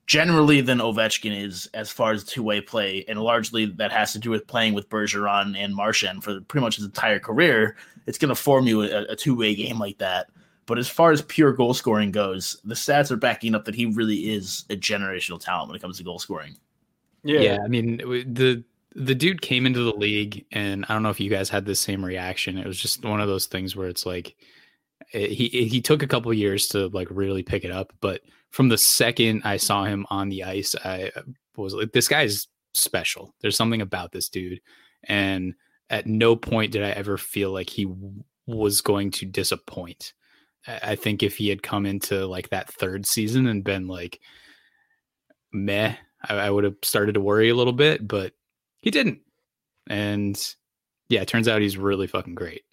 generally 0.08 0.60
than 0.60 0.80
Ovechkin 0.80 1.46
is 1.46 1.70
as 1.74 1.90
far 1.92 2.12
as 2.12 2.24
two 2.24 2.44
way 2.44 2.62
play, 2.62 3.06
and 3.08 3.22
largely 3.22 3.66
that 3.66 3.92
has 3.92 4.12
to 4.14 4.20
do 4.20 4.32
with 4.32 4.48
playing 4.48 4.74
with 4.74 4.90
Bergeron 4.90 5.56
and 5.58 5.76
Marchand 5.76 6.24
for 6.24 6.42
pretty 6.42 6.64
much 6.64 6.78
his 6.78 6.86
entire 6.86 7.20
career. 7.20 7.76
It's 8.08 8.18
going 8.18 8.30
to 8.30 8.36
form 8.36 8.66
you 8.66 8.82
a, 8.82 9.04
a 9.10 9.16
two 9.16 9.36
way 9.36 9.54
game 9.54 9.78
like 9.78 10.00
that. 10.00 10.30
But 10.72 10.80
as 10.80 10.88
far 10.88 11.12
as 11.12 11.22
pure 11.22 11.52
goal 11.52 11.74
scoring 11.74 12.12
goes, 12.12 12.56
the 12.64 12.76
stats 12.76 13.12
are 13.12 13.18
backing 13.18 13.56
up 13.56 13.66
that 13.66 13.76
he 13.76 13.88
really 13.88 14.32
is 14.34 14.64
a 14.70 14.78
generational 14.78 15.38
talent 15.38 15.68
when 15.68 15.76
it 15.76 15.82
comes 15.82 15.98
to 15.98 16.04
goal 16.06 16.18
scoring. 16.18 16.56
Yeah, 17.24 17.42
yeah. 17.42 17.58
I 17.62 17.68
mean 17.68 17.98
the 17.98 18.64
the 18.96 19.14
dude 19.14 19.42
came 19.42 19.66
into 19.66 19.82
the 19.82 19.94
league, 19.94 20.46
and 20.54 20.86
I 20.88 20.94
don't 20.94 21.04
know 21.04 21.10
if 21.10 21.20
you 21.20 21.30
guys 21.30 21.50
had 21.50 21.66
the 21.66 21.76
same 21.76 22.06
reaction. 22.06 22.58
It 22.58 22.66
was 22.66 22.80
just 22.80 23.04
one 23.04 23.20
of 23.20 23.28
those 23.28 23.48
things 23.48 23.76
where 23.76 23.90
it's 23.90 24.06
like 24.06 24.38
eh, 25.12 25.28
he 25.28 25.50
he 25.50 25.82
took 25.82 26.04
a 26.04 26.08
couple 26.08 26.34
years 26.34 26.68
to 26.68 26.88
like 26.88 27.10
really 27.12 27.44
pick 27.44 27.66
it 27.66 27.72
up, 27.72 27.92
but 28.00 28.22
from 28.52 28.70
the 28.70 28.78
second 28.78 29.42
I 29.44 29.58
saw 29.58 29.84
him 29.84 30.06
on 30.10 30.30
the 30.30 30.46
ice, 30.46 30.74
I 30.86 31.12
was 31.58 31.74
like, 31.74 31.92
this 31.92 32.08
guy's 32.08 32.48
special. 32.74 33.36
There's 33.42 33.58
something 33.58 33.82
about 33.82 34.14
this 34.14 34.30
dude. 34.30 34.62
And 35.04 35.56
at 35.90 36.08
no 36.08 36.38
point 36.38 36.72
did 36.72 36.84
I 36.84 36.92
ever 36.92 37.18
feel 37.18 37.52
like 37.52 37.70
he 37.70 37.88
was 38.46 38.82
going 38.82 39.12
to 39.12 39.26
disappoint. 39.26 40.14
I 40.68 40.96
think 40.96 41.24
if 41.24 41.38
he 41.38 41.50
had 41.50 41.64
come 41.64 41.86
into 41.86 42.26
like 42.28 42.50
that 42.50 42.72
third 42.72 43.06
season 43.06 43.48
and 43.48 43.64
been 43.64 43.88
like 43.88 44.20
meh, 45.52 45.96
I, 46.28 46.36
I 46.36 46.50
would 46.50 46.64
have 46.64 46.76
started 46.84 47.14
to 47.14 47.22
worry 47.22 47.50
a 47.50 47.56
little 47.56 47.74
bit, 47.74 48.08
but 48.08 48.34
he 48.82 48.92
didn't. 48.92 49.20
And 49.88 50.40
yeah, 51.10 51.22
it 51.22 51.28
turns 51.28 51.48
out 51.48 51.62
he's 51.62 51.78
really 51.78 52.08
fucking 52.08 52.36
great. 52.36 52.64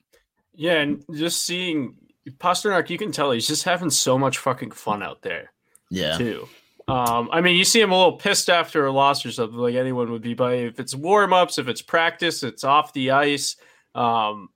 Yeah, 0.55 0.81
and 0.81 1.05
just 1.15 1.47
seeing 1.47 1.95
Pastrnak, 2.39 2.91
you 2.91 2.99
can 2.99 3.13
tell 3.13 3.31
he's 3.31 3.47
just 3.47 3.65
having 3.65 3.91
so 3.91 4.19
much 4.19 4.39
fucking 4.39 4.73
fun 4.73 5.03
out 5.03 5.23
there. 5.23 5.53
Yeah. 5.91 6.19
Too. 6.19 6.49
Um, 6.89 7.29
I 7.33 7.41
mean, 7.41 7.57
you 7.57 7.65
see 7.65 7.81
him 7.81 7.93
a 7.93 7.97
little 7.97 8.17
pissed 8.17 8.49
after 8.49 8.87
a 8.87 8.93
loss 8.93 9.25
or 9.25 9.31
something, 9.31 9.59
like 9.59 9.75
anyone 9.75 10.11
would 10.11 10.23
be. 10.23 10.35
But 10.35 10.55
if 10.55 10.81
it's 10.81 10.95
warm 10.95 11.33
ups, 11.33 11.59
if 11.59 11.69
it's 11.69 11.83
practice, 11.83 12.43
it's 12.43 12.65
off 12.65 12.93
the 12.93 13.11
ice. 13.11 13.57
Um, 13.95 14.49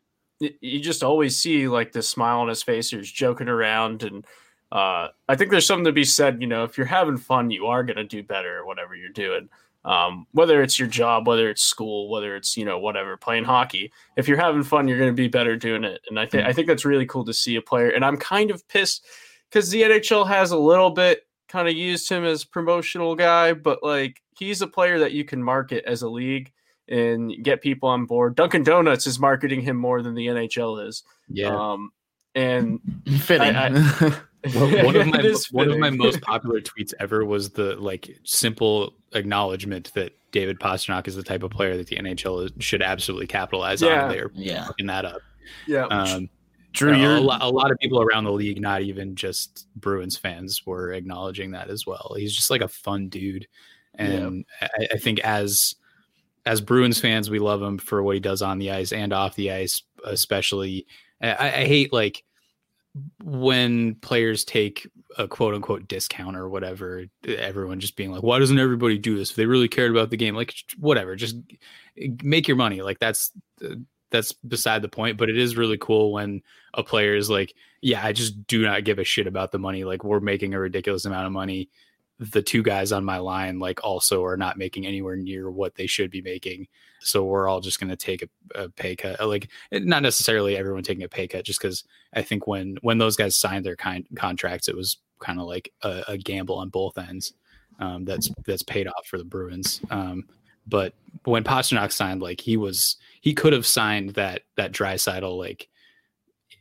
you 0.60 0.80
just 0.80 1.02
always 1.02 1.38
see 1.38 1.68
like 1.68 1.92
this 1.92 2.08
smile 2.08 2.40
on 2.40 2.48
his 2.48 2.62
face. 2.62 2.90
He's 2.90 3.10
joking 3.10 3.48
around, 3.48 4.02
and 4.02 4.26
uh, 4.70 5.08
I 5.28 5.36
think 5.36 5.50
there's 5.50 5.66
something 5.66 5.84
to 5.84 5.92
be 5.92 6.04
said. 6.04 6.40
You 6.40 6.48
know, 6.48 6.64
if 6.64 6.76
you're 6.76 6.86
having 6.86 7.16
fun, 7.16 7.50
you 7.50 7.66
are 7.66 7.82
gonna 7.84 8.04
do 8.04 8.22
better 8.22 8.60
at 8.60 8.66
whatever 8.66 8.94
you're 8.94 9.10
doing. 9.10 9.48
Um, 9.84 10.26
whether 10.30 10.62
it's 10.62 10.78
your 10.78 10.86
job, 10.86 11.26
whether 11.26 11.50
it's 11.50 11.62
school, 11.62 12.08
whether 12.08 12.36
it's 12.36 12.56
you 12.56 12.64
know 12.64 12.78
whatever 12.78 13.16
playing 13.16 13.44
hockey, 13.44 13.92
if 14.16 14.28
you're 14.28 14.38
having 14.38 14.62
fun, 14.62 14.86
you're 14.86 14.98
going 14.98 15.10
to 15.10 15.22
be 15.22 15.28
better 15.28 15.56
doing 15.56 15.82
it. 15.82 16.00
And 16.08 16.20
I 16.20 16.26
think 16.26 16.46
I 16.46 16.52
think 16.52 16.68
that's 16.68 16.84
really 16.84 17.06
cool 17.06 17.24
to 17.24 17.34
see 17.34 17.56
a 17.56 17.62
player. 17.62 17.90
And 17.90 18.04
I'm 18.04 18.16
kind 18.16 18.52
of 18.52 18.66
pissed 18.68 19.04
because 19.50 19.70
the 19.70 19.82
NHL 19.82 20.26
has 20.28 20.52
a 20.52 20.56
little 20.56 20.90
bit 20.90 21.26
kind 21.48 21.68
of 21.68 21.74
used 21.74 22.08
him 22.08 22.24
as 22.24 22.44
promotional 22.44 23.16
guy, 23.16 23.52
but 23.52 23.82
like 23.82 24.22
he's 24.38 24.62
a 24.62 24.66
player 24.66 24.98
that 25.00 25.12
you 25.12 25.24
can 25.24 25.42
market 25.42 25.84
as 25.84 26.02
a 26.02 26.08
league 26.08 26.52
and 26.88 27.32
get 27.42 27.62
people 27.62 27.88
on 27.88 28.06
board. 28.06 28.34
Dunkin' 28.34 28.64
Donuts 28.64 29.06
is 29.06 29.18
marketing 29.18 29.60
him 29.62 29.76
more 29.76 30.02
than 30.02 30.14
the 30.14 30.26
NHL 30.26 30.86
is. 30.88 31.02
Yeah. 31.28 31.48
Um, 31.56 31.90
and 32.34 32.80
Fitting. 33.20 33.54
I- 33.56 33.70
One 33.70 34.84
one 34.84 34.96
of 34.96 35.06
my 35.08 35.18
It 35.20 35.24
is 35.24 35.52
one 35.52 35.70
of 35.70 35.78
my 35.78 35.90
most 35.90 36.20
popular 36.20 36.60
tweets 36.60 36.92
ever 36.98 37.24
was 37.24 37.50
the 37.50 37.76
like 37.76 38.18
simple 38.24 38.94
acknowledgement 39.12 39.92
that 39.94 40.12
David 40.32 40.58
Pastrnak 40.58 41.06
is 41.06 41.14
the 41.14 41.22
type 41.22 41.42
of 41.44 41.50
player 41.52 41.76
that 41.76 41.86
the 41.86 41.96
NHL 41.96 42.46
is- 42.46 42.52
should 42.64 42.82
absolutely 42.82 43.26
capitalize 43.28 43.82
Yeah. 43.82 44.04
on. 44.04 44.10
They're 44.10 44.30
yeah. 44.34 44.64
fucking 44.66 44.86
that 44.86 45.04
up. 45.04 45.20
yeah, 45.66 45.84
Um, 45.86 46.28
Drew, 46.72 46.94
a, 46.94 46.96
you're 46.98 47.20
lot, 47.20 47.42
a 47.42 47.48
lot 47.50 47.70
of 47.70 47.78
people 47.78 48.00
around 48.00 48.24
the 48.24 48.32
league, 48.32 48.58
not 48.60 48.80
even 48.80 49.14
just 49.14 49.68
Bruins 49.76 50.16
fans, 50.16 50.62
were 50.64 50.92
acknowledging 50.92 51.50
that 51.50 51.68
as 51.68 51.86
well. 51.86 52.14
He's 52.16 52.34
just 52.34 52.50
like 52.50 52.62
a 52.62 52.68
fun 52.68 53.08
dude, 53.10 53.46
and 53.94 54.46
I, 54.60 54.88
I 54.94 54.96
think 54.96 55.20
as 55.20 55.74
as 56.44 56.60
Bruins 56.60 57.00
fans, 57.00 57.30
we 57.30 57.38
love 57.38 57.62
him 57.62 57.78
for 57.78 58.02
what 58.02 58.14
he 58.14 58.20
does 58.20 58.42
on 58.42 58.58
the 58.58 58.70
ice 58.70 58.92
and 58.92 59.12
off 59.12 59.36
the 59.36 59.52
ice, 59.52 59.82
especially. 60.04 60.86
I, 61.20 61.48
I 61.48 61.64
hate 61.66 61.92
like 61.92 62.24
when 63.22 63.94
players 63.96 64.44
take 64.44 64.88
a 65.16 65.28
quote 65.28 65.54
unquote 65.54 65.88
discount 65.88 66.36
or 66.36 66.48
whatever. 66.48 67.04
Everyone 67.26 67.80
just 67.80 67.96
being 67.96 68.10
like, 68.10 68.22
"Why 68.22 68.38
doesn't 68.38 68.58
everybody 68.58 68.98
do 68.98 69.16
this? 69.16 69.30
If 69.30 69.36
they 69.36 69.46
really 69.46 69.68
cared 69.68 69.90
about 69.90 70.10
the 70.10 70.16
game, 70.16 70.34
like 70.34 70.54
whatever, 70.78 71.16
just 71.16 71.36
make 71.96 72.48
your 72.48 72.56
money." 72.56 72.82
Like 72.82 72.98
that's 72.98 73.32
that's 74.10 74.32
beside 74.32 74.82
the 74.82 74.88
point. 74.88 75.16
But 75.16 75.30
it 75.30 75.38
is 75.38 75.56
really 75.56 75.78
cool 75.78 76.12
when 76.12 76.42
a 76.74 76.82
player 76.82 77.16
is 77.16 77.30
like, 77.30 77.54
yeah, 77.80 78.04
I 78.04 78.12
just 78.12 78.46
do 78.46 78.62
not 78.62 78.84
give 78.84 78.98
a 78.98 79.04
shit 79.04 79.26
about 79.26 79.52
the 79.52 79.58
money. 79.58 79.84
Like 79.84 80.04
we're 80.04 80.20
making 80.20 80.54
a 80.54 80.60
ridiculous 80.60 81.04
amount 81.04 81.26
of 81.26 81.32
money. 81.32 81.70
The 82.30 82.42
two 82.42 82.62
guys 82.62 82.92
on 82.92 83.04
my 83.04 83.18
line, 83.18 83.58
like, 83.58 83.82
also 83.82 84.24
are 84.24 84.36
not 84.36 84.56
making 84.56 84.86
anywhere 84.86 85.16
near 85.16 85.50
what 85.50 85.74
they 85.74 85.86
should 85.86 86.10
be 86.10 86.22
making. 86.22 86.68
So 87.00 87.24
we're 87.24 87.48
all 87.48 87.60
just 87.60 87.80
going 87.80 87.90
to 87.90 87.96
take 87.96 88.22
a, 88.22 88.62
a 88.64 88.68
pay 88.68 88.94
cut. 88.94 89.26
Like, 89.26 89.50
not 89.72 90.02
necessarily 90.02 90.56
everyone 90.56 90.84
taking 90.84 91.02
a 91.02 91.08
pay 91.08 91.26
cut, 91.26 91.44
just 91.44 91.60
because 91.60 91.84
I 92.14 92.22
think 92.22 92.46
when 92.46 92.76
when 92.82 92.98
those 92.98 93.16
guys 93.16 93.40
signed 93.40 93.64
their 93.64 93.76
kind 93.76 94.06
contracts, 94.14 94.68
it 94.68 94.76
was 94.76 94.98
kind 95.18 95.40
of 95.40 95.46
like 95.46 95.72
a, 95.82 96.04
a 96.08 96.18
gamble 96.18 96.56
on 96.56 96.68
both 96.68 96.96
ends. 96.96 97.32
Um, 97.80 98.04
that's 98.04 98.30
that's 98.46 98.62
paid 98.62 98.86
off 98.86 99.06
for 99.06 99.18
the 99.18 99.24
Bruins. 99.24 99.80
Um, 99.90 100.28
but 100.66 100.94
when 101.24 101.42
Pastrnak 101.42 101.90
signed, 101.90 102.22
like 102.22 102.40
he 102.40 102.56
was, 102.56 102.96
he 103.20 103.34
could 103.34 103.52
have 103.52 103.66
signed 103.66 104.10
that 104.10 104.42
that 104.56 104.72
Draisaitl 104.72 105.36
like 105.36 105.68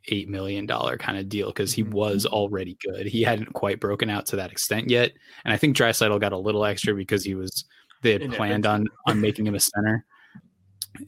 eight 0.07 0.29
million 0.29 0.65
dollar 0.65 0.97
kind 0.97 1.17
of 1.17 1.29
deal 1.29 1.47
because 1.47 1.73
he 1.73 1.83
was 1.83 2.25
already 2.25 2.77
good. 2.83 3.05
He 3.05 3.21
hadn't 3.21 3.53
quite 3.53 3.79
broken 3.79 4.09
out 4.09 4.25
to 4.27 4.35
that 4.37 4.51
extent 4.51 4.89
yet, 4.89 5.11
and 5.45 5.53
I 5.53 5.57
think 5.57 5.75
Draisaitl 5.75 6.19
got 6.19 6.33
a 6.33 6.37
little 6.37 6.65
extra 6.65 6.93
because 6.93 7.23
he 7.23 7.35
was 7.35 7.65
they 8.01 8.13
had 8.13 8.31
planned 8.33 8.65
on 8.65 8.87
on 9.07 9.21
making 9.21 9.47
him 9.47 9.55
a 9.55 9.59
center. 9.59 10.05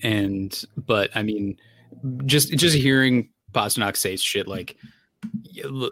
And 0.02 0.64
but 0.78 1.10
I 1.16 1.24
mean, 1.24 1.58
just 2.26 2.54
just 2.54 2.76
hearing 2.76 3.30
Pastrnak 3.52 3.98
say 3.98 4.16
shit 4.16 4.48
like. 4.48 4.76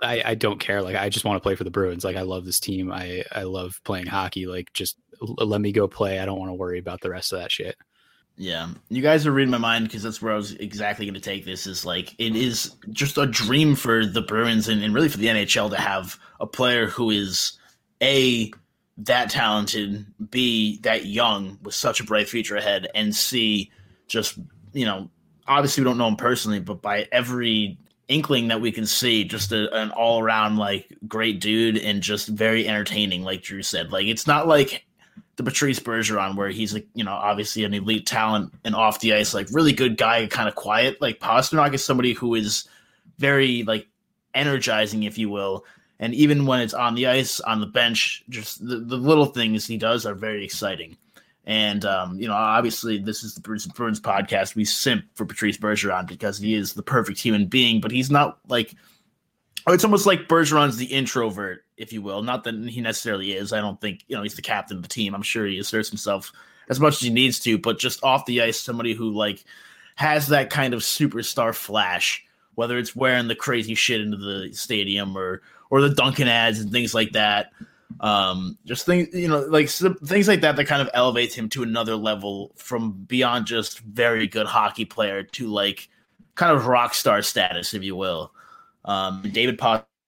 I, 0.03 0.21
I 0.25 0.35
don't 0.35 0.59
care. 0.59 0.81
Like 0.81 0.97
I 0.97 1.07
just 1.07 1.23
want 1.23 1.37
to 1.37 1.41
play 1.41 1.55
for 1.55 1.63
the 1.63 1.71
Bruins. 1.71 2.03
Like 2.03 2.17
I 2.17 2.21
love 2.23 2.43
this 2.43 2.59
team. 2.59 2.91
I 2.91 3.23
I 3.31 3.43
love 3.43 3.79
playing 3.85 4.07
hockey. 4.07 4.45
Like 4.45 4.73
just 4.73 4.97
l- 5.21 5.47
let 5.47 5.61
me 5.61 5.71
go 5.71 5.87
play. 5.87 6.19
I 6.19 6.25
don't 6.25 6.37
want 6.37 6.49
to 6.49 6.55
worry 6.55 6.79
about 6.79 6.99
the 6.99 7.09
rest 7.09 7.31
of 7.31 7.39
that 7.39 7.49
shit. 7.49 7.77
Yeah, 8.41 8.69
you 8.89 9.03
guys 9.03 9.27
are 9.27 9.31
reading 9.31 9.51
my 9.51 9.59
mind 9.59 9.85
because 9.85 10.01
that's 10.01 10.19
where 10.19 10.33
I 10.33 10.35
was 10.35 10.53
exactly 10.53 11.05
going 11.05 11.13
to 11.13 11.19
take 11.19 11.45
this. 11.45 11.67
Is 11.67 11.85
like 11.85 12.15
it 12.17 12.35
is 12.35 12.75
just 12.89 13.19
a 13.19 13.27
dream 13.27 13.75
for 13.75 14.03
the 14.03 14.23
Bruins 14.23 14.67
and, 14.67 14.81
and 14.81 14.95
really 14.95 15.09
for 15.09 15.19
the 15.19 15.27
NHL 15.27 15.69
to 15.69 15.79
have 15.79 16.17
a 16.39 16.47
player 16.47 16.87
who 16.87 17.11
is 17.11 17.59
a 18.01 18.51
that 18.97 19.29
talented, 19.29 20.07
b 20.31 20.79
that 20.81 21.05
young 21.05 21.59
with 21.61 21.75
such 21.75 21.99
a 21.99 22.03
bright 22.03 22.27
future 22.27 22.55
ahead, 22.55 22.87
and 22.95 23.15
c 23.15 23.69
just 24.07 24.39
you 24.73 24.85
know 24.85 25.07
obviously 25.47 25.83
we 25.83 25.85
don't 25.85 25.99
know 25.99 26.07
him 26.07 26.15
personally, 26.15 26.59
but 26.59 26.81
by 26.81 27.07
every 27.11 27.77
inkling 28.07 28.47
that 28.47 28.59
we 28.59 28.71
can 28.71 28.87
see, 28.87 29.23
just 29.23 29.51
a, 29.51 29.71
an 29.75 29.91
all 29.91 30.19
around 30.19 30.57
like 30.57 30.91
great 31.07 31.39
dude 31.41 31.77
and 31.77 32.01
just 32.01 32.27
very 32.27 32.67
entertaining, 32.67 33.21
like 33.21 33.43
Drew 33.43 33.61
said. 33.61 33.91
Like 33.91 34.07
it's 34.07 34.25
not 34.25 34.47
like 34.47 34.83
Patrice 35.43 35.79
Bergeron, 35.79 36.35
where 36.35 36.49
he's 36.49 36.73
like, 36.73 36.87
you 36.93 37.03
know, 37.03 37.13
obviously 37.13 37.63
an 37.63 37.73
elite 37.73 38.05
talent 38.05 38.53
and 38.63 38.75
off 38.75 38.99
the 38.99 39.13
ice, 39.13 39.33
like 39.33 39.47
really 39.51 39.73
good 39.73 39.97
guy, 39.97 40.27
kind 40.27 40.49
of 40.49 40.55
quiet. 40.55 41.01
Like 41.01 41.19
Pastrnak 41.19 41.73
is 41.73 41.83
somebody 41.83 42.13
who 42.13 42.35
is 42.35 42.67
very 43.17 43.63
like 43.63 43.87
energizing, 44.33 45.03
if 45.03 45.17
you 45.17 45.29
will. 45.29 45.65
And 45.99 46.15
even 46.15 46.45
when 46.45 46.61
it's 46.61 46.73
on 46.73 46.95
the 46.95 47.07
ice, 47.07 47.39
on 47.41 47.61
the 47.61 47.67
bench, 47.67 48.23
just 48.27 48.65
the, 48.65 48.77
the 48.77 48.97
little 48.97 49.27
things 49.27 49.67
he 49.67 49.77
does 49.77 50.05
are 50.05 50.15
very 50.15 50.43
exciting. 50.43 50.97
And 51.45 51.85
um, 51.85 52.19
you 52.19 52.27
know, 52.27 52.33
obviously, 52.33 52.97
this 52.97 53.23
is 53.23 53.35
the 53.35 53.41
Brews 53.41 53.65
Bruins 53.67 53.99
podcast. 53.99 54.55
We 54.55 54.65
simp 54.65 55.05
for 55.15 55.25
Patrice 55.25 55.57
Bergeron 55.57 56.07
because 56.07 56.37
he 56.37 56.55
is 56.55 56.73
the 56.73 56.83
perfect 56.83 57.19
human 57.19 57.47
being, 57.47 57.81
but 57.81 57.91
he's 57.91 58.11
not 58.11 58.39
like. 58.47 58.73
Oh, 59.67 59.73
it's 59.73 59.83
almost 59.83 60.07
like 60.07 60.27
Bergeron's 60.27 60.77
the 60.77 60.85
introvert, 60.85 61.63
if 61.81 61.91
you 61.91 62.01
will. 62.01 62.21
Not 62.21 62.43
that 62.43 62.55
he 62.69 62.79
necessarily 62.79 63.33
is. 63.33 63.51
I 63.51 63.59
don't 63.59 63.81
think 63.81 64.03
you 64.07 64.15
know 64.15 64.23
he's 64.23 64.35
the 64.35 64.41
captain 64.41 64.77
of 64.77 64.83
the 64.83 64.89
team. 64.89 65.13
I'm 65.13 65.21
sure 65.21 65.45
he 65.45 65.59
asserts 65.59 65.89
himself 65.89 66.31
as 66.69 66.79
much 66.79 66.95
as 66.95 67.01
he 67.01 67.09
needs 67.09 67.39
to, 67.41 67.57
but 67.57 67.79
just 67.79 68.03
off 68.03 68.25
the 68.25 68.41
ice, 68.41 68.59
somebody 68.59 68.93
who 68.93 69.11
like 69.11 69.43
has 69.95 70.27
that 70.27 70.49
kind 70.49 70.73
of 70.73 70.81
superstar 70.81 71.53
flash, 71.53 72.23
whether 72.55 72.77
it's 72.77 72.95
wearing 72.95 73.27
the 73.27 73.35
crazy 73.35 73.75
shit 73.75 74.01
into 74.01 74.17
the 74.17 74.53
stadium 74.53 75.17
or 75.17 75.41
or 75.69 75.81
the 75.81 75.89
Dunkin' 75.89 76.27
ads 76.27 76.59
and 76.59 76.71
things 76.71 76.93
like 76.93 77.13
that. 77.13 77.51
Um, 77.99 78.57
just 78.65 78.85
things 78.85 79.13
you 79.13 79.27
know, 79.27 79.39
like 79.41 79.69
things 79.69 80.27
like 80.27 80.41
that 80.41 80.55
that 80.55 80.65
kind 80.65 80.81
of 80.81 80.89
elevates 80.93 81.35
him 81.35 81.49
to 81.49 81.63
another 81.63 81.95
level 81.95 82.53
from 82.55 82.91
beyond 82.91 83.47
just 83.47 83.79
very 83.79 84.27
good 84.27 84.47
hockey 84.47 84.85
player 84.85 85.23
to 85.23 85.47
like 85.47 85.89
kind 86.35 86.55
of 86.55 86.67
rock 86.67 86.93
star 86.93 87.21
status, 87.21 87.73
if 87.73 87.83
you 87.83 87.95
will. 87.95 88.31
Um, 88.85 89.21
David 89.31 89.57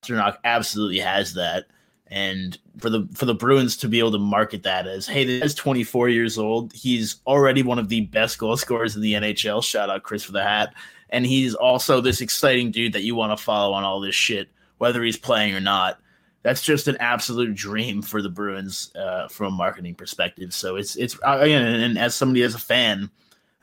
Pastrnak 0.03 0.37
absolutely 0.43 0.99
has 0.99 1.33
that, 1.33 1.65
and 2.07 2.57
for 2.77 2.89
the 2.89 3.07
for 3.13 3.25
the 3.25 3.33
Bruins 3.33 3.77
to 3.77 3.87
be 3.87 3.99
able 3.99 4.11
to 4.11 4.19
market 4.19 4.63
that 4.63 4.87
as, 4.87 5.07
hey, 5.07 5.25
this 5.25 5.41
guy's 5.41 5.55
24 5.55 6.09
years 6.09 6.37
old, 6.37 6.73
he's 6.73 7.17
already 7.25 7.63
one 7.63 7.79
of 7.79 7.89
the 7.89 8.01
best 8.01 8.37
goal 8.37 8.57
scorers 8.57 8.95
in 8.95 9.01
the 9.01 9.13
NHL. 9.13 9.63
Shout 9.63 9.89
out 9.89 10.03
Chris 10.03 10.23
for 10.23 10.31
the 10.31 10.43
hat, 10.43 10.73
and 11.09 11.25
he's 11.25 11.55
also 11.55 12.01
this 12.01 12.21
exciting 12.21 12.71
dude 12.71 12.93
that 12.93 13.03
you 13.03 13.15
want 13.15 13.37
to 13.37 13.43
follow 13.43 13.73
on 13.73 13.83
all 13.83 13.99
this 13.99 14.15
shit, 14.15 14.49
whether 14.77 15.03
he's 15.03 15.17
playing 15.17 15.55
or 15.55 15.61
not. 15.61 15.99
That's 16.43 16.61
just 16.61 16.89
an 16.89 16.97
absolute 16.99 17.55
dream 17.55 18.01
for 18.01 18.21
the 18.21 18.29
Bruins 18.29 18.93
uh, 18.95 19.29
from 19.29 19.47
a 19.53 19.55
marketing 19.55 19.95
perspective. 19.95 20.53
So 20.53 20.75
it's 20.75 20.95
it's 20.97 21.17
again, 21.23 21.63
and 21.63 21.97
as 21.97 22.15
somebody 22.15 22.43
as 22.43 22.53
a 22.53 22.59
fan, 22.59 23.09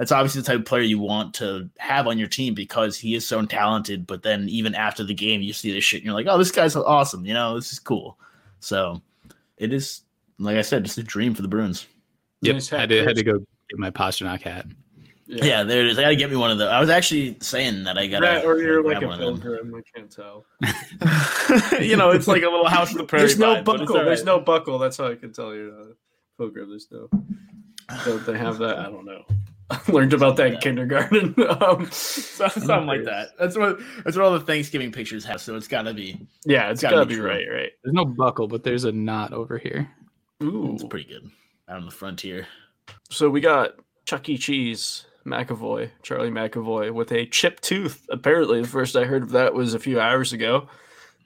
that's 0.00 0.12
obviously 0.12 0.40
the 0.40 0.46
type 0.46 0.60
of 0.60 0.64
player 0.64 0.80
you 0.80 0.98
want 0.98 1.34
to 1.34 1.68
have 1.76 2.06
on 2.06 2.16
your 2.16 2.26
team 2.26 2.54
because 2.54 2.96
he 2.96 3.14
is 3.14 3.28
so 3.28 3.44
talented. 3.44 4.06
But 4.06 4.22
then 4.22 4.48
even 4.48 4.74
after 4.74 5.04
the 5.04 5.12
game, 5.12 5.42
you 5.42 5.52
see 5.52 5.74
this 5.74 5.84
shit 5.84 5.98
and 5.98 6.06
you're 6.06 6.14
like, 6.14 6.26
oh, 6.26 6.38
this 6.38 6.50
guy's 6.50 6.74
awesome. 6.74 7.26
You 7.26 7.34
know, 7.34 7.54
this 7.54 7.70
is 7.70 7.78
cool. 7.78 8.16
So 8.60 9.02
it 9.58 9.74
is, 9.74 10.00
like 10.38 10.56
I 10.56 10.62
said, 10.62 10.84
just 10.84 10.96
a 10.96 11.02
dream 11.02 11.34
for 11.34 11.42
the 11.42 11.48
Bruins. 11.48 11.86
Yep, 12.40 12.54
Nice 12.54 12.68
hat, 12.70 12.80
had 12.80 12.88
to 12.88 13.04
had 13.04 13.16
to 13.16 13.22
go 13.22 13.40
get 13.40 13.78
my 13.78 13.90
Pastrnak 13.90 14.40
hat. 14.40 14.64
Yeah, 15.26 15.64
there 15.64 15.82
it 15.82 15.88
is. 15.88 15.98
I 15.98 16.02
gotta 16.02 16.16
get 16.16 16.30
me 16.30 16.36
one 16.36 16.50
of 16.50 16.56
those. 16.56 16.70
I 16.70 16.80
was 16.80 16.88
actually 16.88 17.36
saying 17.42 17.84
that 17.84 17.98
I 17.98 18.06
gotta. 18.06 18.26
Right, 18.26 18.42
or 18.42 18.58
you're 18.58 18.82
like 18.82 19.02
a 19.02 19.06
one 19.06 19.20
of 19.20 19.26
them. 19.26 19.38
pilgrim. 19.38 19.74
I 19.74 19.98
can't 19.98 20.10
tell. 20.10 20.46
you 21.78 21.98
know, 21.98 22.10
it's 22.10 22.26
like 22.26 22.42
a 22.42 22.48
little 22.48 22.66
house 22.66 22.90
of 22.92 22.96
the 22.96 23.04
prairie. 23.04 23.26
There's 23.26 23.38
no 23.38 23.56
vibe, 23.56 23.64
buckle. 23.64 23.98
all 23.98 24.04
There's 24.06 24.24
no 24.24 24.40
buckle. 24.40 24.78
That's 24.78 24.96
how 24.96 25.08
I 25.08 25.14
can 25.16 25.34
tell 25.34 25.54
you're 25.54 25.70
not 25.70 25.88
a 25.88 25.94
pilgrim. 26.38 26.70
There's 26.70 26.90
no. 26.90 27.10
Don't 28.06 28.24
they 28.24 28.38
have 28.38 28.56
that? 28.58 28.78
I 28.78 28.84
don't 28.84 29.04
know. 29.04 29.26
I 29.70 29.80
learned 29.88 30.12
about 30.12 30.36
that 30.36 30.54
in 30.54 30.58
kindergarten. 30.58 31.34
um, 31.60 31.88
something 31.90 32.86
like 32.86 33.04
that. 33.04 33.30
That's 33.38 33.56
what 33.56 33.78
that's 34.04 34.16
what 34.16 34.24
all 34.24 34.32
the 34.32 34.40
Thanksgiving 34.40 34.92
pictures 34.92 35.24
have. 35.24 35.40
So 35.40 35.56
it's 35.56 35.68
gotta 35.68 35.94
be. 35.94 36.26
Yeah, 36.44 36.70
it's 36.70 36.82
Gotta 36.82 36.96
gotta, 36.96 37.06
be 37.06 37.14
be 37.16 37.20
right. 37.20 37.46
Right. 37.50 37.72
There's 37.84 37.94
no 37.94 38.04
buckle, 38.04 38.48
but 38.48 38.64
there's 38.64 38.84
a 38.84 38.92
knot 38.92 39.32
over 39.32 39.58
here. 39.58 39.88
Ooh. 40.42 40.72
It's 40.74 40.84
pretty 40.84 41.08
good. 41.08 41.30
Out 41.68 41.76
on 41.76 41.84
the 41.84 41.90
frontier. 41.90 42.46
So 43.10 43.30
we 43.30 43.40
got 43.40 43.74
Chuck 44.06 44.28
E. 44.28 44.38
Cheese 44.38 45.06
McAvoy, 45.26 45.90
Charlie 46.02 46.30
McAvoy, 46.30 46.92
with 46.92 47.12
a 47.12 47.26
chipped 47.26 47.62
tooth. 47.62 48.06
Apparently, 48.10 48.62
the 48.62 48.68
first 48.68 48.96
I 48.96 49.04
heard 49.04 49.22
of 49.22 49.30
that 49.30 49.54
was 49.54 49.74
a 49.74 49.78
few 49.78 50.00
hours 50.00 50.32
ago. 50.32 50.68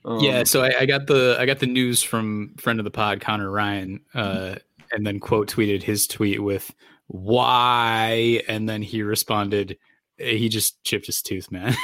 Um, 0.05 0.21
yeah, 0.21 0.45
so 0.45 0.63
I, 0.63 0.81
I 0.81 0.87
got 0.87 1.07
the 1.07 1.37
I 1.39 1.47
got 1.47 1.61
the 1.61 1.67
news 1.67 2.03
from 2.03 2.55
friend 2.59 2.79
of 2.79 2.85
the 2.85 2.91
pod 2.91 3.21
Connor 3.21 3.51
Ryan, 3.51 4.01
uh, 4.13 4.57
and 4.93 5.07
then 5.07 5.19
quote 5.19 5.51
tweeted 5.51 5.83
his 5.83 6.07
tweet 6.07 6.43
with 6.43 6.75
"Why?" 7.07 8.43
and 8.49 8.69
then 8.69 8.83
he 8.83 9.03
responded, 9.03 9.77
"He 10.17 10.49
just 10.49 10.83
chipped 10.85 11.07
his 11.07 11.23
tooth, 11.23 11.51
man." 11.51 11.75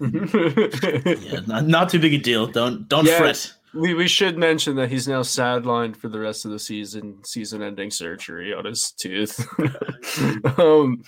Yeah, 0.00 1.40
not, 1.46 1.66
not 1.66 1.88
too 1.90 1.98
big 2.00 2.14
a 2.14 2.18
deal. 2.18 2.46
Don't 2.46 2.88
don't 2.88 3.06
Yeah. 3.06 3.18
fret. 3.18 3.52
We 3.74 3.94
we 3.94 4.08
should 4.08 4.36
mention 4.36 4.76
that 4.76 4.90
he's 4.90 5.06
now 5.06 5.20
sidelined 5.22 5.96
for 5.96 6.08
the 6.08 6.18
rest 6.18 6.44
of 6.44 6.50
the 6.50 6.58
season, 6.58 7.22
season-ending 7.24 7.90
surgery 7.90 8.52
on 8.52 8.64
his 8.64 8.90
tooth. 8.92 9.46
um, 10.58 11.02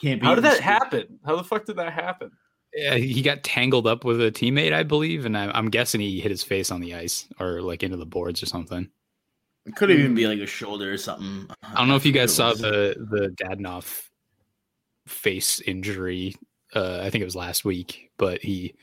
Can't 0.00 0.20
be 0.20 0.26
how 0.26 0.34
did 0.34 0.44
that 0.44 0.54
even- 0.54 0.62
happen? 0.64 1.18
How 1.24 1.36
the 1.36 1.44
fuck 1.44 1.64
did 1.66 1.76
that 1.76 1.92
happen? 1.92 2.30
Yeah, 2.74 2.96
he 2.96 3.22
got 3.22 3.44
tangled 3.44 3.86
up 3.86 4.04
with 4.04 4.20
a 4.20 4.30
teammate, 4.30 4.72
I 4.74 4.82
believe, 4.82 5.24
and 5.24 5.36
I, 5.38 5.50
I'm 5.54 5.70
guessing 5.70 6.00
he 6.00 6.20
hit 6.20 6.30
his 6.30 6.42
face 6.42 6.70
on 6.70 6.80
the 6.80 6.94
ice 6.94 7.26
or 7.40 7.62
like 7.62 7.82
into 7.82 7.96
the 7.96 8.04
boards 8.06 8.42
or 8.42 8.46
something. 8.46 8.88
It 9.68 9.76
could 9.76 9.90
even 9.90 10.14
be 10.14 10.26
like 10.26 10.38
a 10.38 10.46
shoulder 10.46 10.90
or 10.90 10.96
something. 10.96 11.46
I 11.62 11.74
don't 11.74 11.88
know 11.88 11.96
if 11.96 12.06
you 12.06 12.12
guys 12.12 12.34
saw 12.34 12.54
the 12.54 12.96
the 13.10 13.28
Dadonov 13.36 14.08
face 15.06 15.60
injury. 15.60 16.34
Uh, 16.74 17.00
I 17.02 17.10
think 17.10 17.20
it 17.20 17.26
was 17.26 17.36
last 17.36 17.66
week, 17.66 18.10
but 18.16 18.40
he 18.40 18.74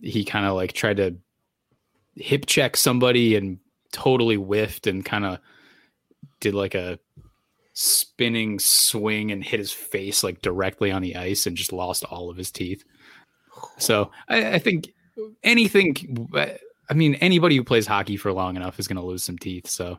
he 0.00 0.24
kind 0.24 0.46
of 0.46 0.54
like 0.54 0.72
tried 0.72 0.96
to 0.96 1.16
hip 2.16 2.46
check 2.46 2.78
somebody 2.78 3.36
and 3.36 3.58
totally 3.92 4.36
whiffed 4.36 4.86
and 4.86 5.04
kind 5.04 5.26
of 5.26 5.38
did 6.40 6.54
like 6.54 6.74
a 6.74 6.98
spinning 7.74 8.58
swing 8.58 9.32
and 9.32 9.44
hit 9.44 9.60
his 9.60 9.72
face 9.72 10.24
like 10.24 10.40
directly 10.40 10.90
on 10.90 11.02
the 11.02 11.16
ice 11.16 11.46
and 11.46 11.58
just 11.58 11.74
lost 11.74 12.04
all 12.04 12.30
of 12.30 12.38
his 12.38 12.50
teeth. 12.50 12.84
So 13.76 14.10
I, 14.28 14.54
I 14.54 14.58
think 14.58 14.94
anything. 15.42 16.26
I 16.90 16.94
mean, 16.94 17.14
anybody 17.16 17.56
who 17.56 17.64
plays 17.64 17.86
hockey 17.86 18.16
for 18.16 18.32
long 18.32 18.56
enough 18.56 18.78
is 18.78 18.86
going 18.88 18.96
to 18.96 19.02
lose 19.06 19.22
some 19.24 19.38
teeth. 19.38 19.68
So. 19.68 19.98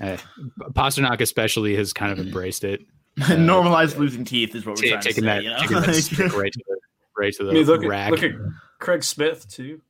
Uh, 0.00 0.16
Pastrnak 0.72 1.20
especially 1.20 1.74
has 1.76 1.92
kind 1.92 2.12
of 2.12 2.18
embraced 2.18 2.64
it. 2.64 2.82
Normalized 3.38 3.96
losing 3.96 4.24
teeth 4.24 4.54
is 4.54 4.66
what 4.66 4.76
we're 4.76 4.82
Ta- 4.90 5.00
trying 5.00 5.02
to 5.02 5.08
taking 5.08 5.22
say. 5.22 5.26
that, 5.26 5.42
you 5.44 5.50
know? 5.50 5.58
taking 5.58 5.80
that 5.80 5.94
stick 5.94 6.36
right 6.36 6.52
to 6.52 6.60
the 6.68 6.76
right 7.16 7.32
to 7.34 7.44
the 7.44 7.50
I 7.50 7.54
mean, 7.54 7.64
look 7.66 7.82
rack. 7.82 8.06
at 8.08 8.10
look 8.12 8.22
at 8.22 8.32
Craig 8.78 9.02
Smith 9.02 9.48
too. 9.48 9.80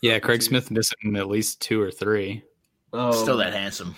yeah, 0.00 0.20
Craig 0.20 0.42
Smith 0.42 0.70
missing 0.70 1.16
at 1.16 1.26
least 1.28 1.60
two 1.60 1.80
or 1.80 1.90
three. 1.90 2.44
Um, 2.92 3.12
Still 3.12 3.38
that 3.38 3.52
handsome. 3.52 3.96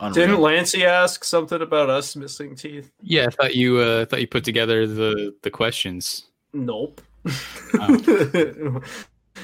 Unreal. 0.00 0.14
Didn't 0.14 0.40
Lancey 0.40 0.86
ask 0.86 1.24
something 1.24 1.60
about 1.60 1.90
us 1.90 2.16
missing 2.16 2.56
teeth? 2.56 2.90
Yeah, 3.02 3.26
I 3.26 3.30
thought 3.30 3.54
you 3.54 3.76
uh, 3.76 4.06
thought 4.06 4.22
you 4.22 4.26
put 4.28 4.44
together 4.44 4.86
the 4.86 5.34
the 5.42 5.50
questions. 5.50 6.24
Nope. 6.54 7.02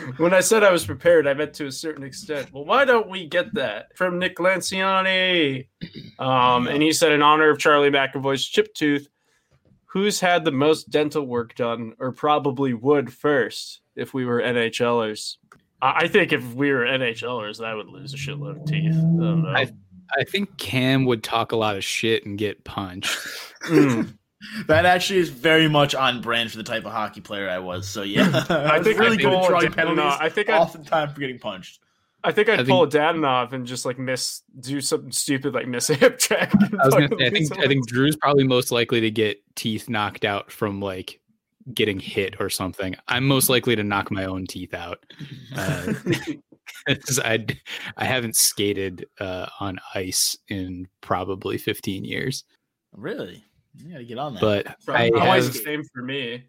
when 0.18 0.34
I 0.34 0.40
said 0.40 0.62
I 0.62 0.70
was 0.70 0.84
prepared, 0.86 1.26
I 1.26 1.34
meant 1.34 1.54
to 1.54 1.66
a 1.66 1.72
certain 1.72 2.04
extent. 2.04 2.52
Well, 2.52 2.64
why 2.64 2.84
don't 2.84 3.08
we 3.08 3.26
get 3.26 3.54
that 3.54 3.96
from 3.96 4.18
Nick 4.18 4.36
Lanciani? 4.36 5.66
Um, 6.18 6.66
and 6.68 6.82
he 6.82 6.92
said, 6.92 7.12
in 7.12 7.22
honor 7.22 7.50
of 7.50 7.58
Charlie 7.58 7.90
McAvoy's 7.90 8.44
chip 8.44 8.72
tooth, 8.74 9.08
who's 9.86 10.20
had 10.20 10.44
the 10.44 10.52
most 10.52 10.90
dental 10.90 11.26
work 11.26 11.54
done, 11.54 11.94
or 11.98 12.12
probably 12.12 12.74
would 12.74 13.12
first 13.12 13.80
if 13.94 14.12
we 14.14 14.24
were 14.24 14.40
NHLers? 14.40 15.36
I 15.82 16.04
I 16.04 16.08
think 16.08 16.32
if 16.32 16.54
we 16.54 16.72
were 16.72 16.84
NHLers, 16.84 17.64
I 17.64 17.74
would 17.74 17.88
lose 17.88 18.14
a 18.14 18.16
shitload 18.16 18.60
of 18.60 18.66
teeth. 18.66 18.94
I. 19.46 19.62
I- 19.62 19.72
I 20.16 20.22
think 20.22 20.56
Cam 20.56 21.04
would 21.06 21.24
talk 21.24 21.50
a 21.50 21.56
lot 21.56 21.74
of 21.76 21.82
shit 21.82 22.24
and 22.24 22.38
get 22.38 22.62
punched. 22.62 23.10
Mm. 23.64 24.16
That 24.68 24.84
actually 24.86 25.20
is 25.20 25.30
very 25.30 25.68
much 25.68 25.94
on 25.94 26.20
brand 26.20 26.50
for 26.50 26.58
the 26.58 26.62
type 26.62 26.84
of 26.84 26.92
hockey 26.92 27.20
player 27.20 27.48
I 27.48 27.58
was. 27.58 27.88
So 27.88 28.02
yeah, 28.02 28.44
I, 28.48 28.78
was 28.78 28.86
think 28.86 28.98
really 29.00 29.16
I'd 29.16 29.22
good 29.22 29.32
at 29.32 29.48
drawing 29.48 29.72
penalties. 29.72 30.16
I 30.20 30.28
think 30.28 30.50
I'd- 30.50 30.84
time 30.84 31.12
for 31.12 31.20
getting 31.20 31.38
punched. 31.38 31.80
I 32.24 32.32
think 32.32 32.48
I'd 32.48 32.60
I 32.60 32.64
pull 32.64 32.82
think- 32.90 32.94
a 32.94 32.98
Dadonov 32.98 33.52
and 33.52 33.66
just 33.66 33.84
like 33.86 33.98
miss, 33.98 34.42
do 34.58 34.80
something 34.80 35.12
stupid 35.12 35.54
like 35.54 35.68
miss 35.68 35.88
a 35.90 35.94
hip 35.94 36.18
check. 36.18 36.52
I 36.54 36.84
was 36.86 36.94
gonna 36.94 37.08
say, 37.18 37.26
I 37.26 37.30
think 37.30 37.58
I 37.58 37.66
think 37.68 37.86
Drew's 37.86 38.16
probably 38.16 38.44
most 38.44 38.72
likely 38.72 39.00
to 39.02 39.10
get 39.10 39.38
teeth 39.54 39.88
knocked 39.88 40.24
out 40.24 40.50
from 40.50 40.80
like 40.80 41.20
getting 41.72 41.98
hit 42.00 42.36
or 42.40 42.50
something. 42.50 42.94
I'm 43.08 43.26
most 43.26 43.48
likely 43.48 43.74
to 43.76 43.84
knock 43.84 44.10
my 44.10 44.24
own 44.24 44.46
teeth 44.46 44.74
out. 44.74 45.04
Uh, 45.56 45.94
'cause 46.86 47.18
I 47.24 47.44
I 47.96 48.04
haven't 48.04 48.36
skated 48.36 49.06
uh, 49.20 49.46
on 49.60 49.78
ice 49.94 50.36
in 50.48 50.88
probably 51.00 51.58
15 51.58 52.04
years, 52.04 52.44
Really, 52.92 53.44
you 53.78 53.92
got 53.92 53.98
to 53.98 54.04
get 54.04 54.18
on 54.18 54.34
that. 54.34 54.40
but 54.40 54.66
I 54.68 55.10
Probably 55.10 55.20
have, 55.20 55.46
the 55.46 55.52
same 55.52 55.82
for 55.94 56.02
me. 56.02 56.44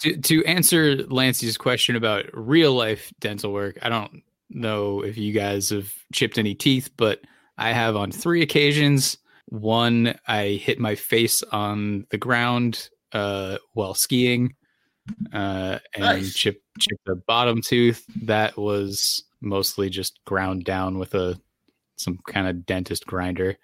to, 0.00 0.16
to 0.16 0.44
answer 0.44 0.96
Lancey's 0.96 1.56
question 1.56 1.96
about 1.96 2.26
real 2.32 2.72
life 2.74 3.12
dental 3.20 3.52
work, 3.52 3.78
I 3.82 3.88
don't 3.88 4.22
know 4.50 5.02
if 5.02 5.16
you 5.18 5.32
guys 5.32 5.70
have 5.70 5.92
chipped 6.12 6.38
any 6.38 6.54
teeth, 6.54 6.90
but 6.96 7.20
I 7.58 7.72
have 7.72 7.96
on 7.96 8.10
three 8.12 8.42
occasions. 8.42 9.18
One, 9.46 10.18
I 10.26 10.60
hit 10.62 10.78
my 10.78 10.94
face 10.94 11.42
on 11.52 12.06
the 12.10 12.18
ground 12.18 12.88
uh, 13.12 13.58
while 13.74 13.94
skiing 13.94 14.54
uh, 15.32 15.78
and 15.94 16.02
Nice. 16.04 16.34
chipped 16.34 16.62
chipped 16.78 17.04
the 17.06 17.14
bottom 17.14 17.62
tooth. 17.62 18.04
That 18.22 18.56
was 18.58 19.24
mostly 19.40 19.88
just 19.88 20.18
ground 20.24 20.64
down 20.64 20.98
with 20.98 21.14
a 21.14 21.40
some 21.96 22.18
kind 22.28 22.46
of 22.48 22.66
dentist 22.66 23.06
grinder. 23.06 23.56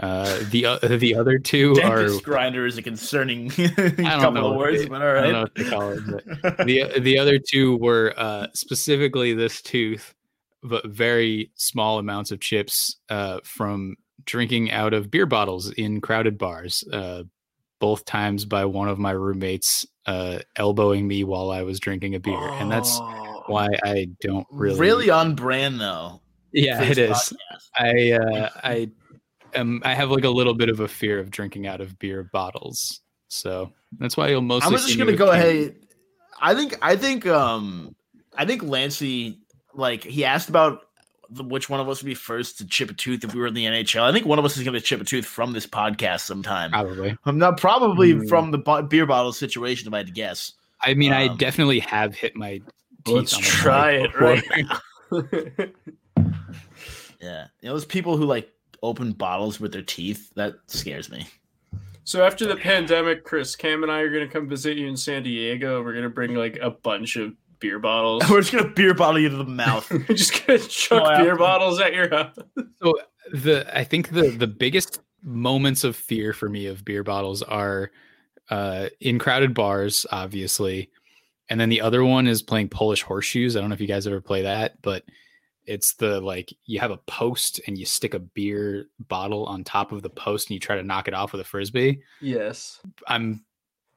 Uh, 0.00 0.40
the 0.50 0.66
o- 0.66 0.78
the 0.78 1.14
other 1.14 1.38
two 1.38 1.74
Dentist 1.74 2.20
are 2.20 2.22
grinder 2.24 2.66
is 2.66 2.76
a 2.78 2.82
concerning 2.82 3.50
I 3.58 3.66
don't 3.68 4.04
couple 4.04 4.32
know 4.32 4.50
of 4.50 4.56
words, 4.56 4.82
they- 4.82 4.88
but 4.88 5.02
all 5.02 5.08
I 5.16 5.22
don't 5.22 5.32
know 5.32 5.40
what 5.42 5.54
they 5.54 5.64
call 5.64 5.90
it. 5.92 6.02
But 6.42 6.66
the 6.66 6.92
the 7.00 7.18
other 7.18 7.38
two 7.38 7.76
were 7.76 8.12
uh, 8.16 8.48
specifically 8.54 9.34
this 9.34 9.62
tooth, 9.62 10.12
but 10.64 10.86
very 10.88 11.52
small 11.54 11.98
amounts 12.00 12.32
of 12.32 12.40
chips 12.40 12.96
uh, 13.08 13.38
from 13.44 13.94
drinking 14.24 14.72
out 14.72 14.94
of 14.94 15.10
beer 15.12 15.26
bottles 15.26 15.70
in 15.72 16.00
crowded 16.00 16.38
bars. 16.38 16.82
Uh, 16.92 17.22
both 17.80 18.04
times 18.06 18.46
by 18.46 18.64
one 18.64 18.88
of 18.88 18.98
my 18.98 19.10
roommates 19.10 19.84
uh, 20.06 20.38
elbowing 20.56 21.06
me 21.06 21.22
while 21.22 21.50
I 21.50 21.62
was 21.62 21.78
drinking 21.78 22.14
a 22.14 22.20
beer, 22.20 22.34
and 22.54 22.70
that's 22.70 22.98
Oh. 23.00 23.42
why 23.46 23.68
I 23.84 24.08
don't 24.22 24.46
really 24.50 24.78
really 24.80 25.10
on 25.10 25.34
brand 25.34 25.80
though. 25.80 26.20
yeah 26.52 26.82
it 26.82 26.96
is. 26.98 27.10
podcast. 27.10 27.34
I 27.76 28.12
uh, 28.12 28.48
I 28.62 28.90
am 29.54 29.80
I 29.84 29.94
have 29.94 30.10
like 30.10 30.24
a 30.24 30.30
little 30.30 30.54
bit 30.54 30.68
of 30.68 30.80
a 30.80 30.88
fear 30.88 31.18
of 31.18 31.30
drinking 31.30 31.66
out 31.66 31.80
of 31.80 31.98
beer 31.98 32.22
bottles, 32.32 33.00
so 33.28 33.72
that's 33.98 34.16
why 34.16 34.28
you'll 34.28 34.40
mostly. 34.42 34.74
I'm 34.76 34.80
just 34.82 34.98
gonna 34.98 35.12
go 35.16 35.30
cans. 35.30 35.44
ahead. 35.44 35.76
I 36.40 36.54
think 36.54 36.76
I 36.82 36.96
think 36.96 37.26
um 37.26 37.94
I 38.36 38.44
think 38.44 38.62
Lancey 38.62 39.38
like 39.74 40.02
he 40.04 40.24
asked 40.24 40.48
about 40.48 40.82
the, 41.30 41.42
which 41.42 41.70
one 41.70 41.80
of 41.80 41.88
us 41.88 42.02
would 42.02 42.06
be 42.08 42.14
first 42.14 42.58
to 42.58 42.66
chip 42.66 42.90
a 42.90 42.94
tooth 42.94 43.24
if 43.24 43.34
we 43.34 43.40
were 43.40 43.46
in 43.46 43.54
the 43.54 43.64
NHL. 43.64 44.02
I 44.02 44.12
think 44.12 44.26
one 44.26 44.38
of 44.38 44.44
us 44.44 44.56
is 44.56 44.62
gonna 44.64 44.80
chip 44.80 45.00
a 45.00 45.04
tooth 45.04 45.24
from 45.24 45.52
this 45.52 45.66
podcast 45.66 46.20
sometime. 46.20 46.70
Probably. 46.70 47.16
I'm 47.24 47.38
not 47.38 47.58
probably 47.58 48.12
Hmm. 48.12 48.26
from 48.26 48.50
the 48.50 48.58
bo- 48.58 48.82
beer 48.82 49.06
bottle 49.06 49.32
situation. 49.32 49.88
If 49.88 49.94
I 49.94 49.98
had 49.98 50.06
to 50.08 50.12
guess. 50.12 50.52
I 50.80 50.94
mean, 50.94 51.12
I 51.12 51.28
Um, 51.28 51.36
definitely 51.38 51.78
have 51.80 52.14
hit 52.14 52.36
my 52.36 52.60
teeth. 53.04 53.14
Let's 53.14 53.34
on 53.34 53.40
the 53.42 53.46
try 53.48 53.90
it 53.92 54.14
right 54.20 54.44
now. 54.56 54.80
Yeah, 57.20 57.46
you 57.62 57.68
know 57.68 57.74
those 57.74 57.86
people 57.86 58.16
who 58.18 58.24
like 58.26 58.52
open 58.84 59.12
bottles 59.12 59.60
with 59.60 59.72
their 59.72 59.82
teeth. 59.82 60.30
That 60.36 60.54
scares 60.66 61.10
me. 61.10 61.26
so 62.04 62.24
after 62.24 62.46
the 62.46 62.56
pandemic, 62.56 63.24
Chris, 63.24 63.56
Cam, 63.56 63.82
and 63.82 63.90
I 63.92 64.00
are 64.00 64.10
gonna 64.12 64.28
come 64.28 64.48
visit 64.48 64.76
you 64.76 64.86
in 64.88 64.96
San 64.96 65.22
Diego. 65.22 65.82
We're 65.82 65.94
gonna 65.94 66.08
bring 66.08 66.34
like 66.34 66.58
a 66.60 66.70
bunch 66.70 67.16
of 67.16 67.32
beer 67.60 67.78
bottles. 67.78 68.22
We're 68.30 68.40
just 68.40 68.52
gonna 68.52 68.68
beer 68.68 68.94
bottle 68.94 69.20
you 69.20 69.28
to 69.30 69.36
the 69.36 69.44
mouth. 69.44 69.90
We're 70.08 70.16
just 70.16 70.46
gonna 70.46 70.58
chuck 70.58 71.02
Oh, 71.04 71.22
beer 71.22 71.36
bottles 71.36 71.80
at 71.80 71.94
your 71.94 72.10
house. 72.10 72.36
So 72.82 72.94
the 73.32 73.66
I 73.76 73.84
think 73.84 74.10
the 74.10 74.28
the 74.30 74.46
biggest 74.46 75.00
moments 75.22 75.84
of 75.84 75.96
fear 75.96 76.32
for 76.34 76.48
me 76.50 76.66
of 76.66 76.84
beer 76.84 77.02
bottles 77.02 77.42
are 77.42 77.90
uh, 78.50 78.88
in 79.00 79.18
crowded 79.18 79.54
bars, 79.54 80.04
obviously, 80.12 80.90
and 81.48 81.58
then 81.58 81.70
the 81.70 81.80
other 81.80 82.04
one 82.04 82.26
is 82.26 82.42
playing 82.42 82.68
Polish 82.68 83.00
horseshoes. 83.00 83.56
I 83.56 83.60
don't 83.60 83.70
know 83.70 83.74
if 83.74 83.80
you 83.80 83.86
guys 83.86 84.06
ever 84.06 84.20
play 84.20 84.42
that, 84.42 84.82
but 84.82 85.02
it's 85.66 85.94
the 85.94 86.20
like 86.20 86.52
you 86.66 86.80
have 86.80 86.90
a 86.90 86.96
post 86.98 87.60
and 87.66 87.78
you 87.78 87.86
stick 87.86 88.14
a 88.14 88.18
beer 88.18 88.86
bottle 89.08 89.44
on 89.46 89.64
top 89.64 89.92
of 89.92 90.02
the 90.02 90.10
post 90.10 90.48
and 90.48 90.54
you 90.54 90.60
try 90.60 90.76
to 90.76 90.82
knock 90.82 91.08
it 91.08 91.14
off 91.14 91.32
with 91.32 91.40
a 91.40 91.44
frisbee. 91.44 92.00
Yes. 92.20 92.80
I'm 93.08 93.44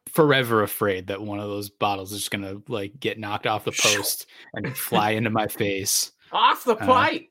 forever 0.09 0.63
afraid 0.63 1.07
that 1.07 1.22
one 1.22 1.39
of 1.39 1.49
those 1.49 1.70
bottles 1.70 2.11
is 2.13 2.20
just 2.20 2.32
gonna 2.32 2.61
like 2.68 2.99
get 2.99 3.20
knocked 3.20 3.45
off 3.47 3.65
the 3.65 3.72
post 3.74 4.28
and 4.53 4.76
fly 4.78 5.11
into 5.11 5.30
my 5.30 5.47
face. 5.47 6.11
Off 6.32 6.63
the 6.63 6.76
Uh, 6.76 6.86
pipe. 6.86 7.30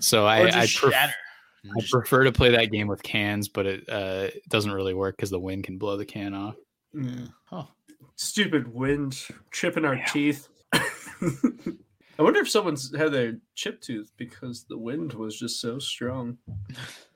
So 0.00 0.26
I, 0.26 0.48
I, 0.48 0.66
pref- 0.74 0.94
I 0.94 1.80
prefer 1.90 2.24
to 2.24 2.32
play 2.32 2.50
that 2.50 2.70
game 2.70 2.88
with 2.88 3.02
cans, 3.02 3.48
but 3.48 3.66
it 3.66 3.88
uh, 3.88 4.28
doesn't 4.48 4.72
really 4.72 4.94
work 4.94 5.16
because 5.16 5.30
the 5.30 5.38
wind 5.40 5.64
can 5.64 5.78
blow 5.78 5.96
the 5.96 6.04
can 6.04 6.34
off. 6.34 6.56
Huh. 7.44 7.64
Stupid 8.16 8.72
wind 8.72 9.18
chipping 9.52 9.84
our 9.84 10.00
teeth. 10.12 10.48
I 12.18 12.22
wonder 12.22 12.40
if 12.40 12.50
someone's 12.50 12.94
had 12.96 13.12
their 13.12 13.38
chip 13.54 13.80
tooth 13.80 14.10
because 14.16 14.64
the 14.64 14.76
wind 14.76 15.12
was 15.14 15.38
just 15.38 15.60
so 15.60 15.78
strong. 15.78 16.38
All 16.48 16.56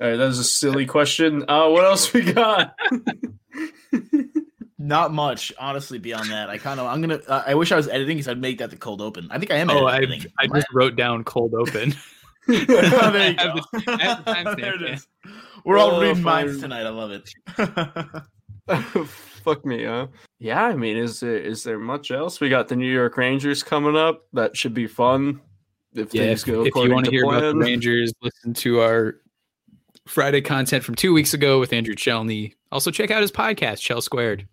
right, 0.09 0.17
that 0.17 0.27
was 0.27 0.39
a 0.39 0.45
silly 0.45 0.87
question. 0.87 1.45
Uh, 1.49 1.69
what 1.71 1.85
else 1.85 2.13
we 2.13 2.23
got? 2.33 2.77
Not 4.79 5.13
much, 5.13 5.53
honestly. 5.59 5.99
Beyond 5.99 6.31
that, 6.31 6.51
I 6.51 6.59
kind 6.59 6.81
of 6.81 6.87
I'm 6.87 7.01
gonna. 7.01 7.21
Uh, 7.29 7.43
I 7.47 7.55
wish 7.55 7.71
I 7.73 7.77
was 7.77 7.89
editing 7.89 8.17
because 8.17 8.29
I'd 8.29 8.41
make 8.41 8.59
that 8.59 8.71
the 8.71 8.77
cold 8.77 9.01
open. 9.01 9.29
I 9.31 9.39
think 9.39 9.51
I 9.53 9.57
am. 9.57 9.71
Oh, 9.71 9.87
I 9.87 9.97
editing. 9.99 10.25
I 10.39 10.47
just 10.49 10.67
wrote 10.73 10.97
down 10.97 11.23
cold 11.25 11.55
open. 11.55 11.95
oh, 12.49 13.11
there 13.13 13.31
you 13.31 13.37
go. 13.37 13.55
the- 13.73 14.23
the 14.35 14.55
there 14.59 14.75
it 14.75 14.81
yeah. 14.81 14.95
is. 14.95 15.07
We're 15.65 15.79
all 15.79 15.93
Oh, 15.93 16.01
reading 16.01 16.23
minds 16.23 16.61
tonight. 16.61 16.85
I 16.85 16.89
love 16.91 17.13
it. 17.13 17.31
Fuck 19.45 19.65
me, 19.65 19.85
huh? 19.85 20.07
Yeah, 20.39 20.65
I 20.65 20.77
mean, 20.77 20.97
is 20.97 21.21
there 21.21 21.37
is 21.37 21.65
there 21.65 21.79
much 21.79 22.11
else? 22.11 22.41
We 22.41 22.49
got 22.49 22.69
the 22.69 22.77
New 22.77 22.91
York 22.93 23.17
Rangers 23.17 23.63
coming 23.63 23.97
up. 23.97 24.27
That 24.33 24.57
should 24.57 24.75
be 24.75 24.87
fun. 24.87 25.41
if 25.95 26.15
Yeah, 26.15 26.23
things 26.27 26.43
if, 26.43 26.47
go 26.47 26.65
if 26.65 26.75
you 26.75 26.93
want 26.93 27.05
to 27.07 27.11
to 27.11 27.17
hear 27.17 27.25
about 27.25 27.41
the 27.41 27.57
Rangers, 27.57 28.13
listen 28.23 28.55
to 28.55 28.81
our 28.81 29.17
Friday 30.07 30.41
content 30.41 30.85
from 30.85 30.95
two 30.95 31.13
weeks 31.13 31.35
ago 31.35 31.59
with 31.61 31.73
Andrew 31.73 31.95
Chelney. 31.95 32.55
Also, 32.71 32.91
check 32.91 33.11
out 33.11 33.21
his 33.21 33.33
podcast, 33.33 33.81
Chell 33.81 34.01
Squared. 34.01 34.47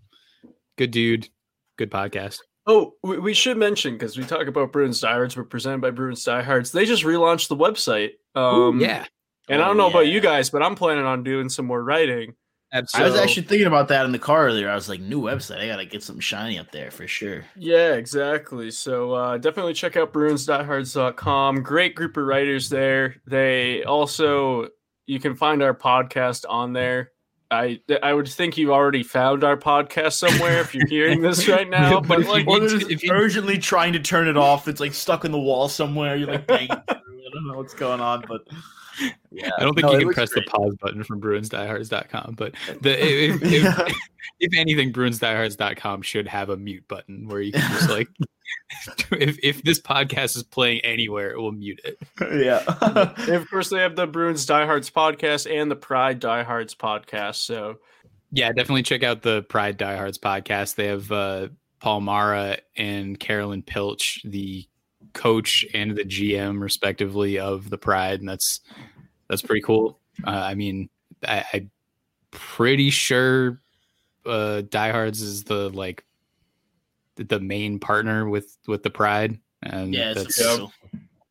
Good 0.78 0.91
dude, 0.91 1.30
good 1.78 1.91
podcast. 1.91 2.39
Oh, 2.66 2.93
we, 3.03 3.18
we 3.20 3.34
should 3.34 3.57
mention 3.57 3.93
because 3.93 4.18
we 4.18 4.24
talk 4.24 4.47
about 4.47 4.72
Bruins 4.72 5.01
Diehards. 5.01 5.36
We're 5.36 5.43
presented 5.43 5.82
by 5.82 5.91
Bruins 5.91 6.24
Diehards. 6.24 6.72
They 6.72 6.86
just 6.86 7.03
relaunched 7.03 7.47
the 7.47 7.55
website. 7.55 8.12
Um, 8.36 8.80
yeah, 8.80 9.05
and 9.49 9.62
I 9.62 9.66
Oh, 9.66 9.68
don't 9.70 9.78
know 9.78 9.89
about 9.89 10.07
you 10.07 10.20
guys, 10.20 10.49
but 10.49 10.62
I'm 10.62 10.76
planning 10.76 11.05
on 11.05 11.24
doing 11.24 11.49
some 11.49 11.66
more 11.66 11.84
writing. 11.84 12.34
I 12.72 12.82
was 12.82 13.15
actually 13.15 13.43
thinking 13.47 13.65
about 13.67 13.88
that 13.88 14.05
in 14.05 14.11
the 14.11 14.20
car 14.20 14.45
earlier. 14.45 14.70
I 14.70 14.76
was 14.76 14.88
like, 14.88 14.99
new 14.99 15.22
website. 15.22 15.59
I 15.59 15.67
gotta 15.67 15.86
get 15.86 16.03
something 16.03 16.22
shiny 16.22 16.59
up 16.59 16.72
there 16.72 16.91
for 16.91 17.07
sure. 17.07 17.43
Yeah, 17.55 17.93
exactly. 17.93 18.70
So 18.72 19.13
uh, 19.13 19.38
definitely 19.38 19.74
check 19.74 19.97
out 19.97 20.13
bruins.hards.com. 20.13 21.63
Great 21.63 21.95
group 21.95 22.17
of 22.17 22.26
writers 22.26 22.70
there. 22.70 23.15
They 23.26 23.84
also 23.84 24.67
you 25.07 25.20
can 25.20 25.36
find 25.36 25.63
our 25.63 25.74
podcast 25.74 26.45
on 26.47 26.74
there. 26.74 27.11
I 27.51 27.80
I 28.03 28.13
would 28.13 28.28
think 28.28 28.57
you 28.59 28.72
already 28.74 29.01
found 29.01 29.43
our 29.43 29.57
podcast 29.57 30.13
somewhere 30.13 30.59
if 30.59 30.76
you're 30.76 30.86
hearing 30.88 31.22
this 31.24 31.47
right 31.47 31.67
now. 31.70 31.99
But 32.01 32.07
But 32.07 32.20
if 32.20 32.26
you 32.28 32.32
like, 32.34 32.47
Or 32.47 32.59
need 32.59 32.70
they're 32.70 32.91
if 32.91 33.03
you- 33.03 33.11
urgently 33.11 33.57
trying 33.57 33.93
to 33.93 33.99
turn 33.99 34.28
it 34.28 34.38
off. 34.38 34.67
It's 34.67 34.80
like 34.80 34.93
stuck 34.93 35.26
in 35.26 35.32
the 35.32 35.39
wall 35.39 35.67
somewhere. 35.67 36.15
You're 36.15 36.28
like 36.28 36.45
banging 36.45 36.67
through. 36.67 36.86
I 36.89 37.32
don't 37.34 37.47
know 37.47 37.57
what's 37.57 37.74
going 37.74 37.99
on, 38.01 38.24
but 38.28 38.41
yeah. 39.32 39.50
I 39.58 39.64
don't 39.64 39.74
think 39.74 39.86
No, 39.86 39.93
you 39.93 40.06
can 40.06 40.14
press 40.14 40.32
great. 40.34 40.45
the 40.45 40.52
pause 40.52 40.76
button 40.82 41.04
from 41.04 41.22
BruinsDiehards.com, 41.22 42.36
but 42.38 42.54
the 42.82 43.04
if, 43.32 43.41
if, 43.43 43.64
Yeah. 43.64 43.88
if 44.39 44.58
anything, 44.58 44.91
BruinsDiehards.com 44.93 46.02
should 46.02 46.28
have 46.28 46.50
a 46.50 46.58
mute 46.58 46.88
button 46.88 47.28
where 47.28 47.41
you 47.41 47.52
can 47.52 47.62
just 47.72 47.89
like 47.89 48.08
if 49.12 49.38
if 49.43 49.64
this 49.64 49.80
podcast 49.80 50.36
is 50.36 50.43
playing 50.43 50.82
anywhere, 50.82 51.32
it 51.32 51.38
will 51.39 51.52
mute 51.52 51.82
it. 51.84 51.97
yeah. 52.20 52.64
and 53.18 53.36
of 53.36 53.50
course, 53.50 53.70
they 53.70 53.80
have 53.80 53.95
the 53.95 54.08
Bruins 54.08 54.45
Diehards 54.45 54.89
podcast 54.89 55.50
and 55.52 55.70
the 55.70 55.76
Pride 55.76 56.20
Diehards 56.20 56.76
podcast. 56.76 57.36
So 57.36 57.78
Yeah, 58.32 58.50
definitely 58.52 58.84
check 58.84 59.04
out 59.04 59.22
the 59.22 59.43
Pride 59.43 59.78
Diehards 59.78 60.18
podcast. 60.18 60.76
They 60.76 60.88
have 60.88 61.12
uh, 61.12 61.50
Paul 61.80 62.02
Mara 62.02 62.58
and 62.78 63.20
Karilyn 63.20 63.66
Pilch, 63.66 64.22
the 64.24 64.68
coach 65.14 65.66
and 65.74 65.95
the 65.95 66.03
GM, 66.03 66.62
respectively, 66.62 67.39
of 67.39 67.70
the 67.70 67.78
Pride, 67.78 68.20
and 68.20 68.30
that's 68.30 68.62
that's 69.28 69.41
pretty 69.41 69.62
cool. 69.62 69.99
Uh, 70.26 70.32
I 70.32 70.55
mean, 70.55 70.89
I, 71.28 71.45
I'm 71.53 71.72
pretty 72.32 72.89
sure 72.89 73.62
uh, 74.26 74.62
Diehards 74.62 75.22
is 75.22 75.43
the 75.43 75.70
like 75.70 76.03
the 77.16 77.39
main 77.39 77.80
partner 77.80 78.30
with 78.30 78.57
with 78.68 78.84
the 78.84 78.89
Pride, 78.89 79.39
and 79.64 79.93
yeah, 79.93 80.14
that's 80.14 80.39
official. 80.39 80.72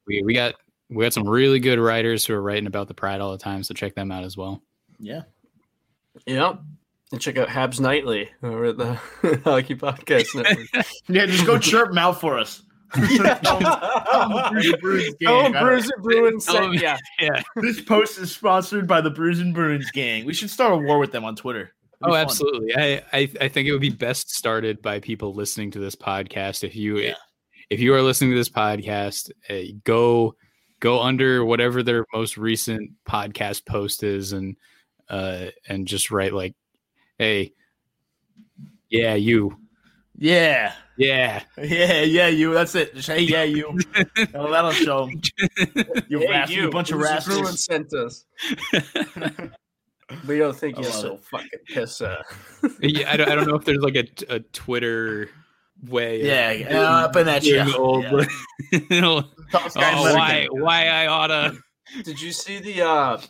we 0.07 0.23
we 0.23 0.35
got 0.35 0.55
we 0.91 1.05
got 1.05 1.13
some 1.13 1.29
really 1.29 1.61
good 1.61 1.79
writers 1.79 2.25
who 2.25 2.35
are 2.35 2.43
writing 2.43 2.67
about 2.67 2.89
the 2.89 2.95
Pride 2.95 3.21
all 3.21 3.33
the 3.33 3.39
time, 3.39 3.63
so 3.63 3.75
check 3.75 3.95
them 3.95 4.11
out 4.11 4.25
as 4.25 4.37
well. 4.37 4.63
Yeah. 4.99 5.23
yeah, 6.27 6.55
and 7.13 7.21
check 7.21 7.39
out 7.39 7.49
Habs 7.49 7.81
Nightly 7.81 8.31
over 8.43 8.65
at 8.67 8.79
the 8.79 8.95
Hockey 9.45 9.75
Podcast 9.77 10.35
Network. 10.35 10.87
Yeah, 11.09 11.27
just 11.27 11.47
go 11.47 11.59
chirp 11.59 11.89
them 11.89 11.99
out 11.99 12.21
for 12.21 12.39
us. 12.39 12.63
Oh, 12.97 14.49
Bruins 14.81 15.15
gang. 15.21 15.53
Bruins 15.53 15.91
and 15.91 16.03
Bruins. 16.03 16.47
Tell 16.47 16.65
'em- 16.65 16.75
yeah. 16.75 16.97
Yeah. 17.21 17.43
This 17.57 17.81
post 17.81 18.19
is 18.19 18.33
sponsored 18.33 18.87
by 18.87 19.01
the 19.01 19.11
Brews 19.11 19.41
and 19.41 19.55
Bruins 19.55 19.91
gang. 19.91 20.25
We 20.25 20.33
should 20.35 20.51
start 20.51 20.73
a 20.73 20.77
war 20.77 20.99
with 20.99 21.13
them 21.13 21.25
on 21.25 21.37
Twitter. 21.37 21.73
Oh, 22.03 22.11
fun. 22.13 22.21
absolutely. 22.21 22.75
I, 22.77 23.03
I 23.13 23.31
I 23.41 23.49
think 23.49 23.69
it 23.69 23.73
would 23.73 23.81
be 23.81 23.91
best 23.91 24.31
started 24.31 24.81
by 24.83 25.01
people 25.01 25.35
listening 25.35 25.71
to 25.73 25.79
this 25.81 25.97
podcast. 25.97 26.63
If 26.65 26.77
you 26.77 26.99
Yeah. 26.99 27.15
if 27.71 27.81
you 27.81 27.93
are 27.95 28.03
listening 28.03 28.31
to 28.31 28.37
this 28.37 28.49
podcast, 28.51 29.31
uh, 29.51 29.73
go 29.85 30.35
go 30.81 31.01
under 31.03 31.45
whatever 31.45 31.83
their 31.83 32.05
most 32.15 32.39
recent 32.39 32.93
podcast 33.09 33.67
post 33.67 34.03
is, 34.05 34.33
and 34.33 34.57
uh 35.11 35.47
and 35.69 35.87
just 35.89 36.11
write 36.13 36.33
like, 36.33 36.55
"Hey, 37.19 37.53
yeah, 38.89 39.15
you, 39.15 39.59
Yeah. 40.21 40.73
yeah, 40.97 41.43
Yeah, 41.57 42.03
yeah, 42.03 42.27
you. 42.27 42.53
That's 42.53 42.75
it. 42.75 42.93
Just 42.95 43.09
hey, 43.09 43.21
yeah, 43.21 43.45
you. 43.45 43.79
Oh, 44.35 44.51
that'll 44.51 44.73
show 44.73 45.05
'em. 45.09 45.21
You, 46.09 46.19
Hey, 46.19 46.29
rascal, 46.31 46.57
you 46.57 46.71
bunch 46.71 46.91
of 46.91 46.99
Bruins 46.99 47.29
and 47.29 47.41
rascals. 47.41 47.65
Sent 47.65 47.93
us. 47.95 48.25
We 50.27 50.39
don't 50.39 50.57
think 50.57 50.79
I 50.79 50.83
you're 50.83 50.91
so 50.91 51.15
it. 51.15 51.25
fucking 51.25 51.49
piss. 51.67 52.01
Uh, 52.01 52.23
yeah." 52.81 53.13
I 53.13 53.17
don't, 53.19 53.29
I 53.31 53.35
don't 53.35 53.47
know 53.47 53.57
if 53.57 53.65
there's 53.67 53.79
like 53.83 53.95
a, 53.97 54.07
a 54.37 54.41
Twitter 54.41 55.29
way. 55.87 56.23
of 56.23 56.27
Yeah, 56.27 56.51
yeah, 56.53 56.81
up 57.05 57.15
in 57.17 57.27
that 57.27 57.43
doing 57.43 57.67
shit. 57.67 57.75
the 57.75 57.79
old- 57.79 58.05
Yeah. 58.05 58.79
you 58.91 59.01
know, 59.03 59.25
Tallest 59.53 59.77
guy 59.77 59.91
in 59.93 59.99
oh, 59.99 60.15
why 60.15 60.47
why 60.51 60.89
I 60.89 61.07
oughta. 61.09 61.59
Did 62.05 62.21
you 62.21 62.33
see 62.33 62.59
the 62.61 62.83
uh, 62.83 63.21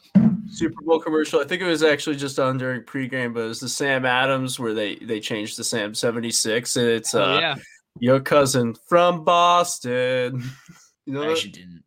Super 0.48 0.82
Bowl 0.82 0.98
commercial? 1.00 1.40
I 1.40 1.44
think 1.44 1.62
it 1.62 1.66
was 1.66 1.82
actually 1.82 2.16
just 2.16 2.38
on 2.38 2.58
during 2.58 2.82
pregame, 2.82 3.34
but 3.34 3.40
it 3.40 3.48
was 3.48 3.60
the 3.60 3.68
Sam 3.68 4.04
Adams 4.04 4.58
where 4.58 4.74
they 4.74 4.96
they 4.96 5.20
changed 5.20 5.58
the 5.58 5.64
Sam 5.64 5.94
seventy 5.94 6.30
six, 6.30 6.76
and 6.76 6.86
it's 6.86 7.14
uh, 7.14 7.24
Oh, 7.24 7.38
yeah. 7.38 7.54
your 8.00 8.20
cousin 8.20 8.74
from 8.88 9.24
Boston. 9.24 10.42
You 11.06 11.14
know 11.14 11.22
I 11.22 11.30
actually 11.30 11.52
didn't. 11.52 11.82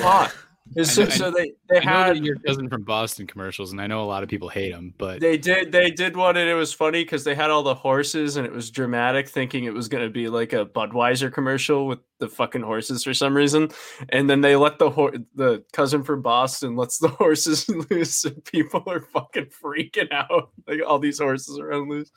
Why? 0.00 0.28
So, 0.82 1.04
know- 1.04 1.08
so 1.10 1.30
they 1.30 1.52
they 1.68 1.78
I 1.78 1.82
had 1.82 2.24
your 2.24 2.36
cousin 2.46 2.68
from 2.68 2.82
Boston 2.82 3.26
commercials, 3.26 3.72
and 3.72 3.80
I 3.80 3.86
know 3.86 4.02
a 4.02 4.06
lot 4.06 4.22
of 4.22 4.28
people 4.28 4.48
hate 4.48 4.70
them, 4.72 4.94
but 4.98 5.20
They 5.20 5.36
did. 5.38 5.72
They 5.72 5.90
did 5.90 6.16
one, 6.16 6.36
and 6.36 6.48
it 6.48 6.54
was 6.54 6.72
funny 6.72 7.02
because 7.04 7.24
they 7.24 7.34
had 7.34 7.50
all 7.50 7.62
the 7.62 7.74
horses, 7.74 8.36
and 8.36 8.46
it 8.46 8.52
was 8.52 8.70
dramatic, 8.70 9.28
thinking 9.28 9.64
it 9.64 9.74
was 9.74 9.88
going 9.88 10.04
to 10.04 10.10
be 10.10 10.28
like 10.28 10.52
a 10.52 10.66
Budweiser 10.66 11.32
commercial 11.32 11.86
with 11.86 11.98
the 12.20 12.28
fucking 12.28 12.62
horses 12.62 13.02
for 13.02 13.14
some 13.14 13.34
reason. 13.36 13.70
And 14.10 14.28
then 14.28 14.40
they 14.40 14.56
let 14.56 14.78
the 14.78 14.90
hor- 14.90 15.14
the 15.34 15.64
cousin 15.72 16.02
from 16.02 16.22
Boston 16.22 16.76
lets 16.76 16.98
the 16.98 17.08
horses 17.22 17.68
loose, 17.68 18.24
and 18.24 18.44
people 18.44 18.82
are 18.86 19.00
fucking 19.00 19.46
freaking 19.64 20.12
out. 20.12 20.50
Like 20.66 20.80
all 20.86 20.98
these 20.98 21.18
horses 21.18 21.58
are 21.58 21.72
on 21.72 21.88
loose. 21.88 22.10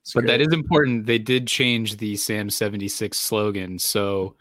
It's 0.00 0.12
but 0.12 0.26
that 0.26 0.38
great. 0.38 0.48
is 0.48 0.52
important. 0.52 1.06
They 1.06 1.18
did 1.18 1.46
change 1.46 1.96
the 1.98 2.16
Sam 2.16 2.50
seventy 2.50 2.88
six 2.88 3.20
slogan, 3.20 3.78
so 3.78 4.34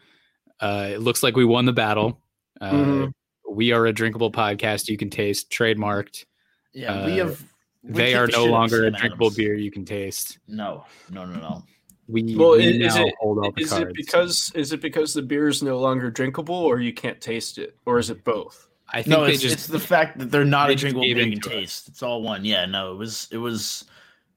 uh, 0.60 0.90
it 0.92 1.02
looks 1.02 1.22
like 1.22 1.36
we 1.36 1.46
won 1.46 1.66
the 1.66 1.74
battle. 1.74 2.20
Uh, 2.60 2.72
Mhm. 2.72 3.12
We 3.52 3.72
are 3.74 3.86
a 3.86 3.94
drinkable 3.94 4.32
podcast 4.32 4.88
you 4.88 4.98
can 4.98 5.10
taste, 5.10 5.50
trademarked. 5.50 6.26
Yeah, 6.74 7.06
we 7.06 7.20
Uh, 7.20 7.28
have. 7.28 7.44
we 7.84 7.92
they 7.94 8.14
are 8.16 8.28
the 8.28 8.32
no 8.34 8.38
shit 8.38 8.38
out 8.40 8.46
of 8.46 8.52
longer 8.52 8.86
a 8.86 8.92
drinkable 8.92 9.28
Adams. 9.28 9.38
beer 9.38 9.56
you 9.56 9.72
can 9.72 9.84
taste. 9.86 10.40
No, 10.48 10.86
no, 11.10 11.26
no, 11.26 11.40
no. 11.40 11.64
We, 12.08 12.36
Well, 12.36 12.52
we 12.58 12.84
is 12.84 12.96
now 12.96 13.06
it- 13.08 13.16
hold 13.20 13.40
all 13.40 13.52
the 13.52 13.62
Is 13.62 13.70
cards. 13.70 13.90
it 13.90 13.94
because 13.96 14.52
is 14.56 14.72
it 14.74 14.82
because 14.82 15.14
the 15.14 15.22
beer 15.22 15.48
is 15.48 15.62
no 15.62 15.78
longer 15.80 16.10
drinkable, 16.10 16.56
or 16.56 16.80
you 16.80 16.94
can't 16.94 17.20
taste 17.20 17.58
it, 17.58 17.76
or 17.86 18.00
is 18.00 18.10
it 18.10 18.24
both? 18.24 18.68
I 18.94 19.02
think 19.02 19.08
No, 19.08 19.26
they 19.26 19.34
it's, 19.34 19.42
just 19.42 19.54
it's 19.56 19.68
the 19.68 19.80
fact 19.80 20.20
that 20.20 20.32
they're 20.32 20.44
not 20.46 20.70
a 20.70 20.76
drinkable 20.76 21.04
beer 21.04 21.18
you 21.18 21.24
can 21.24 21.34
into 21.34 21.50
it. 21.50 21.54
taste. 21.62 21.88
It's 21.90 22.04
all 22.04 22.22
one. 22.22 22.44
Yeah, 22.46 22.66
no, 22.66 22.92
it 22.94 22.98
was 22.98 23.28
it 23.32 23.38
was 23.38 23.86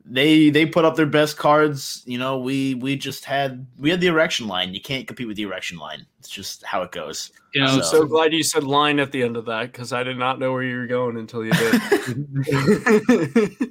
they 0.07 0.51
they 0.51 0.67
put 0.67 0.85
up 0.85 0.97
their 0.97 1.07
best 1.07 1.37
cards. 1.39 2.03
You 2.05 2.19
know, 2.19 2.39
we 2.39 2.75
we 2.75 2.97
just 2.97 3.25
had 3.25 3.67
we 3.79 3.89
had 3.91 4.01
the 4.01 4.09
erection 4.09 4.47
line. 4.49 4.75
You 4.75 4.81
can't 4.81 5.07
compete 5.07 5.27
with 5.27 5.37
the 5.37 5.45
erection 5.45 5.79
line. 5.79 6.05
It's 6.19 6.29
just 6.29 6.63
how 6.65 6.83
it 6.83 6.93
goes. 6.93 7.31
you 7.55 7.61
know 7.63 7.69
I'm 7.69 7.83
So- 7.83 8.01
so 8.01 8.05
glad 8.07 8.33
you 8.33 8.43
said 8.43 8.65
line 8.65 8.99
at 9.01 9.13
the 9.13 9.23
end 9.23 9.37
of 9.37 9.47
that 9.47 9.73
because 9.73 9.93
I 9.93 10.03
did 10.03 10.19
not 10.19 10.39
know 10.39 10.53
where 10.53 10.63
you 10.63 10.77
were 10.77 10.87
going 10.87 11.17
until 11.17 11.45
you 11.45 11.53
did. 11.53 13.51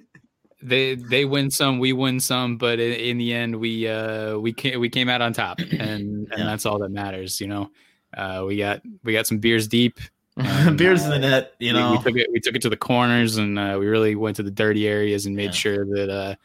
they 0.64 0.96
they 0.96 1.26
win 1.26 1.52
some, 1.52 1.78
we 1.80 1.94
win 1.94 2.20
some, 2.20 2.58
but 2.58 2.80
in, 2.80 2.94
in 2.94 3.18
the 3.18 3.34
end, 3.34 3.56
we 3.58 3.88
uh 3.88 4.38
we 4.38 4.54
came 4.54 4.80
we 4.80 4.90
came 4.90 5.10
out 5.10 5.22
on 5.22 5.34
top, 5.34 5.60
and 5.60 5.72
and 5.82 6.28
Yeah. 6.38 6.46
that's 6.46 6.66
all 6.66 6.80
that 6.80 6.90
matters. 6.90 7.40
You 7.42 7.48
know, 7.48 7.70
uh, 8.16 8.44
we 8.48 8.58
got 8.58 8.82
we 9.04 9.14
got 9.14 9.28
some 9.28 9.40
beers 9.40 9.68
deep. 9.68 10.00
And, 10.38 10.78
Beers 10.78 11.04
in 11.06 11.12
uh, 11.12 11.14
the 11.14 11.20
net. 11.20 11.54
You 11.60 11.74
we- 11.74 11.80
know, 11.80 11.92
we, 11.92 11.98
took 12.04 12.18
it 12.18 12.30
we 12.32 12.40
took 12.40 12.56
it 12.56 12.62
to 12.64 12.70
the 12.70 12.78
corners, 12.78 13.38
and 13.38 13.58
uh, 13.60 13.78
we 13.80 13.86
really 13.88 14.16
went 14.16 14.36
to 14.38 14.44
the 14.44 14.52
dirty 14.52 14.88
areas 14.88 15.26
and 15.26 15.36
made 15.36 15.46
Yeah. 15.46 15.52
sure 15.52 15.86
that 15.86 16.10
uh 16.10 16.36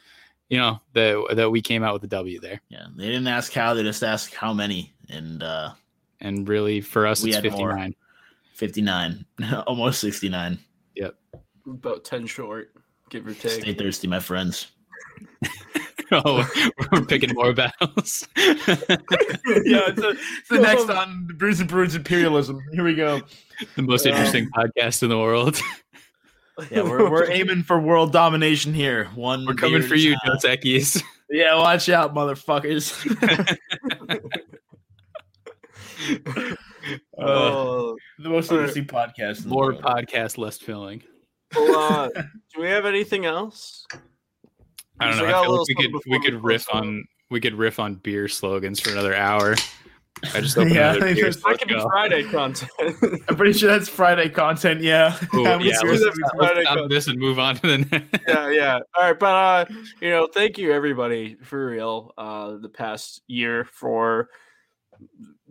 you 0.49 0.59
know 0.59 0.81
that 0.95 1.25
that 1.37 1.51
we 1.51 1.61
came 1.63 1.83
out 1.83 1.93
with 1.93 2.03
the 2.03 2.09
W 2.09 2.41
there. 2.41 2.61
yeah. 2.69 2.87
They 2.97 3.07
didn't 3.07 3.27
ask 3.29 3.53
how. 3.53 3.75
They 3.75 3.83
just 3.83 4.03
asked 4.03 4.35
how 4.35 4.53
many. 4.53 4.93
And 5.09 5.43
uh 5.43 5.73
And 6.21 6.47
really, 6.49 6.81
for 6.81 7.07
us, 7.07 7.23
We 7.23 7.31
it's 7.31 7.37
had 7.37 7.45
fifty 7.45 7.59
more. 7.59 7.75
nine. 7.77 7.95
fifty 8.55 8.83
nine, 8.83 9.25
almost 9.67 10.01
sixty 10.01 10.29
nine. 10.29 10.59
Yep, 10.97 11.15
About 11.67 12.05
ten 12.05 12.27
short, 12.27 12.73
give 13.11 13.27
or 13.27 13.33
take. 13.35 13.63
Stay 13.63 13.73
thirsty, 13.75 14.07
my 14.09 14.21
friends. 14.21 14.69
oh, 16.25 16.49
we're 16.93 17.05
picking 17.05 17.35
more 17.35 17.53
battles. 17.53 18.27
yeah, 18.37 18.47
it's, 18.67 20.03
a, 20.03 20.09
it's 20.11 20.49
the 20.49 20.59
next 20.61 20.89
on 20.89 21.27
the 21.27 21.35
Brews 21.35 21.61
and 21.61 21.69
Bruins 21.69 21.95
imperialism. 21.95 22.61
Here 22.73 22.85
we 22.85 22.95
go. 22.95 23.21
the 23.77 23.83
most 23.83 24.07
interesting 24.07 24.49
podcast 24.51 25.03
in 25.03 25.09
the 25.09 25.19
world. 25.19 25.61
Yeah, 26.71 26.83
we're, 26.83 27.11
we're 27.11 27.31
aiming 27.31 27.63
for 27.63 27.79
world 27.81 28.13
domination 28.13 28.75
here. 28.75 29.05
One, 29.15 29.47
We're 29.47 29.55
coming 29.55 29.83
for 29.83 29.95
you, 29.95 30.17
time. 30.25 30.33
Dos 30.41 30.45
Equis. 30.45 31.03
Yeah, 31.31 31.55
watch 31.57 31.89
out, 31.89 32.15
motherfuckers. 32.15 32.95
uh, 36.27 36.55
Oh, 37.19 37.97
the 38.19 38.29
most 38.29 38.51
interesting 38.51 38.87
podcast. 38.87 39.39
In 39.39 39.43
the 39.45 39.49
More 39.51 39.67
world. 39.73 39.83
podcast, 39.83 40.39
less 40.39 40.59
filling. 40.59 41.03
well, 41.55 42.11
uh, 42.17 42.23
do 42.55 42.61
we 42.61 42.67
have 42.69 42.87
anything 42.87 43.25
else? 43.27 43.87
I 45.01 45.09
don't 45.09 45.19
know. 45.19 45.25
I 45.27 45.41
I 45.41 45.43
feel 45.45 45.59
like 45.59 45.69
we 45.69 45.75
could 45.75 45.93
we 46.07 46.21
could 46.21 46.45
riff 46.45 46.67
close 46.67 46.83
on 46.83 47.05
we 47.31 47.41
could 47.41 47.55
riff 47.55 47.79
on 47.79 47.95
beer 47.97 48.29
slogans 48.29 48.81
for 48.81 48.91
another 48.91 49.15
hour. 49.15 49.55
I 50.35 50.41
just 50.41 50.57
opened 50.59 50.75
Yeah, 50.75 50.95
another 50.95 51.15
beer. 51.15 51.31
that's- 51.31 51.41
so 51.41 51.49
That 51.49 51.59
could 51.59 51.69
be 51.69 51.75
let's 51.75 51.85
go. 51.85 51.91
Friday 51.91 52.23
content. 52.25 53.23
I'm 53.29 53.37
pretty 53.37 53.53
sure 53.59 53.71
that's 53.71 53.89
Friday 53.89 54.29
content. 54.29 54.81
Yeah. 54.81 55.17
Ooh, 55.35 55.45
How 55.45 55.59
yeah, 55.61 55.79
let's, 55.79 55.83
have 55.83 55.93
we- 55.93 55.99
let's 56.01 56.15
Friday 56.37 56.63
stop 56.63 56.75
content. 56.75 56.91
this 56.91 57.07
and 57.07 57.19
move 57.19 57.39
on 57.39 57.57
to 57.57 57.67
the 57.67 57.79
next. 57.79 58.23
yeah, 58.27 58.51
yeah. 58.51 58.79
All 58.97 59.05
right, 59.05 59.19
but 59.19 59.27
uh, 59.27 59.65
you 60.01 60.11
know, 60.11 60.27
thank 60.33 60.59
you 60.59 60.73
everybody 60.73 61.37
for 61.45 61.69
real. 61.69 62.13
Uh, 62.19 62.57
the 62.57 62.69
past 62.69 63.23
year 63.29 63.65
for 63.65 64.29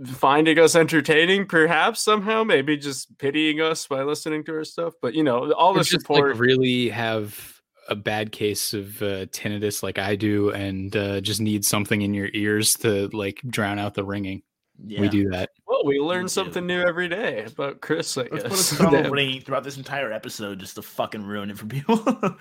finding 0.06 0.60
us 0.60 0.76
entertaining, 0.76 1.46
perhaps 1.48 2.02
somehow, 2.02 2.44
maybe 2.44 2.76
just 2.78 3.18
pitying 3.18 3.62
us 3.62 3.88
by 3.88 4.04
listening 4.04 4.44
to 4.46 4.54
our 4.56 4.64
stuff. 4.64 4.94
But 5.02 5.14
you 5.14 5.24
know, 5.24 5.52
all 5.54 5.74
the 5.74 5.84
support. 5.84 6.32
like 6.32 6.40
really 6.40 6.90
have 6.90 7.57
a 7.88 7.96
bad 7.96 8.32
case 8.32 8.74
of 8.74 9.02
uh, 9.02 9.26
tinnitus 9.28 9.84
like 9.84 9.98
I 10.00 10.16
do, 10.16 10.52
and 10.52 10.96
uh, 10.96 11.22
just 11.22 11.42
need 11.42 11.66
something 11.66 12.02
in 12.02 12.14
your 12.14 12.30
ears 12.34 12.74
to 12.76 13.08
like 13.10 13.42
drown 13.48 13.80
out 13.80 13.94
the 13.94 14.04
ringing. 14.04 14.44
Yeah. 14.86 15.02
We 15.02 15.10
do 15.10 15.30
that. 15.30 15.50
well, 15.68 15.84
we 15.86 16.00
learn 16.00 16.26
too. 16.26 16.30
something 16.30 16.68
new 16.68 16.82
every 16.82 17.10
day 17.10 17.46
about 17.46 17.82
Chris. 17.82 18.16
I 18.18 18.28
Let's 18.32 18.32
put 18.32 18.46
a 18.46 18.50
guess. 18.50 18.66
song 18.66 18.92
Damn. 18.92 19.12
of 19.12 19.44
throughout 19.44 19.64
this 19.64 19.78
entire 19.78 20.12
episode 20.14 20.60
just 20.60 20.76
to 20.76 20.84
fucking 20.84 21.24
ruin 21.24 21.50
it 21.50 21.58
for 21.58 21.66
people. 21.66 21.98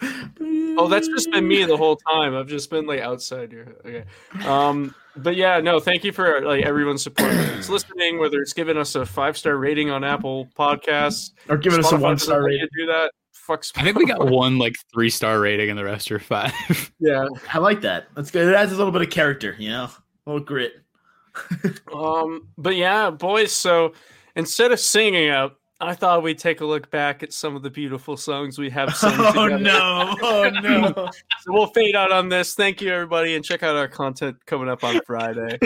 Oh, 0.78 0.88
that's 0.88 1.08
just 1.08 1.30
been 1.30 1.48
me 1.48 1.64
the 1.64 1.76
whole 1.76 1.96
time. 1.96 2.34
I've 2.36 2.48
just 2.48 2.68
been 2.68 2.84
like 2.86 3.00
outside 3.00 3.50
here. 3.50 3.76
Okay. 3.82 4.04
Um, 4.46 4.94
but 5.16 5.34
yeah, 5.34 5.58
no, 5.58 5.80
thank 5.80 6.04
you 6.04 6.12
for 6.12 6.42
like 6.42 6.64
everyone's 6.66 7.02
support. 7.02 7.32
It's 7.32 7.70
listening, 7.70 8.18
whether 8.18 8.42
it's 8.42 8.52
giving 8.52 8.76
us 8.76 8.94
a 8.94 9.06
five 9.06 9.38
star 9.38 9.56
rating 9.56 9.90
on 9.90 10.04
Apple 10.04 10.50
Podcasts, 10.58 11.30
or 11.48 11.56
giving 11.56 11.78
us 11.80 11.90
a 11.92 11.96
one 11.96 12.18
star 12.18 12.42
let 12.42 12.52
you 12.52 12.58
rating. 12.58 12.68
Do 12.78 12.86
that. 12.88 13.10
Fuck. 13.46 13.64
I 13.76 13.82
think 13.84 13.96
we 13.96 14.06
got 14.06 14.28
one 14.28 14.58
like 14.58 14.76
three 14.92 15.10
star 15.10 15.38
rating, 15.40 15.70
and 15.70 15.78
the 15.78 15.84
rest 15.84 16.10
are 16.10 16.18
five. 16.18 16.52
Yeah. 16.98 17.28
I 17.52 17.58
like 17.58 17.82
that. 17.82 18.06
That's 18.14 18.30
good. 18.30 18.48
It 18.48 18.54
adds 18.54 18.72
a 18.72 18.76
little 18.76 18.90
bit 18.92 19.02
of 19.02 19.10
character, 19.10 19.54
you 19.58 19.68
know, 19.68 19.84
a 20.26 20.30
little 20.30 20.44
grit. 20.44 20.72
Um. 21.94 22.48
But 22.58 22.76
yeah, 22.76 23.10
boys. 23.10 23.52
So 23.52 23.92
instead 24.34 24.72
of 24.72 24.80
singing 24.80 25.28
out, 25.28 25.56
I 25.80 25.94
thought 25.94 26.22
we'd 26.22 26.38
take 26.38 26.62
a 26.62 26.64
look 26.64 26.90
back 26.90 27.22
at 27.22 27.32
some 27.34 27.54
of 27.54 27.62
the 27.62 27.68
beautiful 27.70 28.16
songs 28.16 28.58
we 28.58 28.70
have 28.70 28.96
sung 28.96 29.12
Oh 29.18 29.44
together. 29.44 29.58
no! 29.62 30.16
Oh 30.22 30.50
no! 30.62 30.92
So 31.42 31.52
we'll 31.52 31.66
fade 31.68 31.94
out 31.94 32.10
on 32.10 32.30
this. 32.30 32.54
Thank 32.54 32.80
you, 32.80 32.90
everybody, 32.90 33.34
and 33.36 33.44
check 33.44 33.62
out 33.62 33.76
our 33.76 33.86
content 33.88 34.36
coming 34.46 34.68
up 34.70 34.82
on 34.82 35.00
Friday. 35.06 35.58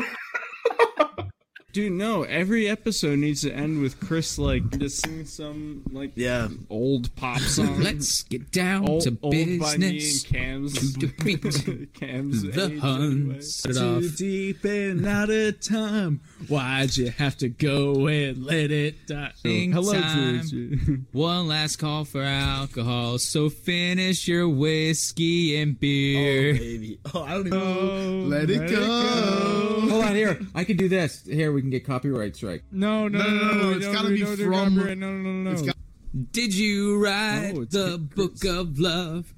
Dude, 1.73 1.93
no. 1.93 2.25
Every 2.25 2.69
episode 2.69 3.19
needs 3.21 3.43
to 3.43 3.53
end 3.53 3.81
with 3.81 4.01
Chris 4.01 4.39
like 4.39 4.77
just 4.79 5.05
sing 5.07 5.25
some 5.25 5.83
like 5.93 6.11
Yeah. 6.17 6.49
old 6.69 7.15
pop 7.15 7.39
song. 7.41 7.81
Let's 7.81 8.25
get 8.25 8.51
down 8.51 8.89
old, 8.89 9.03
to 9.03 9.17
old 9.23 9.33
by 9.33 9.37
me 9.37 9.43
and 9.53 9.81
business. 9.81 10.23
Cam's 10.25 10.95
To 10.95 11.07
defeat 11.07 11.93
Cam's 11.95 12.43
the 12.43 12.73
age 12.73 12.81
Huns. 12.81 13.15
anyway. 13.15 13.41
Set 13.41 13.71
it 13.71 13.75
Too 13.79 14.07
off. 14.09 14.17
deep 14.17 14.65
and 14.65 15.07
out 15.07 15.31
of 15.31 15.61
time. 15.61 16.21
Why'd 16.49 16.97
you 16.97 17.11
have 17.11 17.37
to 17.39 17.49
go 17.49 18.07
and 18.09 18.45
let 18.45 18.71
it 18.73 19.07
die? 19.07 19.31
Sing 19.37 19.71
hello, 19.73 19.93
time. 19.93 21.07
One 21.13 21.47
last 21.47 21.77
call 21.77 22.05
for 22.05 22.23
alcohol, 22.23 23.19
so 23.19 23.49
finish 23.49 24.27
your 24.27 24.49
whiskey 24.49 25.61
and 25.61 25.79
beer. 25.79 26.55
Oh 26.55 26.59
baby. 26.59 26.99
Oh, 27.15 27.23
I 27.23 27.31
don't 27.35 27.47
even 27.47 27.61
Oh, 27.61 28.25
Let 28.27 28.51
it 28.51 28.69
go. 28.71 29.87
Hold 29.91 30.05
on 30.05 30.15
here. 30.15 30.41
I 30.55 30.65
can 30.65 30.77
do 30.77 30.89
this. 30.89 31.25
Here 31.27 31.53
we 31.53 31.60
can 31.61 31.71
get 31.71 31.85
copyright 31.87 32.37
strike. 32.37 32.63
No, 32.73 33.09
no, 33.09 33.19
No, 33.19 33.25
no, 33.29 33.35
no, 33.35 33.53
no, 33.63 33.71
it's 33.77 33.85
don't 33.87 33.95
gotta 33.95 34.09
do- 34.09 34.15
be 34.15 34.21
don't 34.21 34.37
from- 34.37 34.77
copyright. 34.77 34.99
No, 34.99 35.13
no, 35.13 35.31
no, 35.33 35.51
it's 35.53 35.61
no. 35.63 35.67
got- 35.69 36.33
Did 36.33 36.55
you 36.55 37.03
write 37.03 37.53
Oh, 37.57 37.65
the 37.65 37.97
good, 37.99 38.15
book 38.15 38.45
of 38.45 38.79
love? 38.79 39.33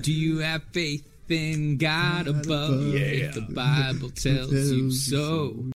Do 0.00 0.12
you 0.12 0.38
have 0.38 0.62
faith 0.72 1.06
in 1.28 1.76
God 1.76 2.26
above? 2.28 2.94
If 2.94 3.34
the 3.34 3.40
Bible 3.42 4.10
tells 4.14 4.52
you 4.52 4.90
so. 4.90 5.70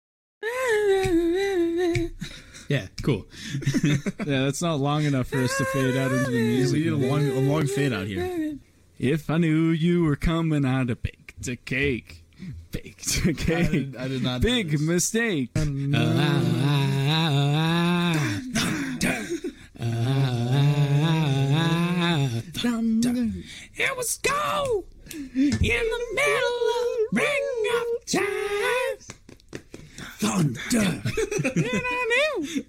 Yeah, 2.69 2.87
cool. 3.03 3.27
Yeah, 3.85 4.45
that's 4.45 4.63
not 4.63 4.81
long 4.81 5.05
enough 5.05 5.29
for 5.29 5.39
us 5.43 5.57
to 5.59 5.65
fade 5.67 5.97
out 5.97 6.11
into 6.13 6.31
the 6.31 6.43
music. 6.43 6.75
we 6.79 6.85
need 6.85 6.93
a 6.93 6.97
long, 6.97 7.29
a 7.29 7.41
long 7.41 7.67
fade 7.67 7.93
out 7.93 8.07
here. 8.07 8.57
If 8.99 9.29
I 9.29 9.37
knew 9.37 9.69
you 9.69 10.03
were 10.05 10.17
coming 10.17 10.65
out 10.65 10.89
of 10.89 11.03
baked 11.03 11.47
a 11.47 11.57
cake, 11.57 12.24
baked 12.75 13.25
a 13.25 13.31
I 13.31 13.33
cake, 13.33 13.71
did, 13.71 13.97
I 13.97 14.09
did 14.09 14.23
not. 14.23 14.41
big 14.41 14.71
this. 14.71 14.81
mistake. 14.81 15.51
It 23.77 23.97
was 23.97 24.19
go 24.19 24.85
in 25.11 25.61
the 25.65 26.03
middle 26.15 26.67
of 26.81 26.87
ring 27.13 27.47
of 27.77 27.87
time. 28.07 28.99
Thunder. 30.19 31.03
and 31.45 31.83
I 31.85 32.39
knew. 32.39 32.65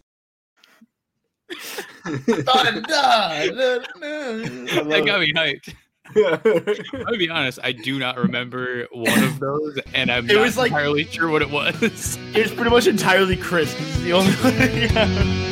that 4.89 5.03
got 5.05 5.19
me 5.21 5.33
hyped. 5.33 5.73
I'll 6.17 7.17
be 7.17 7.29
honest, 7.29 7.59
I 7.63 7.71
do 7.71 7.99
not 7.99 8.17
remember 8.17 8.87
one 8.91 9.23
of 9.23 9.39
those, 9.39 9.77
and 9.93 10.11
I'm 10.11 10.29
It 10.29 10.33
not 10.35 10.41
was 10.41 10.57
like- 10.57 10.71
entirely 10.71 11.05
sure 11.05 11.29
what 11.29 11.41
it 11.41 11.49
was. 11.51 12.17
It 12.33 12.37
was 12.43 12.51
pretty 12.53 12.69
much 12.71 12.87
entirely 12.87 13.35
Chris. 13.37 13.73
'cause 13.73 13.87
it's 13.89 13.99
the 13.99 14.13
only 14.13 14.31
one. 14.35 14.53
yeah. 14.55 15.51